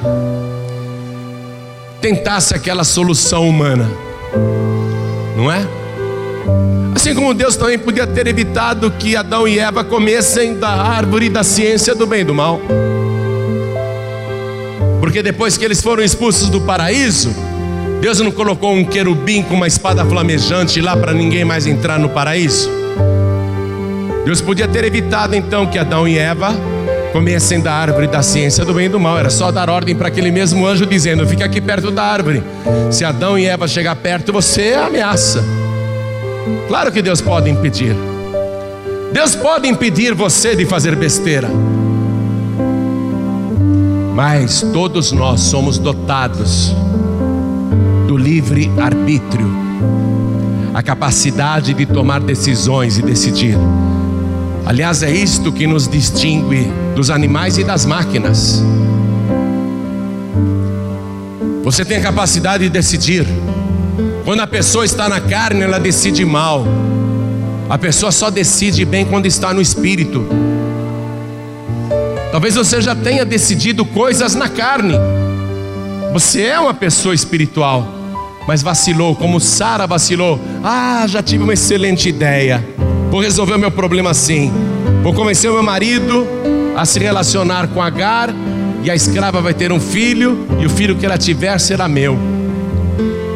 tentasse 2.00 2.54
aquela 2.54 2.84
solução 2.84 3.48
humana, 3.48 3.90
não 5.36 5.50
é? 5.50 5.66
Assim 6.94 7.16
como 7.16 7.34
Deus 7.34 7.56
também 7.56 7.78
podia 7.78 8.06
ter 8.06 8.28
evitado 8.28 8.88
que 8.92 9.16
Adão 9.16 9.48
e 9.48 9.58
Eva 9.58 9.82
comessem 9.82 10.54
da 10.54 10.70
árvore 10.70 11.28
da 11.28 11.42
ciência 11.42 11.92
do 11.92 12.06
bem 12.06 12.20
e 12.20 12.24
do 12.24 12.34
mal. 12.34 12.60
Porque 15.00 15.24
depois 15.24 15.56
que 15.56 15.64
eles 15.64 15.82
foram 15.82 16.04
expulsos 16.04 16.48
do 16.48 16.60
paraíso, 16.60 17.34
Deus 18.02 18.18
não 18.18 18.32
colocou 18.32 18.72
um 18.72 18.84
querubim 18.84 19.44
com 19.44 19.54
uma 19.54 19.68
espada 19.68 20.04
flamejante 20.04 20.80
lá 20.80 20.96
para 20.96 21.12
ninguém 21.12 21.44
mais 21.44 21.68
entrar 21.68 22.00
no 22.00 22.08
paraíso? 22.08 22.68
Deus 24.24 24.40
podia 24.40 24.66
ter 24.66 24.82
evitado 24.82 25.36
então 25.36 25.68
que 25.68 25.78
Adão 25.78 26.08
e 26.08 26.18
Eva 26.18 26.52
comessem 27.12 27.60
da 27.60 27.72
árvore 27.72 28.08
da 28.08 28.20
ciência 28.20 28.64
do 28.64 28.74
bem 28.74 28.86
e 28.86 28.88
do 28.88 28.98
mal. 28.98 29.16
Era 29.16 29.30
só 29.30 29.52
dar 29.52 29.70
ordem 29.70 29.94
para 29.94 30.08
aquele 30.08 30.32
mesmo 30.32 30.66
anjo 30.66 30.84
dizendo: 30.84 31.24
fica 31.28 31.44
aqui 31.44 31.60
perto 31.60 31.92
da 31.92 32.02
árvore. 32.02 32.42
Se 32.90 33.04
Adão 33.04 33.38
e 33.38 33.46
Eva 33.46 33.68
chegar 33.68 33.94
perto, 33.94 34.32
você 34.32 34.74
ameaça. 34.74 35.40
Claro 36.66 36.90
que 36.90 37.02
Deus 37.02 37.20
pode 37.20 37.48
impedir. 37.50 37.94
Deus 39.12 39.36
pode 39.36 39.68
impedir 39.68 40.12
você 40.12 40.56
de 40.56 40.66
fazer 40.66 40.96
besteira. 40.96 41.48
Mas 44.12 44.60
todos 44.72 45.12
nós 45.12 45.40
somos 45.42 45.78
dotados 45.78 46.74
do 48.12 48.18
livre 48.18 48.70
arbítrio, 48.78 49.50
a 50.74 50.82
capacidade 50.82 51.72
de 51.72 51.86
tomar 51.86 52.20
decisões 52.20 52.98
e 52.98 53.02
decidir. 53.02 53.56
Aliás, 54.66 55.02
é 55.02 55.10
isto 55.10 55.50
que 55.50 55.66
nos 55.66 55.88
distingue 55.88 56.70
dos 56.94 57.08
animais 57.08 57.56
e 57.56 57.64
das 57.64 57.86
máquinas. 57.86 58.62
Você 61.64 61.86
tem 61.86 61.96
a 61.96 62.02
capacidade 62.02 62.64
de 62.64 62.68
decidir. 62.68 63.26
Quando 64.26 64.40
a 64.40 64.46
pessoa 64.46 64.84
está 64.84 65.08
na 65.08 65.18
carne, 65.18 65.62
ela 65.62 65.80
decide 65.80 66.22
mal. 66.22 66.66
A 67.70 67.78
pessoa 67.78 68.12
só 68.12 68.28
decide 68.28 68.84
bem 68.84 69.06
quando 69.06 69.24
está 69.24 69.54
no 69.54 69.60
espírito. 69.62 70.22
Talvez 72.30 72.56
você 72.56 72.78
já 72.82 72.94
tenha 72.94 73.24
decidido 73.24 73.86
coisas 73.86 74.34
na 74.34 74.50
carne. 74.50 74.96
Você 76.12 76.42
é 76.42 76.60
uma 76.60 76.74
pessoa 76.74 77.14
espiritual, 77.14 78.01
mas 78.46 78.62
vacilou, 78.62 79.14
como 79.14 79.40
Sara 79.40 79.86
vacilou. 79.86 80.40
Ah, 80.62 81.04
já 81.06 81.22
tive 81.22 81.44
uma 81.44 81.52
excelente 81.52 82.08
ideia. 82.08 82.64
Vou 83.10 83.20
resolver 83.20 83.54
o 83.54 83.58
meu 83.58 83.70
problema 83.70 84.10
assim. 84.10 84.52
Vou 85.02 85.12
convencer 85.12 85.50
o 85.50 85.54
meu 85.54 85.62
marido 85.62 86.26
a 86.76 86.84
se 86.84 86.98
relacionar 86.98 87.68
com 87.68 87.82
Agar, 87.82 88.30
e 88.82 88.90
a 88.90 88.94
escrava 88.94 89.40
vai 89.40 89.54
ter 89.54 89.70
um 89.70 89.78
filho, 89.78 90.46
e 90.58 90.66
o 90.66 90.70
filho 90.70 90.96
que 90.96 91.06
ela 91.06 91.18
tiver 91.18 91.58
será 91.60 91.86
meu. 91.86 92.18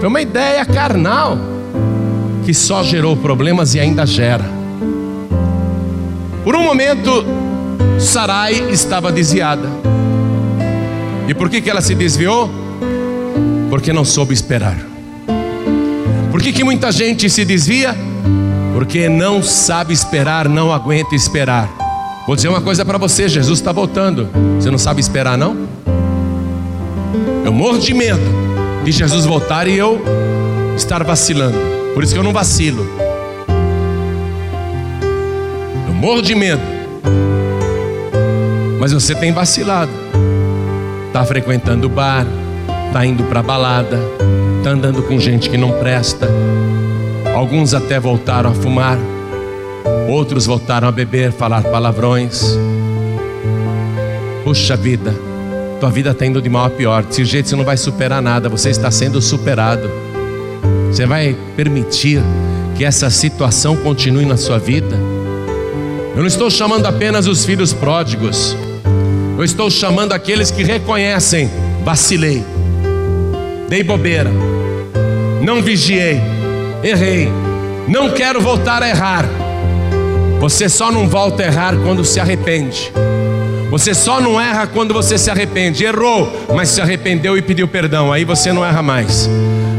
Foi 0.00 0.08
uma 0.08 0.20
ideia 0.20 0.64
carnal 0.64 1.38
que 2.44 2.54
só 2.54 2.82
gerou 2.82 3.16
problemas 3.16 3.74
e 3.74 3.80
ainda 3.80 4.06
gera. 4.06 4.44
Por 6.44 6.54
um 6.54 6.62
momento, 6.62 7.24
Sarai 7.98 8.54
estava 8.70 9.10
desviada. 9.10 9.68
E 11.28 11.34
por 11.34 11.50
que, 11.50 11.60
que 11.60 11.68
ela 11.68 11.80
se 11.80 11.94
desviou? 11.94 12.48
Porque 13.68 13.92
não 13.92 14.04
soube 14.04 14.32
esperar. 14.32 14.95
Por 16.36 16.42
que, 16.42 16.52
que 16.52 16.62
muita 16.62 16.92
gente 16.92 17.30
se 17.30 17.46
desvia? 17.46 17.96
Porque 18.74 19.08
não 19.08 19.42
sabe 19.42 19.94
esperar, 19.94 20.46
não 20.50 20.70
aguenta 20.70 21.14
esperar. 21.14 21.66
Vou 22.26 22.36
dizer 22.36 22.48
uma 22.48 22.60
coisa 22.60 22.84
para 22.84 22.98
você: 22.98 23.26
Jesus 23.26 23.58
está 23.58 23.72
voltando. 23.72 24.28
Você 24.60 24.70
não 24.70 24.76
sabe 24.76 25.00
esperar, 25.00 25.38
não? 25.38 25.66
Eu 27.42 27.50
morro 27.54 27.78
de 27.78 27.94
medo 27.94 28.20
de 28.84 28.92
Jesus 28.92 29.24
voltar 29.24 29.66
e 29.66 29.78
eu 29.78 29.98
estar 30.76 31.02
vacilando. 31.02 31.56
Por 31.94 32.04
isso 32.04 32.12
que 32.12 32.18
eu 32.18 32.22
não 32.22 32.34
vacilo. 32.34 32.86
Eu 35.88 35.94
morro 35.94 36.20
de 36.20 36.34
medo. 36.34 36.60
Mas 38.78 38.92
você 38.92 39.14
tem 39.14 39.32
vacilado. 39.32 39.90
Está 41.06 41.24
frequentando 41.24 41.86
o 41.86 41.90
bar, 41.90 42.26
está 42.88 43.06
indo 43.06 43.24
para 43.24 43.42
balada, 43.42 43.98
está 44.66 44.74
andando 44.74 45.00
com 45.00 45.16
gente 45.20 45.48
que 45.48 45.56
não 45.56 45.70
presta. 45.78 46.28
Alguns 47.36 47.72
até 47.72 48.00
voltaram 48.00 48.50
a 48.50 48.52
fumar, 48.52 48.98
outros 50.08 50.44
voltaram 50.44 50.88
a 50.88 50.90
beber, 50.90 51.30
falar 51.30 51.62
palavrões. 51.62 52.58
Puxa 54.42 54.74
vida, 54.74 55.14
tua 55.78 55.88
vida 55.88 56.10
está 56.10 56.26
indo 56.26 56.42
de 56.42 56.48
mal 56.48 56.64
a 56.64 56.70
pior. 56.70 57.04
Desse 57.04 57.24
jeito 57.24 57.48
você 57.48 57.54
não 57.54 57.64
vai 57.64 57.76
superar 57.76 58.20
nada, 58.20 58.48
você 58.48 58.70
está 58.70 58.90
sendo 58.90 59.22
superado. 59.22 59.88
Você 60.90 61.06
vai 61.06 61.36
permitir 61.54 62.20
que 62.74 62.84
essa 62.84 63.08
situação 63.08 63.76
continue 63.76 64.26
na 64.26 64.36
sua 64.36 64.58
vida? 64.58 64.96
Eu 66.12 66.22
não 66.22 66.26
estou 66.26 66.50
chamando 66.50 66.86
apenas 66.86 67.28
os 67.28 67.44
filhos 67.44 67.72
pródigos, 67.72 68.56
eu 69.38 69.44
estou 69.44 69.70
chamando 69.70 70.12
aqueles 70.12 70.50
que 70.50 70.64
reconhecem: 70.64 71.48
vacilei, 71.84 72.44
dei 73.68 73.84
bobeira, 73.84 74.32
não 75.40 75.62
vigiei, 75.62 76.20
errei, 76.82 77.30
não 77.88 78.10
quero 78.10 78.40
voltar 78.40 78.82
a 78.82 78.88
errar. 78.88 79.24
Você 80.40 80.68
só 80.68 80.90
não 80.92 81.08
volta 81.08 81.42
a 81.42 81.46
errar 81.46 81.76
quando 81.76 82.04
se 82.04 82.20
arrepende. 82.20 82.92
Você 83.70 83.94
só 83.94 84.20
não 84.20 84.40
erra 84.40 84.66
quando 84.66 84.94
você 84.94 85.18
se 85.18 85.30
arrepende. 85.30 85.84
Errou, 85.84 86.30
mas 86.54 86.68
se 86.68 86.80
arrependeu 86.80 87.36
e 87.36 87.42
pediu 87.42 87.66
perdão. 87.66 88.12
Aí 88.12 88.24
você 88.24 88.52
não 88.52 88.64
erra 88.64 88.82
mais. 88.82 89.28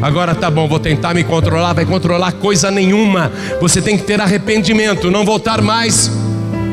Agora 0.01 0.35
tá 0.35 0.51
bom, 0.51 0.67
vou 0.67 0.79
tentar 0.79 1.13
me 1.13 1.23
controlar. 1.23 1.73
Vai 1.73 1.85
controlar 1.85 2.33
coisa 2.33 2.69
nenhuma. 2.69 3.31
Você 3.61 3.81
tem 3.81 3.97
que 3.97 4.03
ter 4.03 4.19
arrependimento, 4.19 5.09
não 5.09 5.23
voltar 5.23 5.61
mais 5.61 6.11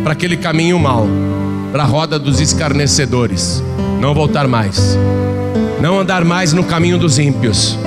para 0.02 0.12
aquele 0.12 0.36
caminho 0.36 0.78
mal, 0.78 1.06
para 1.72 1.84
a 1.84 1.86
roda 1.86 2.18
dos 2.18 2.40
escarnecedores. 2.40 3.62
Não 4.00 4.12
voltar 4.12 4.48
mais. 4.48 4.98
Não 5.80 6.00
andar 6.00 6.24
mais 6.24 6.52
no 6.52 6.64
caminho 6.64 6.98
dos 6.98 7.18
ímpios. 7.18 7.78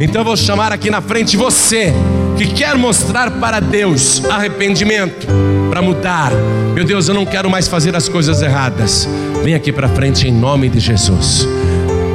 Então 0.00 0.22
eu 0.22 0.24
vou 0.24 0.36
chamar 0.36 0.72
aqui 0.72 0.90
na 0.90 1.02
frente 1.02 1.36
você 1.36 1.92
que 2.38 2.46
quer 2.46 2.74
mostrar 2.74 3.32
para 3.32 3.60
Deus 3.60 4.24
arrependimento, 4.30 5.26
para 5.68 5.82
mudar. 5.82 6.32
Meu 6.74 6.84
Deus, 6.84 7.06
eu 7.06 7.14
não 7.14 7.26
quero 7.26 7.50
mais 7.50 7.68
fazer 7.68 7.94
as 7.94 8.08
coisas 8.08 8.40
erradas. 8.40 9.06
Vem 9.44 9.54
aqui 9.54 9.70
para 9.70 9.88
frente 9.90 10.26
em 10.26 10.32
nome 10.32 10.70
de 10.70 10.80
Jesus. 10.80 11.46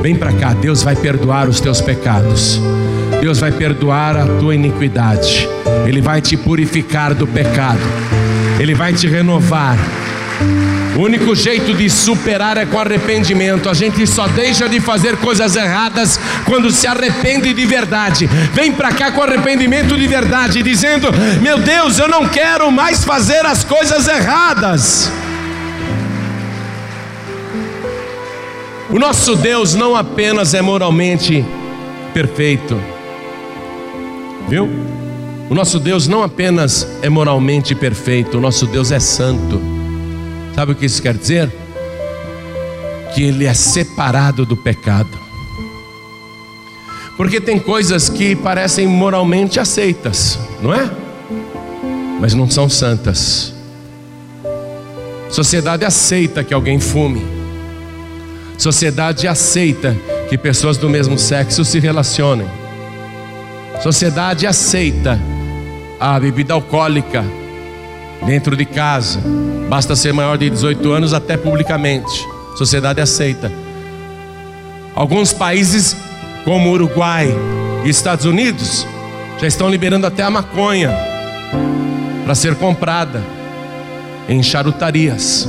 Vem 0.01 0.15
para 0.15 0.33
cá, 0.33 0.53
Deus 0.53 0.81
vai 0.81 0.95
perdoar 0.95 1.47
os 1.47 1.59
teus 1.59 1.79
pecados. 1.79 2.59
Deus 3.21 3.39
vai 3.39 3.51
perdoar 3.51 4.17
a 4.17 4.25
tua 4.39 4.55
iniquidade. 4.55 5.47
Ele 5.85 6.01
vai 6.01 6.21
te 6.21 6.35
purificar 6.35 7.13
do 7.13 7.27
pecado. 7.27 7.79
Ele 8.59 8.73
vai 8.73 8.93
te 8.93 9.07
renovar. 9.07 9.77
O 10.95 11.01
único 11.01 11.35
jeito 11.35 11.73
de 11.73 11.89
superar 11.89 12.55
é 12.55 12.65
com 12.65 12.79
arrependimento. 12.79 13.69
A 13.69 13.73
gente 13.73 14.07
só 14.07 14.27
deixa 14.27 14.69
de 14.69 14.79
fazer 14.79 15.17
coisas 15.17 15.57
erradas 15.57 16.17
quando 16.45 16.71
se 16.71 16.87
arrepende 16.87 17.53
de 17.53 17.65
verdade. 17.65 18.27
Vem 18.53 18.71
para 18.71 18.93
cá 18.93 19.11
com 19.11 19.21
arrependimento 19.21 19.97
de 19.97 20.07
verdade, 20.07 20.63
dizendo: 20.63 21.09
Meu 21.41 21.57
Deus, 21.57 21.99
eu 21.99 22.07
não 22.07 22.29
quero 22.29 22.71
mais 22.71 23.03
fazer 23.03 23.45
as 23.45 23.63
coisas 23.63 24.07
erradas. 24.07 25.11
O 28.89 28.97
nosso 28.97 29.35
Deus 29.35 29.75
não 29.75 29.97
apenas 29.97 30.53
é 30.53 30.61
moralmente 30.61 31.43
perfeito, 32.13 32.79
viu? 34.47 34.69
O 35.49 35.53
nosso 35.53 35.77
Deus 35.77 36.07
não 36.07 36.23
apenas 36.23 36.87
é 37.01 37.09
moralmente 37.09 37.75
perfeito, 37.75 38.37
o 38.37 38.41
nosso 38.41 38.65
Deus 38.65 38.91
é 38.91 38.99
santo. 38.99 39.74
Sabe 40.55 40.71
o 40.71 40.75
que 40.75 40.85
isso 40.85 41.01
quer 41.01 41.13
dizer? 41.15 41.51
Que 43.13 43.23
ele 43.23 43.45
é 43.45 43.53
separado 43.53 44.45
do 44.45 44.55
pecado. 44.55 45.19
Porque 47.17 47.41
tem 47.41 47.59
coisas 47.59 48.07
que 48.07 48.37
parecem 48.37 48.87
moralmente 48.87 49.59
aceitas, 49.59 50.39
não 50.61 50.73
é? 50.73 50.89
Mas 52.21 52.33
não 52.33 52.49
são 52.49 52.69
santas. 52.69 53.53
Sociedade 55.29 55.83
aceita 55.83 56.41
que 56.41 56.53
alguém 56.53 56.79
fume. 56.79 57.25
Sociedade 58.57 59.27
aceita 59.27 59.93
que 60.29 60.37
pessoas 60.37 60.77
do 60.77 60.89
mesmo 60.89 61.19
sexo 61.19 61.65
se 61.65 61.79
relacionem. 61.79 62.47
Sociedade 63.83 64.47
aceita 64.47 65.19
a 65.99 66.17
bebida 66.17 66.53
alcoólica 66.53 67.25
dentro 68.23 68.55
de 68.55 68.65
casa. 68.65 69.19
Basta 69.69 69.95
ser 69.95 70.13
maior 70.13 70.37
de 70.37 70.49
18 70.49 70.91
anos 70.91 71.13
até 71.13 71.37
publicamente. 71.37 72.25
sociedade 72.57 73.01
aceita. 73.01 73.51
Alguns 74.95 75.33
países, 75.33 75.95
como 76.45 76.71
Uruguai 76.71 77.27
e 77.83 77.89
Estados 77.89 78.25
Unidos, 78.25 78.87
já 79.39 79.47
estão 79.47 79.69
liberando 79.69 80.07
até 80.07 80.23
a 80.23 80.29
maconha 80.29 80.95
para 82.23 82.33
ser 82.33 82.55
comprada 82.55 83.21
em 84.29 84.41
charutarias. 84.41 85.47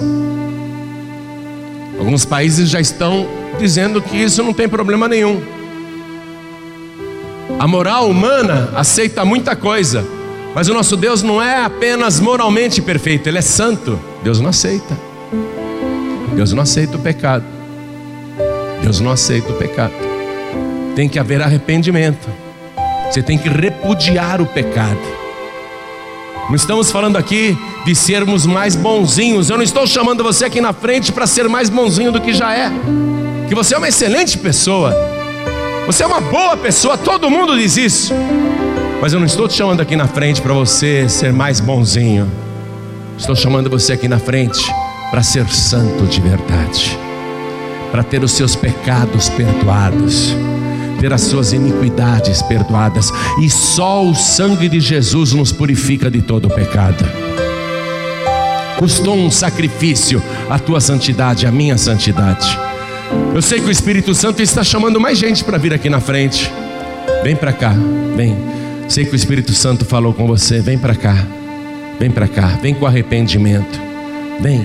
Alguns 1.98 2.24
países 2.24 2.68
já 2.68 2.80
estão 2.80 3.26
dizendo 3.58 4.02
que 4.02 4.16
isso 4.16 4.42
não 4.42 4.52
tem 4.52 4.68
problema 4.68 5.08
nenhum. 5.08 5.40
A 7.58 7.66
moral 7.66 8.10
humana 8.10 8.70
aceita 8.74 9.24
muita 9.24 9.56
coisa, 9.56 10.04
mas 10.56 10.68
o 10.68 10.72
nosso 10.72 10.96
Deus 10.96 11.22
não 11.22 11.42
é 11.42 11.62
apenas 11.62 12.18
moralmente 12.18 12.80
perfeito, 12.80 13.28
Ele 13.28 13.36
é 13.36 13.42
santo. 13.42 14.00
Deus 14.24 14.40
não 14.40 14.48
aceita. 14.48 14.96
Deus 16.34 16.50
não 16.54 16.62
aceita 16.62 16.96
o 16.96 16.98
pecado. 16.98 17.44
Deus 18.80 18.98
não 18.98 19.10
aceita 19.10 19.52
o 19.52 19.56
pecado. 19.56 19.92
Tem 20.94 21.10
que 21.10 21.18
haver 21.18 21.42
arrependimento. 21.42 22.26
Você 23.04 23.22
tem 23.22 23.36
que 23.36 23.50
repudiar 23.50 24.40
o 24.40 24.46
pecado. 24.46 24.98
Não 26.48 26.56
estamos 26.56 26.90
falando 26.90 27.18
aqui 27.18 27.54
de 27.84 27.94
sermos 27.94 28.46
mais 28.46 28.74
bonzinhos. 28.74 29.50
Eu 29.50 29.58
não 29.58 29.62
estou 29.62 29.86
chamando 29.86 30.24
você 30.24 30.46
aqui 30.46 30.62
na 30.62 30.72
frente 30.72 31.12
para 31.12 31.26
ser 31.26 31.50
mais 31.50 31.68
bonzinho 31.68 32.10
do 32.10 32.18
que 32.18 32.32
já 32.32 32.54
é. 32.54 32.72
Que 33.46 33.54
você 33.54 33.74
é 33.74 33.78
uma 33.78 33.88
excelente 33.88 34.38
pessoa. 34.38 34.96
Você 35.84 36.02
é 36.02 36.06
uma 36.06 36.22
boa 36.22 36.56
pessoa, 36.56 36.96
todo 36.96 37.28
mundo 37.28 37.54
diz 37.58 37.76
isso. 37.76 38.14
Mas 39.00 39.12
eu 39.12 39.18
não 39.20 39.26
estou 39.26 39.46
te 39.46 39.54
chamando 39.54 39.80
aqui 39.80 39.94
na 39.94 40.08
frente 40.08 40.40
para 40.40 40.52
você 40.52 41.08
ser 41.08 41.32
mais 41.32 41.60
bonzinho. 41.60 42.30
Estou 43.18 43.36
chamando 43.36 43.70
você 43.70 43.92
aqui 43.92 44.08
na 44.08 44.18
frente 44.18 44.60
para 45.10 45.22
ser 45.22 45.48
santo 45.48 46.04
de 46.06 46.20
verdade, 46.20 46.98
para 47.90 48.02
ter 48.02 48.22
os 48.22 48.32
seus 48.32 48.56
pecados 48.56 49.28
perdoados, 49.28 50.34
ter 51.00 51.12
as 51.12 51.22
suas 51.22 51.52
iniquidades 51.52 52.42
perdoadas, 52.42 53.12
e 53.40 53.48
só 53.48 54.04
o 54.04 54.14
sangue 54.14 54.68
de 54.68 54.80
Jesus 54.80 55.32
nos 55.32 55.52
purifica 55.52 56.10
de 56.10 56.20
todo 56.20 56.46
o 56.46 56.50
pecado. 56.50 57.04
Custou 58.78 59.16
um 59.16 59.30
sacrifício 59.30 60.22
a 60.50 60.58
tua 60.58 60.80
santidade, 60.80 61.46
a 61.46 61.52
minha 61.52 61.78
santidade. 61.78 62.58
Eu 63.34 63.40
sei 63.40 63.60
que 63.60 63.68
o 63.68 63.70
Espírito 63.70 64.14
Santo 64.14 64.42
está 64.42 64.62
chamando 64.62 65.00
mais 65.00 65.16
gente 65.16 65.44
para 65.44 65.56
vir 65.56 65.72
aqui 65.72 65.88
na 65.88 66.00
frente. 66.00 66.52
Vem 67.22 67.36
para 67.36 67.52
cá, 67.52 67.74
vem. 68.16 68.36
Sei 68.88 69.04
que 69.04 69.12
o 69.12 69.16
Espírito 69.16 69.52
Santo 69.52 69.84
falou 69.84 70.14
com 70.14 70.26
você. 70.26 70.60
Vem 70.60 70.78
para 70.78 70.94
cá. 70.94 71.16
Vem 71.98 72.10
para 72.10 72.28
cá. 72.28 72.58
Vem 72.62 72.74
com 72.74 72.86
arrependimento. 72.86 73.80
Vem. 74.40 74.64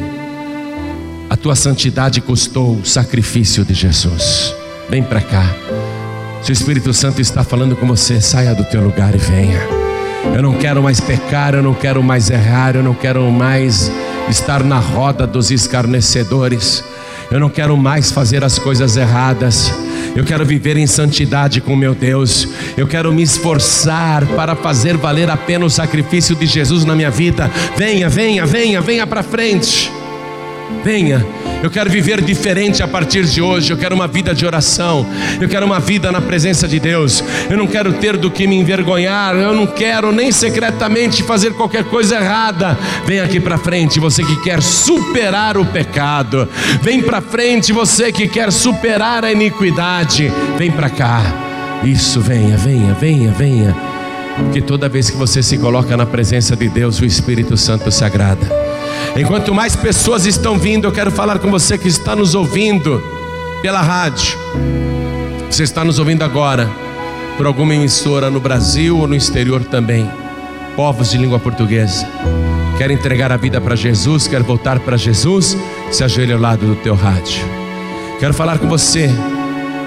A 1.29 1.35
tua 1.35 1.55
santidade 1.55 2.21
custou 2.21 2.75
o 2.75 2.85
sacrifício 2.85 3.65
de 3.65 3.73
Jesus. 3.73 4.53
Vem 4.89 5.01
para 5.01 5.21
cá. 5.21 5.43
Se 6.43 6.51
o 6.51 6.53
Espírito 6.53 6.93
Santo 6.93 7.21
está 7.21 7.43
falando 7.43 7.75
com 7.75 7.87
você, 7.87 8.19
saia 8.19 8.53
do 8.53 8.63
teu 8.65 8.81
lugar 8.81 9.15
e 9.15 9.17
venha. 9.17 9.59
Eu 10.35 10.41
não 10.41 10.53
quero 10.53 10.83
mais 10.83 10.99
pecar, 10.99 11.53
eu 11.53 11.63
não 11.63 11.73
quero 11.73 12.03
mais 12.03 12.29
errar, 12.29 12.75
eu 12.75 12.83
não 12.83 12.93
quero 12.93 13.29
mais 13.31 13.91
estar 14.29 14.63
na 14.63 14.79
roda 14.79 15.25
dos 15.25 15.51
escarnecedores. 15.51 16.83
Eu 17.31 17.39
não 17.39 17.49
quero 17.49 17.75
mais 17.77 18.11
fazer 18.11 18.43
as 18.43 18.59
coisas 18.59 18.97
erradas. 18.97 19.73
Eu 20.15 20.25
quero 20.25 20.45
viver 20.45 20.77
em 20.77 20.87
santidade 20.87 21.61
com 21.61 21.75
meu 21.75 21.95
Deus. 21.95 22.47
Eu 22.75 22.87
quero 22.87 23.13
me 23.13 23.21
esforçar 23.21 24.25
para 24.27 24.55
fazer 24.55 24.97
valer 24.97 25.29
a 25.29 25.37
pena 25.37 25.65
o 25.65 25.69
sacrifício 25.69 26.35
de 26.35 26.45
Jesus 26.45 26.83
na 26.83 26.95
minha 26.95 27.09
vida. 27.09 27.49
Venha, 27.77 28.09
venha, 28.09 28.45
venha, 28.45 28.81
venha 28.81 29.07
para 29.07 29.23
frente. 29.23 30.00
Venha. 30.83 31.25
Eu 31.63 31.69
quero 31.69 31.91
viver 31.91 32.21
diferente 32.21 32.81
a 32.81 32.87
partir 32.87 33.23
de 33.25 33.39
hoje. 33.39 33.71
Eu 33.71 33.77
quero 33.77 33.93
uma 33.93 34.07
vida 34.07 34.33
de 34.33 34.45
oração. 34.45 35.05
Eu 35.39 35.47
quero 35.47 35.65
uma 35.65 35.79
vida 35.79 36.11
na 36.11 36.19
presença 36.19 36.67
de 36.67 36.79
Deus. 36.79 37.23
Eu 37.49 37.57
não 37.57 37.67
quero 37.67 37.93
ter 37.93 38.17
do 38.17 38.31
que 38.31 38.47
me 38.47 38.55
envergonhar. 38.55 39.35
Eu 39.35 39.53
não 39.53 39.67
quero 39.67 40.11
nem 40.11 40.31
secretamente 40.31 41.21
fazer 41.21 41.53
qualquer 41.53 41.83
coisa 41.83 42.15
errada. 42.15 42.77
Vem 43.05 43.19
aqui 43.19 43.39
para 43.39 43.59
frente, 43.59 43.99
você 43.99 44.23
que 44.23 44.35
quer 44.37 44.61
superar 44.61 45.55
o 45.55 45.65
pecado. 45.65 46.49
Vem 46.81 47.01
para 47.01 47.21
frente, 47.21 47.71
você 47.71 48.11
que 48.11 48.27
quer 48.27 48.51
superar 48.51 49.23
a 49.23 49.31
iniquidade. 49.31 50.31
Vem 50.57 50.71
para 50.71 50.89
cá. 50.89 51.21
Isso, 51.83 52.19
venha, 52.19 52.57
venha, 52.57 52.93
venha, 52.93 53.31
venha. 53.31 53.75
Porque 54.35 54.61
toda 54.61 54.89
vez 54.89 55.11
que 55.11 55.17
você 55.17 55.43
se 55.43 55.57
coloca 55.59 55.95
na 55.95 56.05
presença 56.05 56.55
de 56.55 56.69
Deus, 56.69 56.99
o 56.99 57.05
Espírito 57.05 57.55
Santo 57.55 57.91
se 57.91 58.03
agrada. 58.03 58.70
Enquanto 59.15 59.53
mais 59.53 59.75
pessoas 59.75 60.25
estão 60.25 60.57
vindo, 60.57 60.87
eu 60.87 60.91
quero 60.91 61.11
falar 61.11 61.39
com 61.39 61.51
você 61.51 61.77
que 61.77 61.87
está 61.87 62.15
nos 62.15 62.33
ouvindo 62.33 63.03
pela 63.61 63.81
rádio. 63.81 64.37
Você 65.49 65.63
está 65.63 65.83
nos 65.83 65.99
ouvindo 65.99 66.23
agora. 66.23 66.69
por 67.37 67.47
alguma 67.47 67.73
emissora 67.73 68.29
no 68.29 68.39
Brasil 68.39 68.97
ou 68.99 69.07
no 69.07 69.15
exterior 69.15 69.63
também, 69.63 70.07
povos 70.75 71.09
de 71.09 71.17
língua 71.17 71.39
portuguesa, 71.39 72.07
quer 72.77 72.91
entregar 72.91 73.31
a 73.31 73.37
vida 73.37 73.59
para 73.59 73.75
Jesus, 73.75 74.27
quer 74.27 74.43
voltar 74.43 74.79
para 74.79 74.95
Jesus, 74.95 75.57
se 75.91 76.03
ajoelhe 76.03 76.33
ao 76.33 76.39
lado 76.39 76.67
do 76.67 76.75
teu 76.75 76.93
rádio. 76.93 77.43
Quero 78.19 78.33
falar 78.33 78.59
com 78.59 78.67
você 78.67 79.09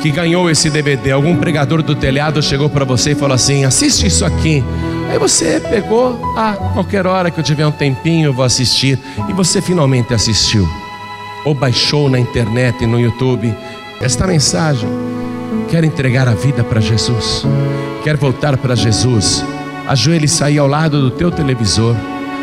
que 0.03 0.11
ganhou 0.11 0.51
esse 0.51 0.69
DVD. 0.69 1.13
Algum 1.13 1.37
pregador 1.37 1.83
do 1.83 1.95
telhado 1.95 2.43
chegou 2.43 2.69
para 2.69 2.85
você 2.85 3.13
e 3.13 3.15
falou 3.15 3.35
assim: 3.35 3.65
assiste 3.65 4.07
isso 4.07 4.25
aqui. 4.25 4.65
Aí 5.11 5.19
você 5.19 5.61
pegou, 5.61 6.21
ah, 6.37 6.55
qualquer 6.73 7.07
hora 7.07 7.31
que 7.31 7.39
eu 7.39 7.45
tiver 7.45 7.67
um 7.67 7.73
tempinho 7.73 8.27
eu 8.27 8.33
vou 8.33 8.45
assistir. 8.45 8.99
E 9.29 9.33
você 9.33 9.61
finalmente 9.61 10.13
assistiu. 10.13 10.69
Ou 11.45 11.55
baixou 11.55 12.09
na 12.09 12.19
internet 12.19 12.83
e 12.83 12.87
no 12.87 12.99
YouTube 12.99 13.55
esta 14.01 14.27
mensagem. 14.27 14.89
Quer 15.69 15.85
entregar 15.85 16.29
a 16.29 16.35
vida 16.35 16.63
para 16.63 16.81
Jesus? 16.81 17.45
Quer 18.03 18.17
voltar 18.17 18.57
para 18.57 18.75
Jesus? 18.75 19.45
Ajoelhe-se 19.87 20.43
aí 20.43 20.59
ao 20.59 20.67
lado 20.67 21.01
do 21.01 21.11
teu 21.11 21.31
televisor. 21.31 21.95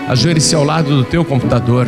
Ajoelhe-se 0.08 0.56
ao 0.56 0.64
lado 0.64 0.96
do 0.96 1.04
teu 1.04 1.24
computador. 1.24 1.88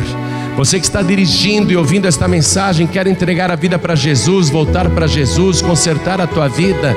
Você 0.56 0.78
que 0.78 0.86
está 0.86 1.02
dirigindo 1.02 1.72
e 1.72 1.76
ouvindo 1.76 2.06
esta 2.06 2.28
mensagem, 2.28 2.86
quer 2.86 3.08
entregar 3.08 3.50
a 3.50 3.56
vida 3.56 3.76
para 3.76 3.96
Jesus, 3.96 4.48
voltar 4.48 4.88
para 4.88 5.08
Jesus, 5.08 5.60
consertar 5.60 6.20
a 6.20 6.28
tua 6.28 6.46
vida. 6.46 6.94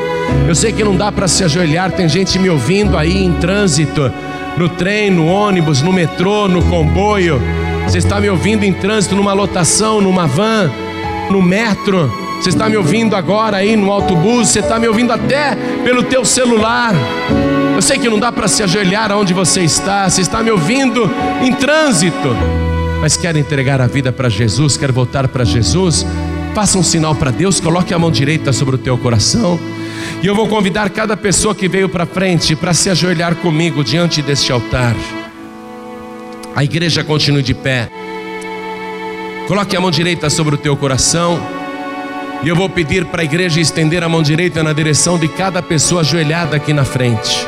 Eu 0.48 0.54
sei 0.54 0.72
que 0.72 0.84
não 0.84 0.96
dá 0.96 1.12
para 1.12 1.28
se 1.28 1.44
ajoelhar, 1.44 1.92
tem 1.92 2.08
gente 2.08 2.38
me 2.38 2.52
ouvindo 2.52 2.96
aí 2.96 3.24
em 3.24 3.34
trânsito, 3.34 4.12
no 4.58 4.70
trem, 4.70 5.10
no 5.10 5.26
ônibus, 5.26 5.82
no 5.82 5.92
metrô, 5.92 6.48
no 6.48 6.62
comboio. 6.66 7.42
Você 7.88 7.98
está 7.98 8.22
me 8.22 8.30
ouvindo 8.30 8.64
em 8.64 8.72
trânsito, 8.72 9.16
numa 9.16 9.34
lotação, 9.34 10.02
numa 10.02 10.28
van, 10.28 10.70
no 11.32 11.42
metro. 11.42 12.14
Você 12.40 12.50
está 12.50 12.70
me 12.70 12.78
ouvindo 12.78 13.16
agora 13.16 13.58
aí 13.58 13.76
no 13.76 13.92
autobus, 13.92 14.50
você 14.50 14.60
está 14.60 14.78
me 14.78 14.88
ouvindo 14.88 15.12
até 15.12 15.58
pelo 15.84 16.04
teu 16.04 16.24
celular. 16.24 16.94
Eu 17.76 17.82
sei 17.82 17.98
que 17.98 18.08
não 18.08 18.20
dá 18.20 18.32
para 18.32 18.48
se 18.48 18.62
ajoelhar 18.62 19.12
onde 19.12 19.34
você 19.34 19.62
está, 19.62 20.08
você 20.08 20.22
está 20.22 20.44
me 20.44 20.52
ouvindo 20.52 21.10
em 21.42 21.52
trânsito 21.54 22.67
mas 23.08 23.16
quer 23.16 23.38
entregar 23.38 23.80
a 23.80 23.88
vida 23.88 24.12
para 24.12 24.28
Jesus, 24.28 24.76
quer 24.76 24.92
voltar 24.92 25.30
para 25.30 25.46
Jesus, 25.46 26.06
faça 26.54 26.78
um 26.78 26.84
sinal 26.84 27.16
para 27.16 27.32
Deus, 27.32 27.58
coloque 27.58 27.94
a 27.94 27.98
mão 27.98 28.12
direita 28.12 28.52
sobre 28.52 28.76
o 28.76 28.78
teu 28.78 28.98
coração. 28.98 29.58
E 30.22 30.28
eu 30.28 30.36
vou 30.36 30.46
convidar 30.46 30.90
cada 30.90 31.16
pessoa 31.16 31.56
que 31.56 31.70
veio 31.70 31.88
para 31.88 32.06
frente 32.06 32.54
para 32.54 32.74
se 32.74 32.90
ajoelhar 32.90 33.36
comigo 33.36 33.82
diante 33.82 34.22
deste 34.22 34.52
altar. 34.52 34.94
A 36.54 36.66
igreja 36.66 37.02
continue 37.02 37.42
de 37.42 37.54
pé. 37.54 37.88
Coloque 39.48 39.78
a 39.78 39.80
mão 39.80 39.90
direita 39.90 40.30
sobre 40.30 40.56
o 40.56 40.58
teu 40.58 40.76
coração. 40.76 41.40
E 42.44 42.50
eu 42.50 42.58
vou 42.58 42.68
pedir 42.70 43.06
para 43.06 43.22
a 43.22 43.24
igreja 43.24 43.62
estender 43.62 44.04
a 44.04 44.10
mão 44.10 44.22
direita 44.22 44.62
na 44.62 44.74
direção 44.74 45.18
de 45.18 45.30
cada 45.30 45.62
pessoa 45.62 46.02
ajoelhada 46.02 46.58
aqui 46.58 46.74
na 46.74 46.84
frente. 46.84 47.48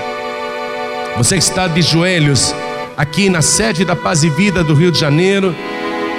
Você 1.17 1.35
que 1.35 1.43
está 1.43 1.67
de 1.67 1.81
joelhos, 1.81 2.55
aqui 2.99 3.29
na 3.29 3.41
sede 3.41 3.85
da 3.85 3.95
Paz 3.95 4.25
e 4.25 4.29
Vida 4.29 4.61
do 4.61 4.73
Rio 4.73 4.91
de 4.91 4.99
Janeiro, 4.99 5.55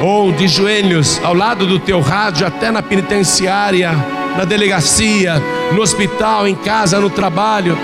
ou 0.00 0.32
de 0.32 0.48
joelhos 0.48 1.20
ao 1.22 1.34
lado 1.34 1.66
do 1.66 1.78
teu 1.78 2.00
rádio, 2.00 2.46
até 2.46 2.70
na 2.70 2.80
penitenciária, 2.80 3.92
na 4.34 4.46
delegacia, 4.46 5.34
no 5.74 5.82
hospital, 5.82 6.48
em 6.48 6.54
casa, 6.54 6.98
no 6.98 7.10
trabalho. 7.10 7.76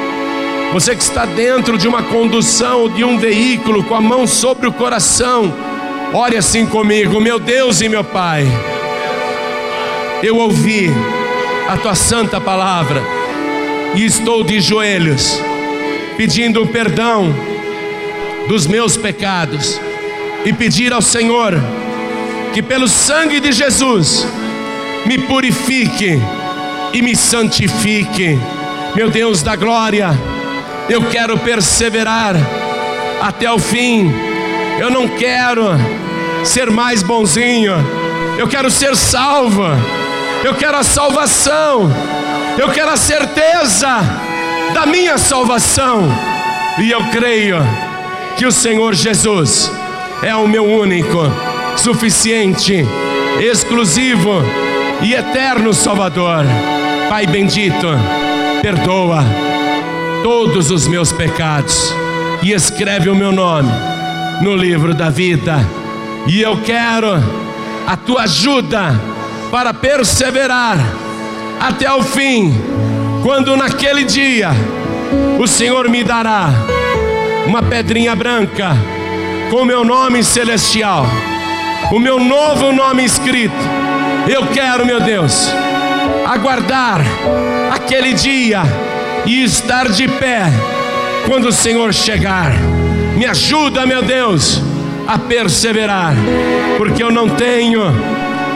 Você 0.73 0.97
que 0.97 1.03
está 1.03 1.27
dentro 1.27 1.77
de 1.77 1.87
uma 1.87 2.05
condução 2.05 2.89
de 2.89 3.05
um 3.05 3.19
veículo 3.19 3.85
com 3.85 3.95
a 3.95 4.01
mão 4.01 4.27
sobre 4.27 4.67
o 4.67 4.73
coração, 4.73 5.53
ore 6.15 6.39
assim 6.39 6.65
comigo, 6.65 7.21
meu 7.21 7.39
Deus 7.39 7.83
e 7.83 7.91
meu 7.91 8.03
Pai. 8.03 8.47
Eu 10.23 10.39
ouvi 10.39 10.91
a 11.69 11.77
tua 11.77 11.95
santa 11.95 12.41
palavra 12.41 13.03
e 13.95 14.07
estou 14.07 14.43
de 14.43 14.59
joelhos, 14.59 15.39
pedindo 16.17 16.67
perdão 16.67 17.56
dos 18.49 18.67
meus 18.67 18.97
pecados 18.97 19.81
e 20.45 20.53
pedir 20.53 20.93
ao 20.93 21.03
Senhor 21.03 21.55
que, 22.55 22.63
pelo 22.63 22.89
sangue 22.89 23.41
de 23.41 23.53
Jesus, 23.53 24.27
me 25.05 25.19
purifique 25.19 26.21
e 26.93 27.03
me 27.03 27.17
santifique. 27.17 28.39
Meu 28.95 29.11
Deus 29.11 29.43
da 29.43 29.57
glória, 29.57 30.11
eu 30.89 31.03
quero 31.11 31.37
perseverar 31.39 32.37
até 33.21 33.51
o 33.51 33.59
fim. 33.59 34.13
Eu 34.79 34.91
não 34.91 35.09
quero 35.09 35.71
ser 36.45 36.71
mais 36.71 37.03
bonzinho, 37.03 37.75
eu 38.39 38.47
quero 38.47 38.71
ser 38.71 38.95
salvo, 38.95 39.65
eu 40.45 40.55
quero 40.55 40.77
a 40.77 40.85
salvação, 40.85 41.91
eu 42.59 42.69
quero 42.71 42.91
a 42.91 42.97
certeza 42.97 43.89
da 44.73 44.87
minha 44.87 45.19
salvação, 45.19 46.03
e 46.79 46.91
eu 46.91 47.03
creio 47.11 47.57
que 48.37 48.45
o 48.45 48.53
Senhor 48.53 48.95
Jesus 48.95 49.73
é 50.23 50.35
o 50.35 50.47
meu 50.47 50.65
único, 50.65 51.19
suficiente, 51.77 52.87
exclusivo 53.41 54.43
e 55.01 55.15
eterno 55.15 55.73
Salvador. 55.73 56.45
Pai 57.09 57.27
bendito, 57.27 57.87
perdoa 58.61 59.25
todos 60.23 60.71
os 60.71 60.87
meus 60.87 61.13
pecados 61.13 61.95
e 62.43 62.53
escreve 62.53 63.09
o 63.09 63.15
meu 63.15 63.33
nome 63.33 63.71
no 64.43 64.55
livro 64.55 64.93
da 64.93 65.09
vida. 65.09 65.59
E 66.27 66.43
eu 66.43 66.59
quero 66.59 67.15
a 67.87 67.97
tua 67.97 68.23
ajuda 68.23 69.01
para 69.51 69.73
perseverar 69.73 70.79
até 71.59 71.91
o 71.91 72.03
fim, 72.03 72.53
quando 73.23 73.57
naquele 73.57 74.05
dia 74.05 74.51
o 75.39 75.47
Senhor 75.47 75.89
me 75.89 76.05
dará 76.05 76.51
uma 77.47 77.63
pedrinha 77.63 78.15
branca 78.15 78.77
com 79.51 79.63
o 79.63 79.65
meu 79.65 79.85
nome 79.85 80.23
celestial, 80.25 81.07
o 81.93 81.99
meu 81.99 82.19
novo 82.19 82.73
nome 82.73 83.05
escrito. 83.05 83.55
Eu 84.29 84.49
quero, 84.49 84.85
meu 84.85 85.01
Deus, 85.01 85.49
aguardar 86.27 87.01
aquele 87.73 88.13
dia 88.13 88.63
e 89.25 89.45
estar 89.45 89.89
de 89.89 90.09
pé 90.09 90.47
quando 91.27 91.49
o 91.49 91.53
Senhor 91.53 91.95
chegar. 91.95 92.53
Me 93.17 93.25
ajuda, 93.25 93.87
meu 93.87 94.03
Deus, 94.03 94.61
a 95.07 95.17
perseverar, 95.17 96.15
porque 96.77 97.03
eu 97.03 97.13
não 97.13 97.29
tenho 97.29 97.81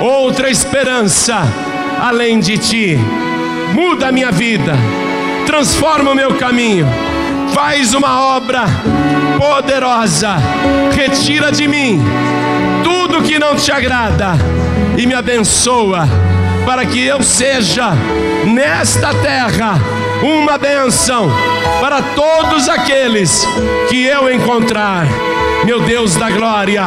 outra 0.01 0.51
esperança 0.51 1.43
além 2.01 2.41
de 2.41 2.59
Ti. 2.59 2.99
Muda 3.73 4.09
a 4.09 4.13
minha 4.13 4.33
vida, 4.33 4.75
transforma 5.47 6.11
o 6.11 6.15
meu 6.15 6.35
caminho 6.35 7.10
faz 7.53 7.95
uma 7.95 8.37
obra 8.37 8.65
poderosa, 9.39 10.37
retira 10.95 11.51
de 11.51 11.67
mim 11.67 12.03
tudo 12.83 13.23
que 13.23 13.39
não 13.39 13.57
te 13.57 13.73
agrada 13.73 14.33
e 14.97 15.07
me 15.07 15.15
abençoa, 15.15 16.09
para 16.65 16.85
que 16.85 17.05
eu 17.05 17.23
seja 17.23 17.93
nesta 18.47 19.13
terra 19.15 19.75
uma 20.23 20.59
bênção 20.59 21.31
para 21.81 22.03
todos 22.03 22.69
aqueles 22.69 23.47
que 23.89 24.05
eu 24.05 24.33
encontrar. 24.33 25.07
Meu 25.65 25.81
Deus 25.81 26.15
da 26.17 26.31
glória, 26.31 26.85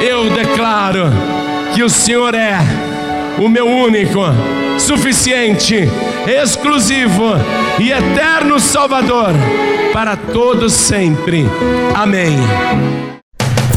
eu 0.00 0.30
declaro 0.30 1.10
que 1.74 1.82
o 1.82 1.88
Senhor 1.88 2.34
é 2.34 2.58
o 3.38 3.48
meu 3.48 3.66
único, 3.66 4.20
suficiente, 4.78 5.88
exclusivo 6.26 7.34
e 7.78 7.90
eterno 7.92 8.58
Salvador 8.58 9.32
para 9.92 10.16
todos 10.16 10.72
sempre. 10.72 11.44
Amém. 11.94 12.36